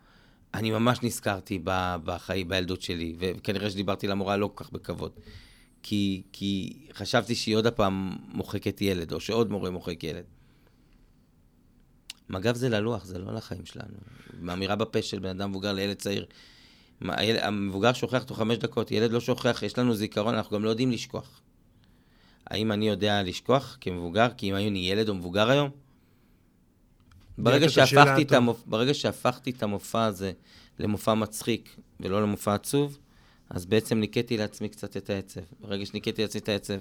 אני 0.55 0.71
ממש 0.71 0.99
נזכרתי 1.03 1.59
ב- 1.65 1.97
בחיים, 2.05 2.49
בילדות 2.49 2.83
שלי, 2.83 3.15
וכנראה 3.19 3.71
שדיברתי 3.71 4.07
למורה 4.07 4.37
לא 4.37 4.51
כל 4.55 4.65
כך 4.65 4.73
בכבוד. 4.73 5.11
כי, 5.83 6.23
כי 6.33 6.73
חשבתי 6.93 7.35
שהיא 7.35 7.57
עוד 7.57 7.67
הפעם 7.67 8.17
מוחקת 8.29 8.81
ילד, 8.81 9.13
או 9.13 9.21
שעוד 9.21 9.51
מורה 9.51 9.71
מוחק 9.71 10.05
ילד. 10.05 10.25
מג"ב 12.31 12.55
זה 12.55 12.69
ללוח, 12.69 13.05
זה 13.05 13.19
לא 13.19 13.35
לחיים 13.35 13.67
שלנו. 13.67 13.95
מאמירה 14.41 14.77
בפה 14.77 15.03
של 15.03 15.19
בן 15.19 15.29
אדם 15.29 15.51
מבוגר 15.51 15.73
לילד 15.73 15.97
צעיר. 15.97 16.27
הילד, 17.01 17.41
המבוגר 17.43 17.93
שוכח 17.93 18.23
תוך 18.23 18.39
חמש 18.39 18.57
דקות, 18.57 18.91
ילד 18.91 19.13
לא 19.13 19.21
שוכח, 19.21 19.63
יש 19.63 19.79
לנו 19.79 19.95
זיכרון, 19.95 20.35
אנחנו 20.35 20.57
גם 20.57 20.65
לא 20.65 20.71
יודעים 20.71 20.91
לשכוח. 20.91 21.41
האם 22.47 22.73
אני 22.73 22.89
יודע 22.89 23.23
לשכוח 23.23 23.77
כמבוגר? 23.81 24.29
כי 24.37 24.51
אם 24.51 24.57
אני 24.57 24.91
ילד 24.91 25.09
או 25.09 25.15
מבוגר 25.15 25.51
היום? 25.51 25.71
ברגע 27.39 27.69
שהפכתי, 27.69 28.23
את. 28.23 28.33
המופ... 28.33 28.63
ברגע 28.67 28.95
שהפכתי 28.95 29.51
את 29.51 29.63
המופע 29.63 30.05
הזה 30.05 30.33
למופע 30.79 31.15
מצחיק 31.15 31.77
ולא 32.01 32.23
למופע 32.23 32.55
עצוב, 32.55 32.99
אז 33.51 33.67
בעצם 33.67 34.01
ניקיתי 34.01 34.37
לעצמי 34.37 34.69
קצת 34.69 34.97
את 34.97 35.11
העצב. 35.11 35.41
ברגע 35.61 35.87
שניקיתי 35.87 36.23
לעצמי 36.23 36.41
את 36.41 36.49
העצב, 36.49 36.79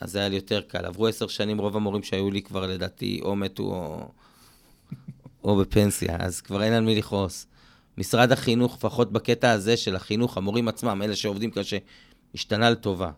אז 0.00 0.12
זה 0.12 0.18
היה 0.18 0.28
לי 0.28 0.36
יותר 0.36 0.60
קל. 0.60 0.84
עברו 0.84 1.06
עשר 1.06 1.26
שנים, 1.26 1.58
רוב 1.58 1.76
המורים 1.76 2.02
שהיו 2.02 2.30
לי 2.30 2.42
כבר 2.42 2.66
לדעתי 2.66 3.20
או 3.22 3.36
מתו 3.36 3.62
או, 3.62 4.08
או 5.46 5.56
בפנסיה, 5.56 6.16
אז 6.18 6.40
כבר 6.40 6.62
אין 6.62 6.72
על 6.72 6.84
מי 6.84 6.94
לכעוס. 6.94 7.46
משרד 7.98 8.32
החינוך, 8.32 8.74
לפחות 8.74 9.12
בקטע 9.12 9.50
הזה 9.50 9.76
של 9.76 9.96
החינוך, 9.96 10.36
המורים 10.36 10.68
עצמם, 10.68 11.02
אלה 11.04 11.16
שעובדים 11.16 11.50
קשה, 11.50 11.78
השתנה 12.34 12.70
לטובה. 12.70 13.10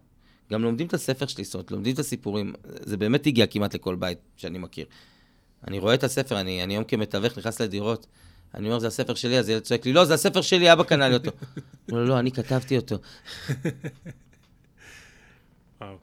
גם 0.52 0.62
לומדים 0.62 0.86
את 0.86 0.94
הספר 0.94 1.26
שלי, 1.26 1.44
זאת 1.44 1.54
אומרת, 1.54 1.70
לומדים 1.70 1.94
את 1.94 1.98
הסיפורים. 1.98 2.52
זה 2.64 2.96
באמת 2.96 3.26
הגיע 3.26 3.46
כמעט 3.46 3.74
לכל 3.74 3.94
בית 3.94 4.18
שאני 4.36 4.58
מכיר. 4.58 4.86
אני 5.66 5.78
רואה 5.78 5.94
את 5.94 6.04
הספר, 6.04 6.40
אני, 6.40 6.62
היום 6.62 6.84
כמתווך 6.84 7.38
נכנס 7.38 7.60
לדירות, 7.60 8.06
אני 8.54 8.68
אומר, 8.68 8.78
זה 8.78 8.86
הספר 8.86 9.14
שלי, 9.14 9.38
אז 9.38 9.48
ילד 9.48 9.62
צועק 9.62 9.86
לי, 9.86 9.92
לא, 9.92 10.04
זה 10.04 10.14
הספר 10.14 10.42
שלי, 10.42 10.72
אבא 10.72 10.82
קנה 10.82 11.08
לי 11.08 11.14
אותו. 11.14 11.30
לא, 11.88 12.06
לא, 12.06 12.18
אני 12.18 12.32
כתבתי 12.32 12.76
אותו. 12.76 12.96
וואו. 15.80 15.96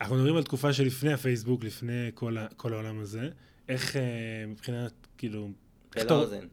אנחנו 0.00 0.16
מדברים 0.16 0.36
על 0.36 0.42
תקופה 0.42 0.72
שלפני 0.72 1.12
הפייסבוק, 1.12 1.64
לפני 1.64 2.10
כל, 2.14 2.36
כל 2.56 2.72
העולם 2.72 3.00
הזה. 3.00 3.28
איך 3.68 3.96
אה, 3.96 4.02
מבחינת, 4.46 4.92
כאילו... 5.18 5.50
פה 5.94 6.14
לאוזן. 6.14 6.46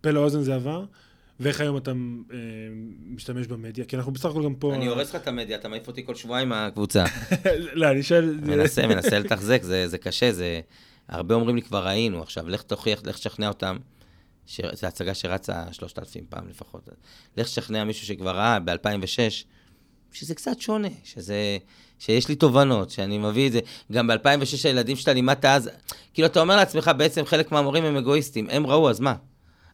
פה 0.00 0.10
לאוזן 0.10 0.42
זה 0.42 0.54
עבר, 0.54 0.84
ואיך 1.40 1.60
היום 1.60 1.76
אתה 1.76 1.90
אה, 1.90 2.36
משתמש 3.06 3.46
במדיה? 3.46 3.84
כי 3.84 3.96
אנחנו 3.96 4.12
בסך 4.12 4.24
הכל 4.24 4.44
גם 4.44 4.54
פה... 4.54 4.74
אני 4.74 4.86
הורס 4.86 5.14
לך 5.14 5.22
את 5.22 5.28
המדיה, 5.28 5.56
אתה 5.56 5.68
מעיף 5.68 5.88
אותי 5.88 6.06
כל 6.06 6.14
שבועיים 6.14 6.48
מהקבוצה. 6.48 7.04
לא, 7.72 7.90
אני 7.90 8.02
שואל... 8.02 8.38
מנסה, 8.42 8.86
מנסה 8.86 9.18
לתחזק, 9.18 9.62
זה, 9.62 9.88
זה 9.88 9.98
קשה, 9.98 10.32
זה... 10.32 10.60
הרבה 11.08 11.34
אומרים 11.34 11.56
לי, 11.56 11.62
כבר 11.62 11.86
ראינו, 11.86 12.22
עכשיו, 12.22 12.48
לך 12.48 12.62
תוכיח, 12.62 13.02
לך 13.04 13.18
תשכנע 13.18 13.48
אותם, 13.48 13.76
ש... 14.46 14.60
זו 14.72 14.86
הצגה 14.86 15.14
שרצה 15.14 15.64
3,000 15.72 16.24
פעם 16.28 16.48
לפחות. 16.48 16.88
לך 17.36 17.46
תשכנע 17.46 17.84
מישהו 17.84 18.06
שכבר 18.06 18.36
ראה 18.36 18.58
ב-2006, 18.58 19.44
שזה 20.12 20.34
קצת 20.34 20.60
שונה, 20.60 20.88
שזה... 21.04 21.58
שיש 21.98 22.28
לי 22.28 22.34
תובנות, 22.34 22.90
שאני 22.90 23.18
מביא 23.18 23.46
את 23.46 23.52
זה. 23.52 23.60
גם 23.92 24.06
ב-2006 24.06 24.64
הילדים 24.64 24.96
שאתה 24.96 25.12
לימדת 25.12 25.44
אז, 25.44 25.70
כאילו, 26.14 26.28
אתה 26.28 26.40
אומר 26.40 26.56
לעצמך, 26.56 26.90
בעצם 26.96 27.24
חלק 27.24 27.52
מהמורים 27.52 27.84
הם 27.84 27.96
אגואיסטים, 27.96 28.46
הם 28.50 28.66
ראו, 28.66 28.90
אז 28.90 29.00
מה? 29.00 29.14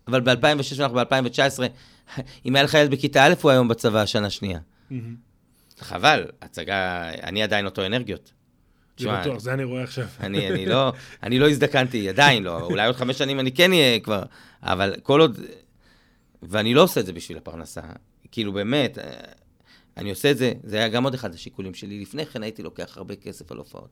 אבל 0.08 0.20
ב-2006 0.20 0.74
ואנחנו 0.76 0.96
ב-2019, 0.96 1.62
אם 2.46 2.56
היה 2.56 2.62
לך 2.62 2.74
ילד 2.74 2.90
בכיתה 2.90 3.26
א', 3.26 3.34
הוא 3.42 3.50
היום 3.50 3.68
בצבא 3.68 4.00
השנה 4.00 4.30
שנייה. 4.30 4.58
מהמם. 4.90 5.14
חבל, 5.80 6.24
הצגה, 6.42 7.10
אני 7.22 7.42
עדיין 7.42 7.64
אותו 7.64 7.86
אנרגיות. 7.86 8.32
זה 8.98 9.08
בטוח, 9.12 9.38
זה 9.38 9.52
אני 9.52 9.64
רואה 9.64 9.82
עכשיו. 9.82 10.06
אני, 10.20 10.48
אני 10.50 10.66
לא, 10.66 10.92
אני 11.22 11.38
לא 11.38 11.48
הזדקנתי, 11.48 12.08
עדיין 12.08 12.42
לא, 12.42 12.60
אולי 12.60 12.86
עוד 12.86 12.96
חמש 12.96 13.18
שנים 13.18 13.40
אני 13.40 13.52
כן 13.52 13.72
אהיה 13.72 14.00
כבר, 14.00 14.22
אבל 14.62 14.94
כל 15.02 15.20
עוד, 15.20 15.40
ואני 16.42 16.74
לא 16.74 16.82
עושה 16.82 17.00
את 17.00 17.06
זה 17.06 17.12
בשביל 17.12 17.38
הפרנסה, 17.38 17.80
כאילו 18.32 18.52
באמת, 18.52 18.98
אני 19.96 20.10
עושה 20.10 20.30
את 20.30 20.38
זה, 20.38 20.52
זה 20.64 20.76
היה 20.76 20.88
גם 20.88 21.04
עוד 21.04 21.14
אחד 21.14 21.34
השיקולים 21.34 21.74
שלי, 21.74 22.00
לפני 22.00 22.26
כן 22.26 22.42
הייתי 22.42 22.62
לוקח 22.62 22.96
הרבה 22.96 23.16
כסף 23.16 23.52
על 23.52 23.58
הופעות. 23.58 23.90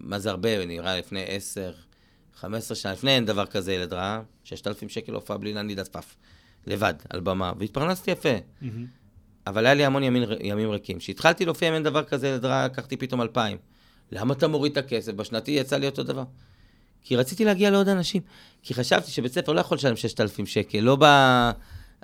מה 0.00 0.18
זה 0.18 0.30
הרבה, 0.30 0.66
נראה 0.66 0.98
לפני 0.98 1.24
עשר, 1.26 1.72
חמש 2.34 2.58
עשרה 2.58 2.76
שנה, 2.76 2.92
לפני 2.92 3.10
אין 3.10 3.24
דבר 3.24 3.46
כזה 3.46 3.72
ילד 3.72 3.92
רע, 3.92 4.22
ששת 4.44 4.66
אלפים 4.66 4.88
שקל 4.88 5.14
הופעה 5.14 5.36
בלי 5.36 5.52
להניד 5.52 5.80
עפעף, 5.80 6.16
לבד, 6.66 6.94
על 7.10 7.20
במה, 7.20 7.52
והתפרנסתי 7.58 8.10
יפה. 8.10 8.28
מהמם. 8.60 8.86
אבל 9.46 9.66
היה 9.66 9.74
לי 9.74 9.84
המון 9.84 10.02
ימים, 10.02 10.22
ימים 10.40 10.70
ריקים. 10.70 10.98
כשהתחלתי 10.98 11.44
להופיע 11.44 11.68
עם 11.68 11.74
אין 11.74 11.82
דבר 11.82 12.04
כזה 12.04 12.28
ילד 12.28 12.44
רע, 12.44 12.64
לקחתי 12.66 12.96
פתאום 12.96 13.22
אלפיים. 13.22 13.58
למה 14.12 14.34
אתה 14.34 14.48
מוריד 14.48 14.72
את 14.72 14.78
הכסף? 14.78 15.12
בשנתי 15.12 15.50
יצא 15.50 15.76
לי 15.76 15.86
אותו 15.86 16.02
דבר. 16.02 16.24
כי 17.02 17.16
רציתי 17.16 17.44
להגיע 17.44 17.70
לעוד 17.70 17.88
אנשים. 17.88 18.22
כי 18.62 18.74
חשבתי 18.74 19.10
שבית 19.10 19.32
ספר 19.32 19.52
לא 19.52 19.60
יכול 19.60 19.76
לשלם 19.76 19.96
6,000 19.96 20.46
שקל, 20.46 20.80
לא 20.80 20.96
ב... 21.00 21.04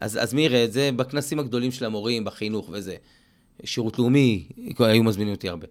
אז, 0.00 0.18
אז 0.22 0.34
מי 0.34 0.42
יראה 0.42 0.64
את 0.64 0.72
זה? 0.72 0.90
בכנסים 0.96 1.38
הגדולים 1.38 1.72
של 1.72 1.84
המורים, 1.84 2.24
בחינוך 2.24 2.68
וזה. 2.72 2.96
שירות 3.64 3.98
לאומי, 3.98 4.48
היו 4.78 5.04
מזמינים 5.04 5.34
אותי 5.34 5.48
הרבה. 5.48 5.66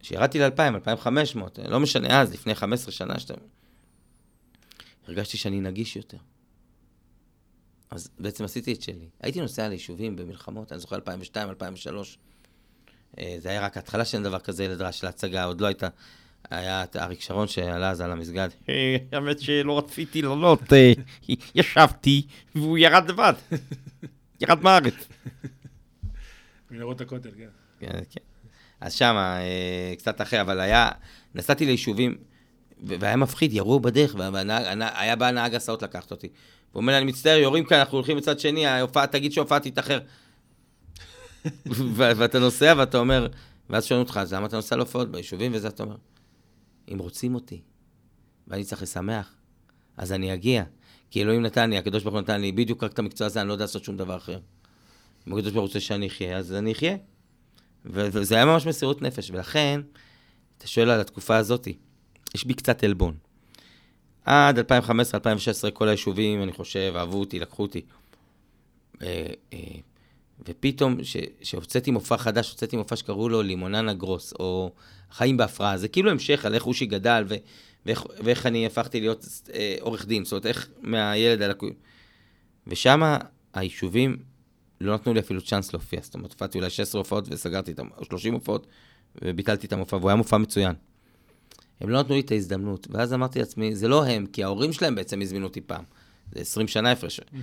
כשירדתי 0.00 0.38
ל-2,000, 0.38 0.74
2,500, 0.74 1.58
לא 1.68 1.80
משנה, 1.80 2.20
אז, 2.20 2.32
לפני 2.32 2.54
15 2.54 2.92
שנה, 2.92 3.18
שאתה... 3.18 3.34
הרגשתי 5.08 5.36
שאני 5.36 5.60
נגיש 5.60 5.96
יותר. 5.96 6.18
אז 7.90 8.10
בעצם 8.18 8.44
עשיתי 8.44 8.72
את 8.72 8.82
שלי. 8.82 9.08
הייתי 9.20 9.40
נוסע 9.40 9.68
ליישובים 9.68 10.16
במלחמות, 10.16 10.72
אני 10.72 10.80
זוכר 10.80 10.96
2002, 10.96 11.48
2003. 11.48 12.18
אה, 13.18 13.36
זה 13.38 13.48
היה 13.48 13.64
רק 13.64 13.76
ההתחלה 13.76 14.04
של 14.04 14.22
דבר 14.22 14.38
כזה 14.38 14.64
ילד 14.64 14.82
רע 14.82 14.92
של 14.92 15.06
ההצגה, 15.06 15.44
עוד 15.44 15.60
לא 15.60 15.66
הייתה... 15.66 15.88
היה 16.50 16.84
את 16.84 16.96
אריק 16.96 17.20
שרון 17.20 17.48
שעלה 17.48 17.90
אז 17.90 18.00
על 18.00 18.12
המסגד. 18.12 18.48
האמת 19.12 19.40
שלא 19.40 19.78
רציתי 19.78 20.22
לעלות, 20.22 20.72
אה, 20.72 20.92
ישבתי 21.54 22.26
והוא 22.54 22.78
ירד 22.78 23.10
לבד. 23.10 23.32
ירד 24.40 24.62
מהארץ. 24.62 25.08
מנהרות 26.70 27.00
הכותל, 27.00 27.30
כן. 27.38 27.48
כן, 27.80 27.98
כן. 28.10 28.20
אז 28.80 28.94
שמה, 28.94 29.40
אה, 29.40 29.94
קצת 29.98 30.20
אחרי, 30.20 30.40
אבל 30.40 30.60
היה, 30.60 30.88
נסעתי 31.34 31.66
ליישובים, 31.66 32.16
והיה 32.82 33.16
מפחיד, 33.16 33.52
ירו 33.52 33.80
בדרך, 33.80 34.14
והיה 34.18 35.16
בא 35.16 35.30
נהג 35.30 35.54
הסעות 35.54 35.82
לקחת 35.82 36.10
אותי. 36.10 36.28
הוא 36.72 36.80
אומר 36.80 36.92
לי, 36.92 36.98
אני 36.98 37.06
מצטער, 37.06 37.36
יורים 37.36 37.64
כאן, 37.64 37.78
אנחנו 37.78 37.98
הולכים 37.98 38.16
מצד 38.16 38.40
שני, 38.40 38.66
ההופעה, 38.66 39.06
תגיד 39.06 39.32
שההופעה 39.32 39.60
תתאחר. 39.60 39.98
ואתה 41.96 42.38
נוסע 42.38 42.74
ואתה 42.76 42.98
אומר, 42.98 43.26
ואז 43.70 43.84
שואלים 43.84 44.04
אותך, 44.04 44.16
אז 44.22 44.34
למה 44.34 44.46
אתה 44.46 44.56
נוסע 44.56 44.76
להופעות 44.76 45.10
ביישובים 45.10 45.52
וזה, 45.54 45.68
אתה 45.68 45.82
אומר, 45.82 45.96
אם 46.92 46.98
רוצים 46.98 47.34
אותי, 47.34 47.60
ואני 48.48 48.64
צריך 48.64 48.82
לשמח, 48.82 49.34
אז 49.96 50.12
אני 50.12 50.34
אגיע. 50.34 50.64
כי 51.10 51.22
אלוהים 51.22 51.42
נתן 51.42 51.70
לי, 51.70 51.78
הקדוש 51.78 52.02
ברוך 52.02 52.14
הוא 52.14 52.22
נתן 52.22 52.40
לי 52.40 52.52
בדיוק 52.52 52.84
רק 52.84 52.92
את 52.92 52.98
המקצוע 52.98 53.26
הזה, 53.26 53.40
אני 53.40 53.48
לא 53.48 53.52
יודע 53.52 53.64
לעשות 53.64 53.84
שום 53.84 53.96
דבר 53.96 54.16
אחר. 54.16 54.38
אם 55.28 55.32
הקדוש 55.32 55.52
ברוך 55.52 55.62
הוא 55.62 55.66
רוצה 55.66 55.80
שאני 55.80 56.06
אחיה, 56.06 56.38
אז 56.38 56.52
אני 56.52 56.72
אחיה. 56.72 56.96
וזה 57.84 58.34
היה 58.34 58.44
ממש 58.44 58.66
מסירות 58.66 59.02
נפש, 59.02 59.30
ולכן, 59.30 59.80
אתה 60.58 60.66
שואל 60.66 60.90
על 60.90 61.00
התקופה 61.00 61.36
הזאת, 61.36 61.68
יש 62.34 62.44
בי 62.44 62.54
קצת 62.54 62.84
עלבון. 62.84 63.16
עד 64.24 64.58
2015-2016 64.58 64.62
כל 65.72 65.88
היישובים, 65.88 66.42
אני 66.42 66.52
חושב, 66.52 66.92
אהבו 66.96 67.20
אותי, 67.20 67.38
לקחו 67.38 67.62
אותי. 67.62 67.82
ופתאום, 70.48 70.96
כשהוצאתי 71.40 71.90
מופע 71.90 72.16
חדש, 72.16 72.50
הוצאתי 72.50 72.76
מופע 72.76 72.96
שקראו 72.96 73.28
לו 73.28 73.42
לימוננה 73.42 73.94
גרוס, 73.94 74.32
או 74.32 74.72
חיים 75.10 75.36
בהפרעה, 75.36 75.78
זה 75.78 75.88
כאילו 75.88 76.10
המשך 76.10 76.44
על 76.44 76.54
איך 76.54 76.66
אושי 76.66 76.86
גדל, 76.86 77.24
ו- 77.28 77.34
ואיך, 77.86 78.04
ואיך 78.24 78.46
אני 78.46 78.66
הפכתי 78.66 79.00
להיות 79.00 79.26
אה, 79.54 79.76
עורך 79.80 80.06
דין, 80.06 80.24
זאת 80.24 80.32
אומרת, 80.32 80.46
איך 80.46 80.68
מהילד 80.82 81.42
הלקוי. 81.42 81.72
ושם 82.66 83.16
היישובים 83.54 84.16
לא 84.80 84.94
נתנו 84.94 85.14
לי 85.14 85.20
אפילו 85.20 85.42
צ'אנס 85.42 85.72
להופיע, 85.72 86.00
זאת 86.02 86.14
אומרת, 86.14 86.32
הופעתי 86.32 86.58
אולי 86.58 86.70
16 86.70 87.00
הופעות 87.00 87.24
וסגרתי 87.30 87.72
את 87.72 87.80
או 87.98 88.04
30 88.04 88.34
הופעות, 88.34 88.66
וביטלתי 89.22 89.66
את 89.66 89.72
המופע, 89.72 89.96
והוא 89.96 90.10
היה 90.10 90.16
מופע 90.16 90.38
מצוין. 90.38 90.74
הם 91.80 91.90
לא 91.90 92.00
נתנו 92.00 92.14
לי 92.14 92.20
את 92.20 92.30
ההזדמנות, 92.30 92.86
ואז 92.90 93.12
אמרתי 93.12 93.38
לעצמי, 93.38 93.76
זה 93.76 93.88
לא 93.88 94.06
הם, 94.06 94.26
כי 94.26 94.44
ההורים 94.44 94.72
שלהם 94.72 94.94
בעצם 94.94 95.20
הזמינו 95.20 95.46
אותי 95.46 95.60
פעם. 95.60 95.84
זה 96.32 96.40
20 96.40 96.68
שנה 96.68 96.92
הפרש. 96.92 97.20
Mm-hmm. 97.20 97.36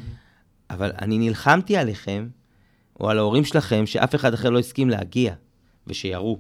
אבל 0.70 0.92
אני 1.02 1.18
נלחמתי 1.18 1.78
עליכם, 1.78 2.28
או 3.00 3.10
על 3.10 3.18
ההורים 3.18 3.46
שלכם, 3.46 3.86
שאף 3.86 4.16
אחד 4.16 4.34
אחר 4.34 4.50
לא 4.50 4.60
הסכים 4.60 4.90
להגיע, 4.90 5.34
ושיראו. 5.88 6.40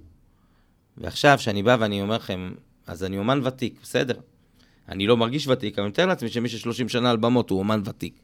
ועכשיו, 0.98 1.38
כשאני 1.38 1.64
בא 1.64 1.78
ואני 1.80 2.02
אומר 2.02 2.16
לכם, 2.16 2.54
אז 2.88 3.04
אני 3.04 3.18
אומן 3.18 3.40
ותיק, 3.44 3.80
בסדר. 3.82 4.20
אני 4.90 5.08
לא 5.08 5.18
מרגיש 5.18 5.48
ותיק, 5.48 5.74
אבל 5.74 5.84
אני 5.84 5.90
מתאר 5.90 6.06
לעצמי 6.06 6.30
שמי 6.30 6.50
ש-30 6.50 6.88
שנה 6.88 7.12
על 7.12 7.18
במות 7.18 7.50
הוא 7.50 7.60
אומן 7.60 7.82
ותיק. 7.86 8.20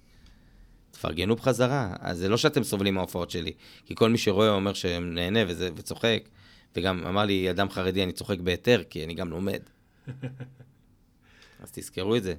תפרגנו 0.91 1.36
בחזרה. 1.36 1.95
אז 1.99 2.17
זה 2.17 2.30
לא 2.30 2.38
שאתם 2.38 2.63
סובלים 2.63 2.93
מההופעות 2.93 3.32
שלי, 3.32 3.53
כי 3.86 3.95
כל 3.95 4.09
מי 4.09 4.17
שרואה 4.17 4.49
אומר 4.49 4.73
שנהנה 4.73 5.39
וזה, 5.47 5.69
וצוחק, 5.75 6.30
וגם 6.75 7.05
אמר 7.07 7.25
לי 7.25 7.49
אדם 7.49 7.69
חרדי, 7.69 8.03
אני 8.03 8.11
צוחק 8.11 8.39
בהיתר, 8.39 8.84
כי 8.89 9.03
אני 9.03 9.13
גם 9.13 9.30
לומד. 9.30 9.61
אז 11.61 11.71
תזכרו 11.71 12.15
את 12.15 12.23
זה. 12.23 12.34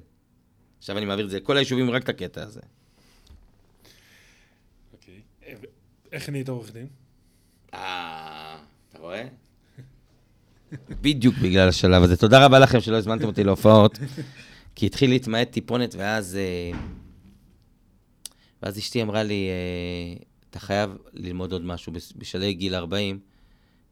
עכשיו 0.79 0.97
אני 0.97 1.05
מעביר 1.05 1.25
את 1.25 1.31
זה 1.31 1.37
לכל 1.37 1.57
היישובים, 1.57 1.89
רק 1.89 2.03
את 2.03 2.09
הקטע 2.09 2.43
הזה. 2.43 2.61
אוקיי. 4.93 5.21
איך 6.11 6.29
נהיית 6.29 6.49
עורך 6.49 6.73
דין? 6.73 6.87
אה, 7.73 8.57
אתה 8.89 8.99
רואה? 8.99 9.27
בדיוק 11.01 11.35
בגלל 11.37 11.69
השלב 11.69 12.03
הזה. 12.03 12.17
תודה 12.17 12.45
רבה 12.45 12.59
לכם 12.59 12.81
שלא 12.81 12.97
הזמנתם 12.97 13.25
אותי 13.25 13.43
להופעות, 13.43 13.99
כי 14.75 14.85
התחיל 14.85 15.09
להתמעט 15.09 15.51
טיפונת, 15.51 15.95
ואז... 15.97 16.35
אה, 16.35 16.79
ואז 18.63 18.77
אשתי 18.77 19.01
אמרה 19.01 19.23
לי, 19.23 19.47
אה, 19.49 20.23
אתה 20.49 20.59
חייב 20.59 20.97
ללמוד 21.13 21.51
עוד 21.51 21.65
משהו 21.65 21.93
בשלהי 22.15 22.53
גיל 22.53 22.75
40, 22.75 23.19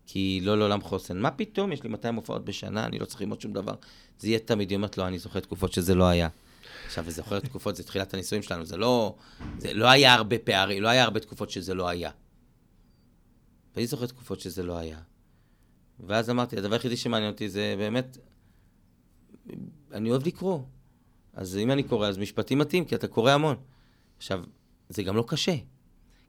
כי 0.05 0.39
לא 0.43 0.57
לעולם 0.57 0.81
חוסן. 0.81 1.17
מה 1.17 1.31
פתאום, 1.31 1.71
יש 1.71 1.83
לי 1.83 1.89
200 1.89 2.15
הופעות 2.15 2.45
בשנה, 2.45 2.85
אני 2.85 2.99
לא 2.99 3.05
צריך 3.05 3.21
ללמוד 3.21 3.41
שום 3.41 3.53
דבר. 3.53 3.73
זה 4.19 4.27
יהיה 4.27 4.39
תמיד, 4.39 4.69
היא 4.69 4.75
אומרת 4.75 4.97
לו, 4.97 5.07
אני 5.07 5.19
זוכר 5.19 5.39
תקופות 5.39 5.73
שזה 5.73 5.95
לא 5.95 6.03
היה. 6.03 6.27
עכשיו, 6.89 7.03
וזוכר 7.07 7.39
תקופות, 7.39 7.75
זה 7.75 7.83
תחילת 7.83 8.13
הנישואים 8.13 8.43
שלנו, 8.43 8.65
זה 8.65 8.77
לא, 8.77 9.15
זה 9.57 9.73
לא 9.73 9.87
היה 9.87 10.13
הרבה 10.13 10.39
פערים, 10.39 10.83
לא 10.83 10.87
היה 10.87 11.03
הרבה 11.03 11.19
תקופות 11.19 11.49
שזה 11.49 11.73
לא 11.73 11.87
היה. 11.87 12.11
ואני 13.75 13.87
זוכר 13.87 14.05
תקופות 14.05 14.39
שזה 14.39 14.63
לא 14.63 14.77
היה. 14.77 14.99
ואז 15.99 16.29
אמרתי, 16.29 16.57
הדבר 16.57 16.73
היחידי 16.73 16.97
שמעניין 16.97 17.31
אותי 17.31 17.49
זה 17.49 17.75
באמת, 17.77 18.17
אני 19.91 20.11
אוהב 20.11 20.27
לקרוא. 20.27 20.59
אז 21.33 21.57
אם 21.57 21.71
אני 21.71 21.83
קורא, 21.83 22.07
אז 22.07 22.17
משפטים 22.17 22.57
מתאים, 22.57 22.85
כי 22.85 22.95
אתה 22.95 23.07
קורא 23.07 23.31
המון. 23.31 23.55
עכשיו, 24.17 24.43
זה 24.89 25.03
גם 25.03 25.15
לא 25.15 25.23
קשה. 25.27 25.55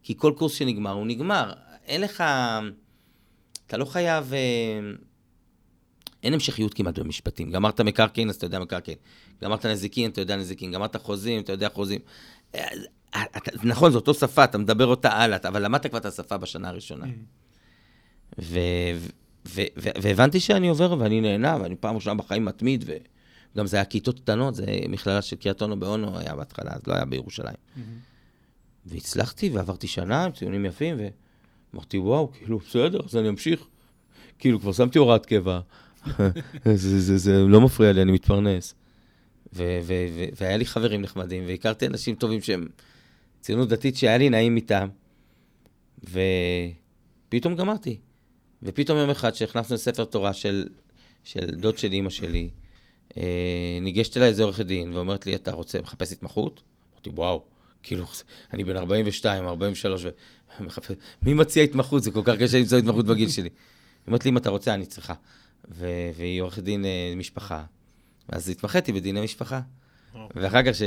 כי 0.02 0.14
כל 0.16 0.32
קורס 0.36 0.52
שנגמר, 0.52 0.92
הוא 0.92 1.06
נגמר. 1.06 1.52
אין 1.84 2.00
לך... 2.00 2.24
אתה 3.66 3.76
לא 3.76 3.84
חייב... 3.84 4.32
אין 6.22 6.34
המשכיות 6.34 6.74
כמעט 6.74 6.98
במשפטים. 6.98 7.50
גמרת 7.50 7.80
מקרקעין, 7.80 8.28
אז 8.28 8.34
אתה 8.34 8.46
יודע 8.46 8.58
מקרקעין. 8.58 8.96
גמרת 9.42 9.66
נזיקין, 9.66 10.10
אתה 10.10 10.20
יודע 10.20 10.36
נזיקין. 10.36 10.72
גמרת 10.72 10.96
חוזים, 10.96 11.40
אתה 11.40 11.52
יודע 11.52 11.68
חוזים. 11.68 12.00
אה, 12.54 12.68
אה, 13.14 13.22
נכון, 13.62 13.92
זו 13.92 13.98
אותו 13.98 14.14
שפה, 14.14 14.44
אתה 14.44 14.58
מדבר 14.58 14.86
אותה 14.86 15.08
הלאה, 15.12 15.38
אבל 15.48 15.64
למדת 15.64 15.86
כבר 15.86 15.98
את 15.98 16.04
השפה 16.06 16.36
בשנה 16.36 16.68
הראשונה. 16.68 17.06
Mm. 17.06 18.40
והבנתי 19.76 20.40
שאני 20.40 20.68
עובר 20.68 20.96
ואני 20.98 21.20
נהנה, 21.20 21.58
ואני 21.62 21.76
פעם 21.76 21.94
ראשונה 21.94 22.14
בחיים 22.14 22.44
מתמיד, 22.44 22.84
וגם 22.86 23.66
זה 23.66 23.76
היה 23.76 23.84
כיתות 23.84 24.20
קטנות, 24.20 24.54
זה 24.54 24.64
מכללה 24.88 25.22
של 25.22 25.36
קריית 25.36 25.62
אונו 25.62 25.80
באונו 25.80 26.18
היה 26.18 26.36
בהתחלה, 26.36 26.70
אז 26.72 26.80
לא 26.86 26.94
היה 26.94 27.04
בירושלים. 27.04 27.54
Mm-hmm. 27.54 27.80
והצלחתי 28.86 29.50
ועברתי 29.50 29.86
שנה 29.86 30.24
עם 30.24 30.32
ציונים 30.32 30.64
יפים, 30.64 30.96
ואמרתי, 31.72 31.98
וואו, 31.98 32.32
כאילו, 32.32 32.58
בסדר, 32.58 33.00
אז 33.04 33.16
אני 33.16 33.28
אמשיך. 33.28 33.64
כאילו, 34.38 34.60
כבר 34.60 34.72
שמתי 34.72 34.98
הוראת 34.98 35.26
קבע, 35.26 35.60
זה, 36.74 37.00
זה, 37.00 37.18
זה, 37.18 37.38
לא 37.38 37.60
מפריע 37.60 37.92
לי, 37.92 38.02
אני 38.02 38.12
מתפרנס. 38.12 38.74
ו- 39.52 39.78
ו- 39.82 40.06
ו- 40.14 40.28
והיה 40.40 40.56
לי 40.56 40.66
חברים 40.66 41.02
נחמדים, 41.02 41.44
והכרתי 41.46 41.86
אנשים 41.86 42.14
טובים 42.14 42.42
שהם 42.42 42.68
ציונות 43.40 43.68
דתית 43.68 43.96
שהיה 43.96 44.18
לי 44.18 44.30
נעים 44.30 44.56
איתם, 44.56 44.88
ופתאום 46.04 47.56
גמרתי. 47.56 47.98
ופתאום 48.62 48.98
יום 48.98 49.10
אחד 49.10 49.34
שהכנסנו 49.34 49.74
לספר 49.74 50.04
תורה 50.04 50.32
של, 50.32 50.66
של 51.24 51.50
דוד 51.50 51.78
של 51.78 51.92
אימא 51.92 52.10
שלי, 52.10 52.50
אה, 53.16 53.78
ניגשת 53.80 54.16
אליי 54.16 54.28
איזה 54.28 54.42
עורכת 54.42 54.66
דין 54.66 54.92
ואומרת 54.92 55.26
לי, 55.26 55.34
אתה 55.34 55.52
רוצה, 55.52 55.80
מחפש 55.80 56.12
התמחות? 56.12 56.62
אמרתי, 56.92 57.10
וואו, 57.10 57.44
כאילו, 57.82 58.04
אני 58.52 58.64
בן 58.64 58.76
42, 58.76 59.46
43, 59.46 60.06
ומחפש, 60.60 60.96
מי 61.22 61.34
מציע 61.34 61.62
התמחות? 61.62 62.02
זה 62.02 62.10
כל 62.10 62.22
כך 62.24 62.34
קשה 62.40 62.58
למצוא 62.58 62.78
התמחות 62.78 63.06
בגיל 63.06 63.28
שלי. 63.28 63.48
היא 63.48 63.50
אומרת 64.06 64.24
לי, 64.24 64.30
אם 64.30 64.36
אתה 64.36 64.50
רוצה, 64.50 64.74
אני 64.74 64.86
צריכה. 64.86 65.14
ו- 65.70 66.10
והיא 66.16 66.42
עורכת 66.42 66.62
דין 66.62 66.84
אה, 66.84 67.14
משפחה. 67.16 67.64
אז 68.28 68.48
התמחיתי 68.48 68.92
בדיני 68.92 69.20
משפחה. 69.20 69.60
ואחר 70.34 70.62
כך 70.62 70.78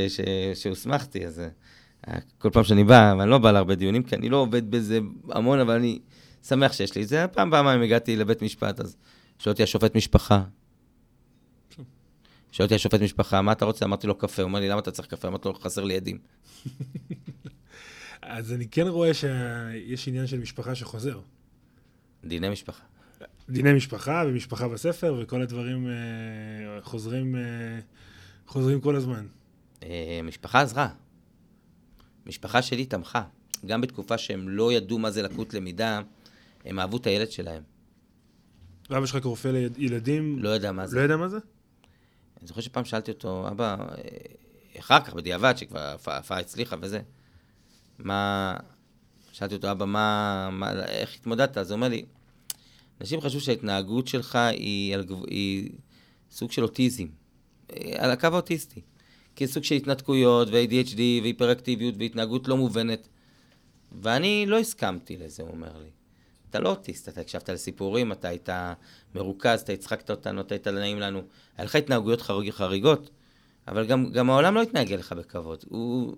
שהוסמכתי, 0.53 1.27
אז 1.27 1.41
אה, 2.07 2.17
כל 2.37 2.49
פעם 2.49 2.63
שאני 2.63 2.83
בא, 2.83 3.15
ואני 3.19 3.29
לא 3.29 3.37
בא 3.37 3.51
להרבה 3.51 3.75
דיונים, 3.75 4.03
כי 4.03 4.15
אני 4.15 4.29
לא 4.29 4.37
עובד 4.37 4.71
בזה 4.71 4.99
המון, 5.29 5.59
אבל 5.59 5.75
אני 5.75 5.99
שמח 6.43 6.73
שיש 6.73 6.95
לי 6.95 7.03
את 7.03 7.07
זה. 7.07 7.27
פעם 7.27 7.51
פעמיים 7.51 7.81
הגעתי 7.81 8.15
לבית 8.15 8.41
משפט, 8.41 8.79
אז 8.79 8.95
שואל 9.39 9.53
אותי 9.53 9.63
השופט 9.63 9.95
משפחה. 9.95 10.43
שואל 12.51 12.65
אותי 12.65 12.75
השופט 12.75 13.01
משפחה, 13.01 13.41
מה 13.41 13.51
אתה 13.51 13.65
רוצה? 13.65 13.85
אמרתי 13.85 14.07
לו 14.07 14.17
קפה. 14.17 14.41
הוא 14.41 14.47
אומר 14.47 14.59
לי, 14.59 14.69
למה 14.69 14.79
אתה 14.79 14.91
צריך 14.91 15.07
קפה? 15.07 15.27
אמרתי 15.27 15.47
לו, 15.47 15.53
חסר 15.53 15.83
לי 15.83 15.95
עדים. 15.95 16.17
אז 18.21 18.53
אני 18.53 18.67
כן 18.67 18.87
רואה 18.87 19.13
שיש 19.13 20.07
עניין 20.07 20.27
של 20.27 20.39
משפחה 20.39 20.75
שחוזר. 20.75 21.19
דיני 22.25 22.49
משפחה. 22.49 22.83
דיני 23.49 23.73
משפחה 23.73 24.23
ומשפחה 24.27 24.67
בספר, 24.67 25.15
וכל 25.21 25.41
הדברים 25.41 25.87
אה, 25.87 26.81
חוזרים, 26.81 27.35
אה, 27.35 27.41
חוזרים 28.47 28.81
כל 28.81 28.95
הזמן. 28.95 29.25
אה, 29.83 30.19
משפחה 30.23 30.61
עזרה. 30.61 30.89
משפחה 32.25 32.61
שלי 32.61 32.85
תמכה. 32.85 33.23
גם 33.65 33.81
בתקופה 33.81 34.17
שהם 34.17 34.49
לא 34.49 34.73
ידעו 34.73 34.99
מה 34.99 35.11
זה 35.11 35.21
לקות 35.21 35.53
למידה, 35.53 36.01
הם 36.65 36.79
אהבו 36.79 36.97
את 36.97 37.07
הילד 37.07 37.31
שלהם. 37.31 37.63
ואבא 38.89 39.05
שלך 39.05 39.23
כרופא 39.23 39.47
לילדים? 39.77 40.39
לא 40.39 40.49
יודע 40.49 40.71
מה 40.71 40.87
זה. 40.87 40.97
לא 40.97 41.01
יודע 41.01 41.17
מה 41.17 41.27
זה? 41.27 41.37
אני 42.39 42.47
זוכר 42.47 42.61
שפעם 42.61 42.85
שאלתי 42.85 43.11
אותו, 43.11 43.47
אבא, 43.47 43.75
אה, 43.79 43.95
אחר 44.79 44.99
כך, 44.99 45.13
בדיעבד, 45.13 45.53
שכבר 45.57 45.95
ההפעה 46.05 46.39
הצליחה 46.39 46.75
וזה, 46.81 47.01
מה... 47.99 48.57
שאלתי 49.31 49.55
אותו, 49.55 49.71
אבא, 49.71 49.85
מה, 49.85 50.49
מה, 50.51 50.71
איך 50.85 51.15
התמודדת? 51.19 51.57
אז 51.57 51.71
הוא 51.71 51.75
אומר 51.75 51.87
לי, 51.87 52.05
אנשים 53.01 53.21
חשבו 53.21 53.39
שההתנהגות 53.39 54.07
שלך 54.07 54.35
היא, 54.35 54.93
על, 54.93 55.05
היא 55.27 55.69
סוג 56.31 56.51
של 56.51 56.63
אוטיזם, 56.63 57.05
אה, 57.71 57.93
על 57.97 58.11
הקו 58.11 58.27
האוטיסטי. 58.27 58.81
כי 59.35 59.47
סוג 59.47 59.63
של 59.63 59.75
התנתקויות 59.75 60.47
ו-ADHD 60.51 60.97
והיפראקטיביות 60.97 61.95
והתנהגות 61.99 62.47
לא 62.47 62.57
מובנת. 62.57 63.07
ואני 63.91 64.45
לא 64.47 64.59
הסכמתי 64.59 65.17
לזה, 65.17 65.43
הוא 65.43 65.51
אומר 65.51 65.77
לי. 65.77 65.89
אתה 66.49 66.59
לא 66.59 66.69
אוטיסט, 66.69 67.09
אתה 67.09 67.21
הקשבת 67.21 67.49
לסיפורים, 67.49 68.11
אתה 68.11 68.27
היית 68.27 68.49
מרוכז, 69.15 69.61
אתה 69.61 69.73
הצחקת 69.73 70.11
אותנו, 70.11 70.41
אתה 70.41 70.55
היית 70.55 70.67
נעים 70.67 70.99
לנו. 70.99 71.21
היה 71.57 71.65
לך 71.65 71.75
התנהגויות 71.75 72.21
חריג, 72.21 72.49
חריגות, 72.49 73.09
אבל 73.67 73.85
גם, 73.85 74.11
גם 74.11 74.29
העולם 74.29 74.55
לא 74.55 74.61
התנהג 74.61 74.93
אליך 74.93 75.13
בכבוד. 75.13 75.63
הוא... 75.69 76.15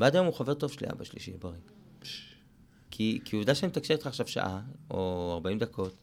ועד 0.00 0.14
היום 0.16 0.26
הוא 0.26 0.34
חבר 0.34 0.54
טוב 0.54 0.72
שלי, 0.72 0.86
אבא 0.90 1.04
שלי, 1.04 1.20
שיהיה 1.20 1.38
בריא. 1.38 1.58
כי, 3.02 3.18
כי 3.24 3.36
עובדה 3.36 3.54
שאני 3.54 3.68
מתקשר 3.68 3.94
איתך 3.94 4.06
עכשיו 4.06 4.26
שעה, 4.26 4.60
או 4.90 5.30
40 5.34 5.58
דקות, 5.58 5.94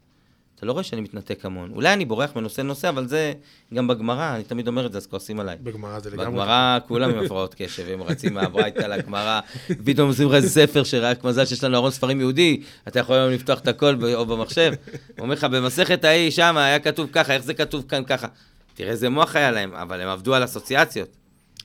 אתה 0.55 0.65
לא 0.65 0.71
רואה 0.71 0.83
שאני 0.83 1.01
מתנתק 1.01 1.45
המון. 1.45 1.71
אולי 1.71 1.93
אני 1.93 2.05
בורח 2.05 2.35
מנושא 2.35 2.61
לנושא, 2.61 2.89
אבל 2.89 3.07
זה 3.07 3.33
גם 3.73 3.87
בגמרא, 3.87 4.35
אני 4.35 4.43
תמיד 4.43 4.67
אומר 4.67 4.85
את 4.85 4.91
זה, 4.91 4.97
אז 4.97 5.07
כועסים 5.07 5.39
עליי. 5.39 5.57
בגמרא 5.63 5.99
זה 5.99 6.09
לגמרי. 6.09 6.25
בגמרא 6.25 6.79
כולם 6.87 7.09
עם 7.09 7.25
הפרעות 7.25 7.55
קשב, 7.57 7.89
הם 7.89 8.03
רצים 8.03 8.33
מהברייתא 8.33 8.79
לגמרא, 8.79 9.39
פתאום 9.85 10.07
עושים 10.07 10.27
לך 10.27 10.33
איזה 10.33 10.49
ספר 10.49 10.83
שרק 10.83 11.23
מזל 11.23 11.45
שיש 11.45 11.63
לנו 11.63 11.77
ארון 11.77 11.91
ספרים 11.91 12.19
יהודי, 12.19 12.61
אתה 12.87 12.99
יכול 12.99 13.15
היום 13.15 13.31
לפתוח 13.31 13.59
את 13.59 13.67
הכל 13.67 14.13
או 14.15 14.25
במחשב. 14.25 14.73
הוא 14.91 14.99
אומר 15.19 15.33
לך, 15.33 15.43
במסכת 15.43 16.03
ההיא, 16.03 16.31
שם 16.31 16.57
היה 16.57 16.79
כתוב 16.79 17.09
ככה, 17.11 17.33
איך 17.33 17.43
זה 17.43 17.53
כתוב 17.53 17.85
כאן 17.87 18.03
ככה? 18.03 18.27
תראה 18.73 18.91
איזה 18.91 19.09
מוח 19.09 19.35
היה 19.35 19.51
להם, 19.51 19.73
אבל 19.73 20.01
הם 20.01 20.07
עבדו 20.07 20.33
על 20.35 20.43
אסוציאציות. 20.43 21.09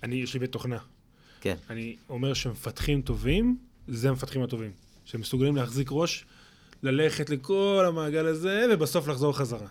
אני, 0.02 0.16
יש 0.16 0.34
לי 0.34 0.40
בית 0.40 0.52
תוכנה. 0.52 0.78
כן. 1.40 1.54
אני 1.70 1.96
אומר 2.08 2.34
שמפתחים 2.34 3.02
טובים, 3.02 3.56
זה 3.88 4.08
המפתחים 4.08 4.42
הטובים. 4.42 4.70
שהם 5.04 5.20
מסוגלים 5.20 5.56
להחזיק 5.56 5.88
ראש, 5.90 6.24
ללכת 6.82 7.30
לכל 7.30 7.84
המעגל 7.88 8.26
הזה, 8.26 8.66
ובסוף 8.70 9.08
לחזור 9.08 9.36
חזרה. 9.36 9.68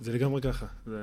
זה 0.00 0.12
לגמרי 0.12 0.42
ככה. 0.42 0.66
זה... 0.86 0.96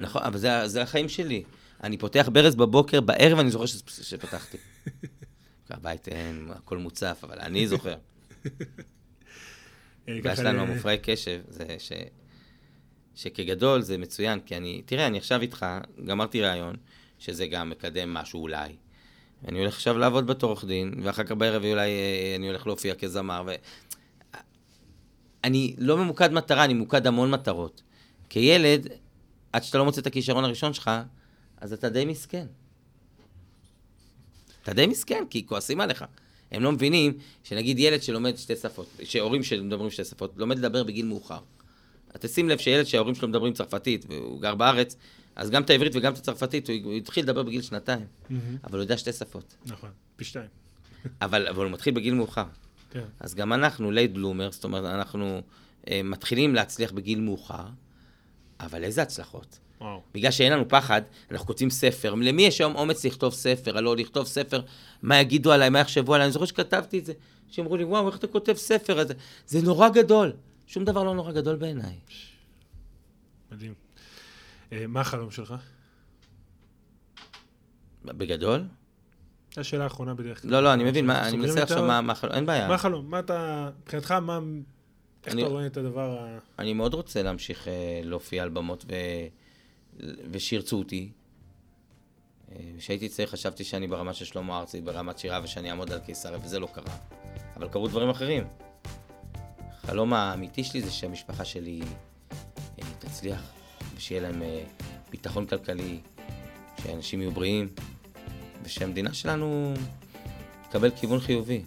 נכון, 0.00 0.22
אבל 0.22 0.38
זה, 0.38 0.68
זה 0.68 0.82
החיים 0.82 1.08
שלי. 1.08 1.42
אני 1.84 1.98
פותח 1.98 2.28
ברז 2.32 2.54
בבוקר, 2.54 3.00
בערב 3.00 3.38
אני 3.38 3.50
זוכר 3.50 3.66
שפתחתי. 4.02 4.56
בבית 5.70 6.08
אין, 6.08 6.48
הכל 6.50 6.78
מוצף, 6.78 7.20
אבל 7.22 7.38
אני 7.40 7.68
זוכר. 7.68 7.94
אה, 10.08 10.18
הבעיה 10.18 10.36
שלנו, 10.36 10.60
המופרעי 10.60 10.98
קשב, 11.02 11.40
זה 11.48 11.66
ש... 11.78 11.92
שכגדול 13.14 13.82
זה 13.82 13.98
מצוין, 13.98 14.40
כי 14.40 14.56
אני, 14.56 14.82
תראה, 14.86 15.06
אני 15.06 15.18
עכשיו 15.18 15.40
איתך, 15.40 15.66
גמרתי 16.04 16.42
ראיון, 16.42 16.76
שזה 17.18 17.46
גם 17.46 17.70
מקדם 17.70 18.14
משהו 18.14 18.42
אולי. 18.42 18.76
אני 19.48 19.58
הולך 19.58 19.74
עכשיו 19.74 19.98
לעבוד 19.98 20.26
בתור 20.26 20.50
עורך 20.50 20.64
דין, 20.64 20.94
ואחר 21.02 21.24
כך 21.24 21.32
בערב 21.32 21.64
אולי 21.64 21.90
אה, 21.90 22.34
אני 22.36 22.48
הולך 22.48 22.66
להופיע 22.66 22.94
כזמר, 22.94 23.42
ו... 23.46 23.54
אני 25.44 25.74
לא 25.78 25.96
ממוקד 25.96 26.32
מטרה, 26.32 26.64
אני 26.64 26.74
ממוקד 26.74 27.06
המון 27.06 27.30
מטרות. 27.30 27.82
כילד, 28.28 28.86
עד 29.52 29.62
שאתה 29.64 29.78
לא 29.78 29.84
מוצא 29.84 30.00
את 30.00 30.06
הכישרון 30.06 30.44
הראשון 30.44 30.72
שלך, 30.72 30.90
אז 31.56 31.72
אתה 31.72 31.88
די 31.88 32.04
מסכן. 32.04 32.46
אתה 34.62 34.72
די 34.72 34.86
מסכן, 34.86 35.24
כי 35.30 35.46
כועסים 35.46 35.80
עליך. 35.80 36.04
הם 36.50 36.62
לא 36.62 36.72
מבינים 36.72 37.12
שנגיד 37.44 37.78
ילד 37.78 38.02
שלומד 38.02 38.36
שתי 38.36 38.56
שפות, 38.56 38.86
שהורים 39.02 39.42
שמדברים 39.42 39.90
שתי 39.90 40.04
שפות, 40.04 40.32
לומד 40.36 40.58
לדבר 40.58 40.84
בגיל 40.84 41.06
מאוחר. 41.06 41.40
אתה 42.16 42.28
שים 42.28 42.48
לב 42.48 42.58
שילד 42.58 42.84
שההורים 42.84 43.14
שלו 43.14 43.28
מדברים 43.28 43.52
צרפתית, 43.52 44.06
והוא 44.08 44.40
גר 44.40 44.54
בארץ, 44.54 44.96
אז 45.36 45.50
גם 45.50 45.62
את 45.62 45.70
העברית 45.70 45.96
וגם 45.96 46.12
את 46.12 46.18
הצרפתית, 46.18 46.68
הוא, 46.84 46.92
התחיל 46.92 47.24
לדבר 47.24 47.42
בגיל 47.42 47.62
שנתיים, 47.62 48.06
מהמם. 48.30 48.56
אבל 48.64 48.78
הוא 48.78 48.82
יודע 48.82 48.96
שתי 48.96 49.12
שפות. 49.12 49.56
נכון, 49.66 49.90
פי 50.16 50.24
שתיים. 50.24 50.48
אבל, 51.22 51.48
אבל 51.48 51.64
הוא 51.64 51.72
מתחיל 51.72 51.94
בגיל 51.94 52.14
מאוחר. 52.14 52.44
כן. 52.90 53.04
אז 53.20 53.34
גם 53.34 53.52
אנחנו 53.52 53.90
late 53.90 54.10
bloomer, 54.10 54.52
זאת 54.52 54.64
אומרת, 54.64 54.84
אנחנו 54.84 55.42
אה, 55.90 56.00
מתחילים 56.04 56.54
להצליח 56.54 56.92
בגיל 56.92 57.20
מאוחר, 57.20 57.66
אבל 58.60 58.84
איזה 58.84 59.02
הצלחות? 59.02 59.58
וואו. 59.80 60.02
בגלל 60.14 60.30
שאין 60.30 60.52
לנו 60.52 60.68
פחד, 60.68 61.02
אנחנו 61.30 61.46
כותבים 61.46 61.70
ספר. 61.70 62.14
למי 62.14 62.42
יש 62.42 62.60
היום 62.60 62.76
אומץ 62.76 63.04
לכתוב 63.04 63.34
ספר? 63.34 63.78
הלא, 63.78 63.96
לכתוב 63.96 64.26
ספר, 64.26 64.60
מה 65.02 65.20
יגידו 65.20 65.52
עליי, 65.52 65.70
מה 65.70 65.78
יחשבו 65.78 66.14
עליי? 66.14 66.24
אני 66.24 66.32
זוכר 66.32 66.44
שכתבתי 66.44 66.98
את 66.98 67.06
זה, 67.06 67.12
שאמרו 67.48 67.76
לי, 67.76 67.84
וואו, 67.84 68.08
איך 68.08 68.16
אתה 68.16 68.26
כותב 68.26 68.54
ספר? 68.54 68.98
הזה? 68.98 69.14
זה 69.46 69.62
נורא 69.62 69.88
גדול. 69.88 70.32
שום 70.66 70.84
דבר 70.84 71.02
לא 71.02 71.14
נורא 71.14 71.32
גדול 71.32 71.56
בעיניי. 71.56 71.94
מדהים. 73.52 73.89
אה, 74.72 74.86
מה 74.86 75.00
החלום 75.00 75.30
שלך? 75.30 75.54
בגדול? 78.04 78.64
השאלה 79.56 79.84
האחרונה 79.84 80.14
בדרך 80.14 80.42
כלל. 80.42 80.50
לא, 80.50 80.62
לא, 80.62 80.72
אני 80.72 80.84
מבין, 80.84 81.10
אני 81.10 81.36
מנסה 81.36 81.62
עכשיו 81.62 81.84
מה, 82.02 82.12
החלום, 82.12 82.32
אין 82.34 82.46
בעיה. 82.46 82.68
מה 82.68 82.74
החלום? 82.74 83.10
מה 83.10 83.18
אתה, 83.18 83.70
מבחינתך, 83.82 84.10
מה, 84.12 84.38
איך 85.26 85.34
אני- 85.34 85.42
אתה 85.42 85.50
רואה 85.50 85.66
את 85.66 85.76
הדבר 85.76 86.18
ה... 86.20 86.38
אני 86.58 86.72
מאוד 86.72 86.94
רוצה 86.94 87.22
להמשיך 87.22 87.68
אה, 87.68 88.00
להופיע 88.04 88.42
על 88.42 88.48
במות. 88.48 88.84
ושירצו 90.30 90.78
אותי. 90.78 91.12
אה, 92.52 92.56
כשהייתי 92.78 93.08
צעיר 93.08 93.28
חשבתי 93.28 93.64
שאני 93.64 93.86
ברמה 93.86 94.12
של 94.14 94.24
שלמה 94.24 94.58
ארצי, 94.58 94.80
ברמת 94.80 95.18
שירה, 95.18 95.40
ושאני 95.44 95.70
אעמוד 95.70 95.92
על 95.92 95.98
קיסריה, 96.00 96.38
וזה 96.44 96.58
לא 96.58 96.68
קרה. 96.74 96.96
אבל 97.56 97.68
קרו 97.68 97.88
דברים 97.88 98.08
אחרים. 98.10 98.44
החלום 99.84 100.12
האמיתי 100.12 100.64
שלי 100.64 100.82
זה 100.82 100.90
שהמשפחה 100.90 101.44
שלי 101.44 101.80
תצליח, 102.98 103.52
ושיהיה 104.00 104.22
להם 104.22 104.42
אה, 104.42 104.62
ביטחון 105.10 105.46
כלכלי, 105.46 105.98
שאנשים 106.82 107.20
יהיו 107.20 107.30
בריאים, 107.30 107.68
ושהמדינה 108.62 109.14
שלנו 109.14 109.74
תקבל 110.68 110.90
כיוון 110.90 111.20
חיובי. 111.20 111.62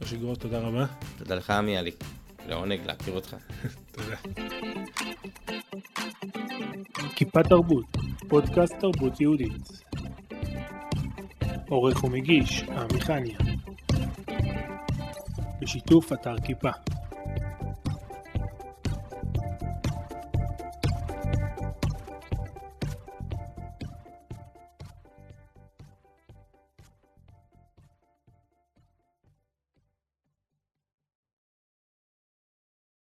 משה 0.00 0.16
גרוס, 0.16 0.38
תודה 0.38 0.58
רבה. 0.58 0.86
תודה 1.18 1.34
לך, 1.34 1.50
עמי, 1.50 1.70
היה 1.70 1.82
לי 1.82 1.90
לעונג 2.48 2.80
להכיר 2.86 3.14
אותך. 3.14 3.36
תודה. 3.92 4.16
כיפה 7.16 7.42
תרבות, 7.42 7.86
פודקאסט 8.28 8.74
תרבות 8.80 9.20
יהודית. 9.20 9.68
עורך 11.68 12.04
ומגיש, 12.04 12.62
עמי 12.62 13.00
חניה. 13.00 13.38
בשיתוף 15.60 16.12
אתר 16.12 16.34
כיפה. 16.44 16.70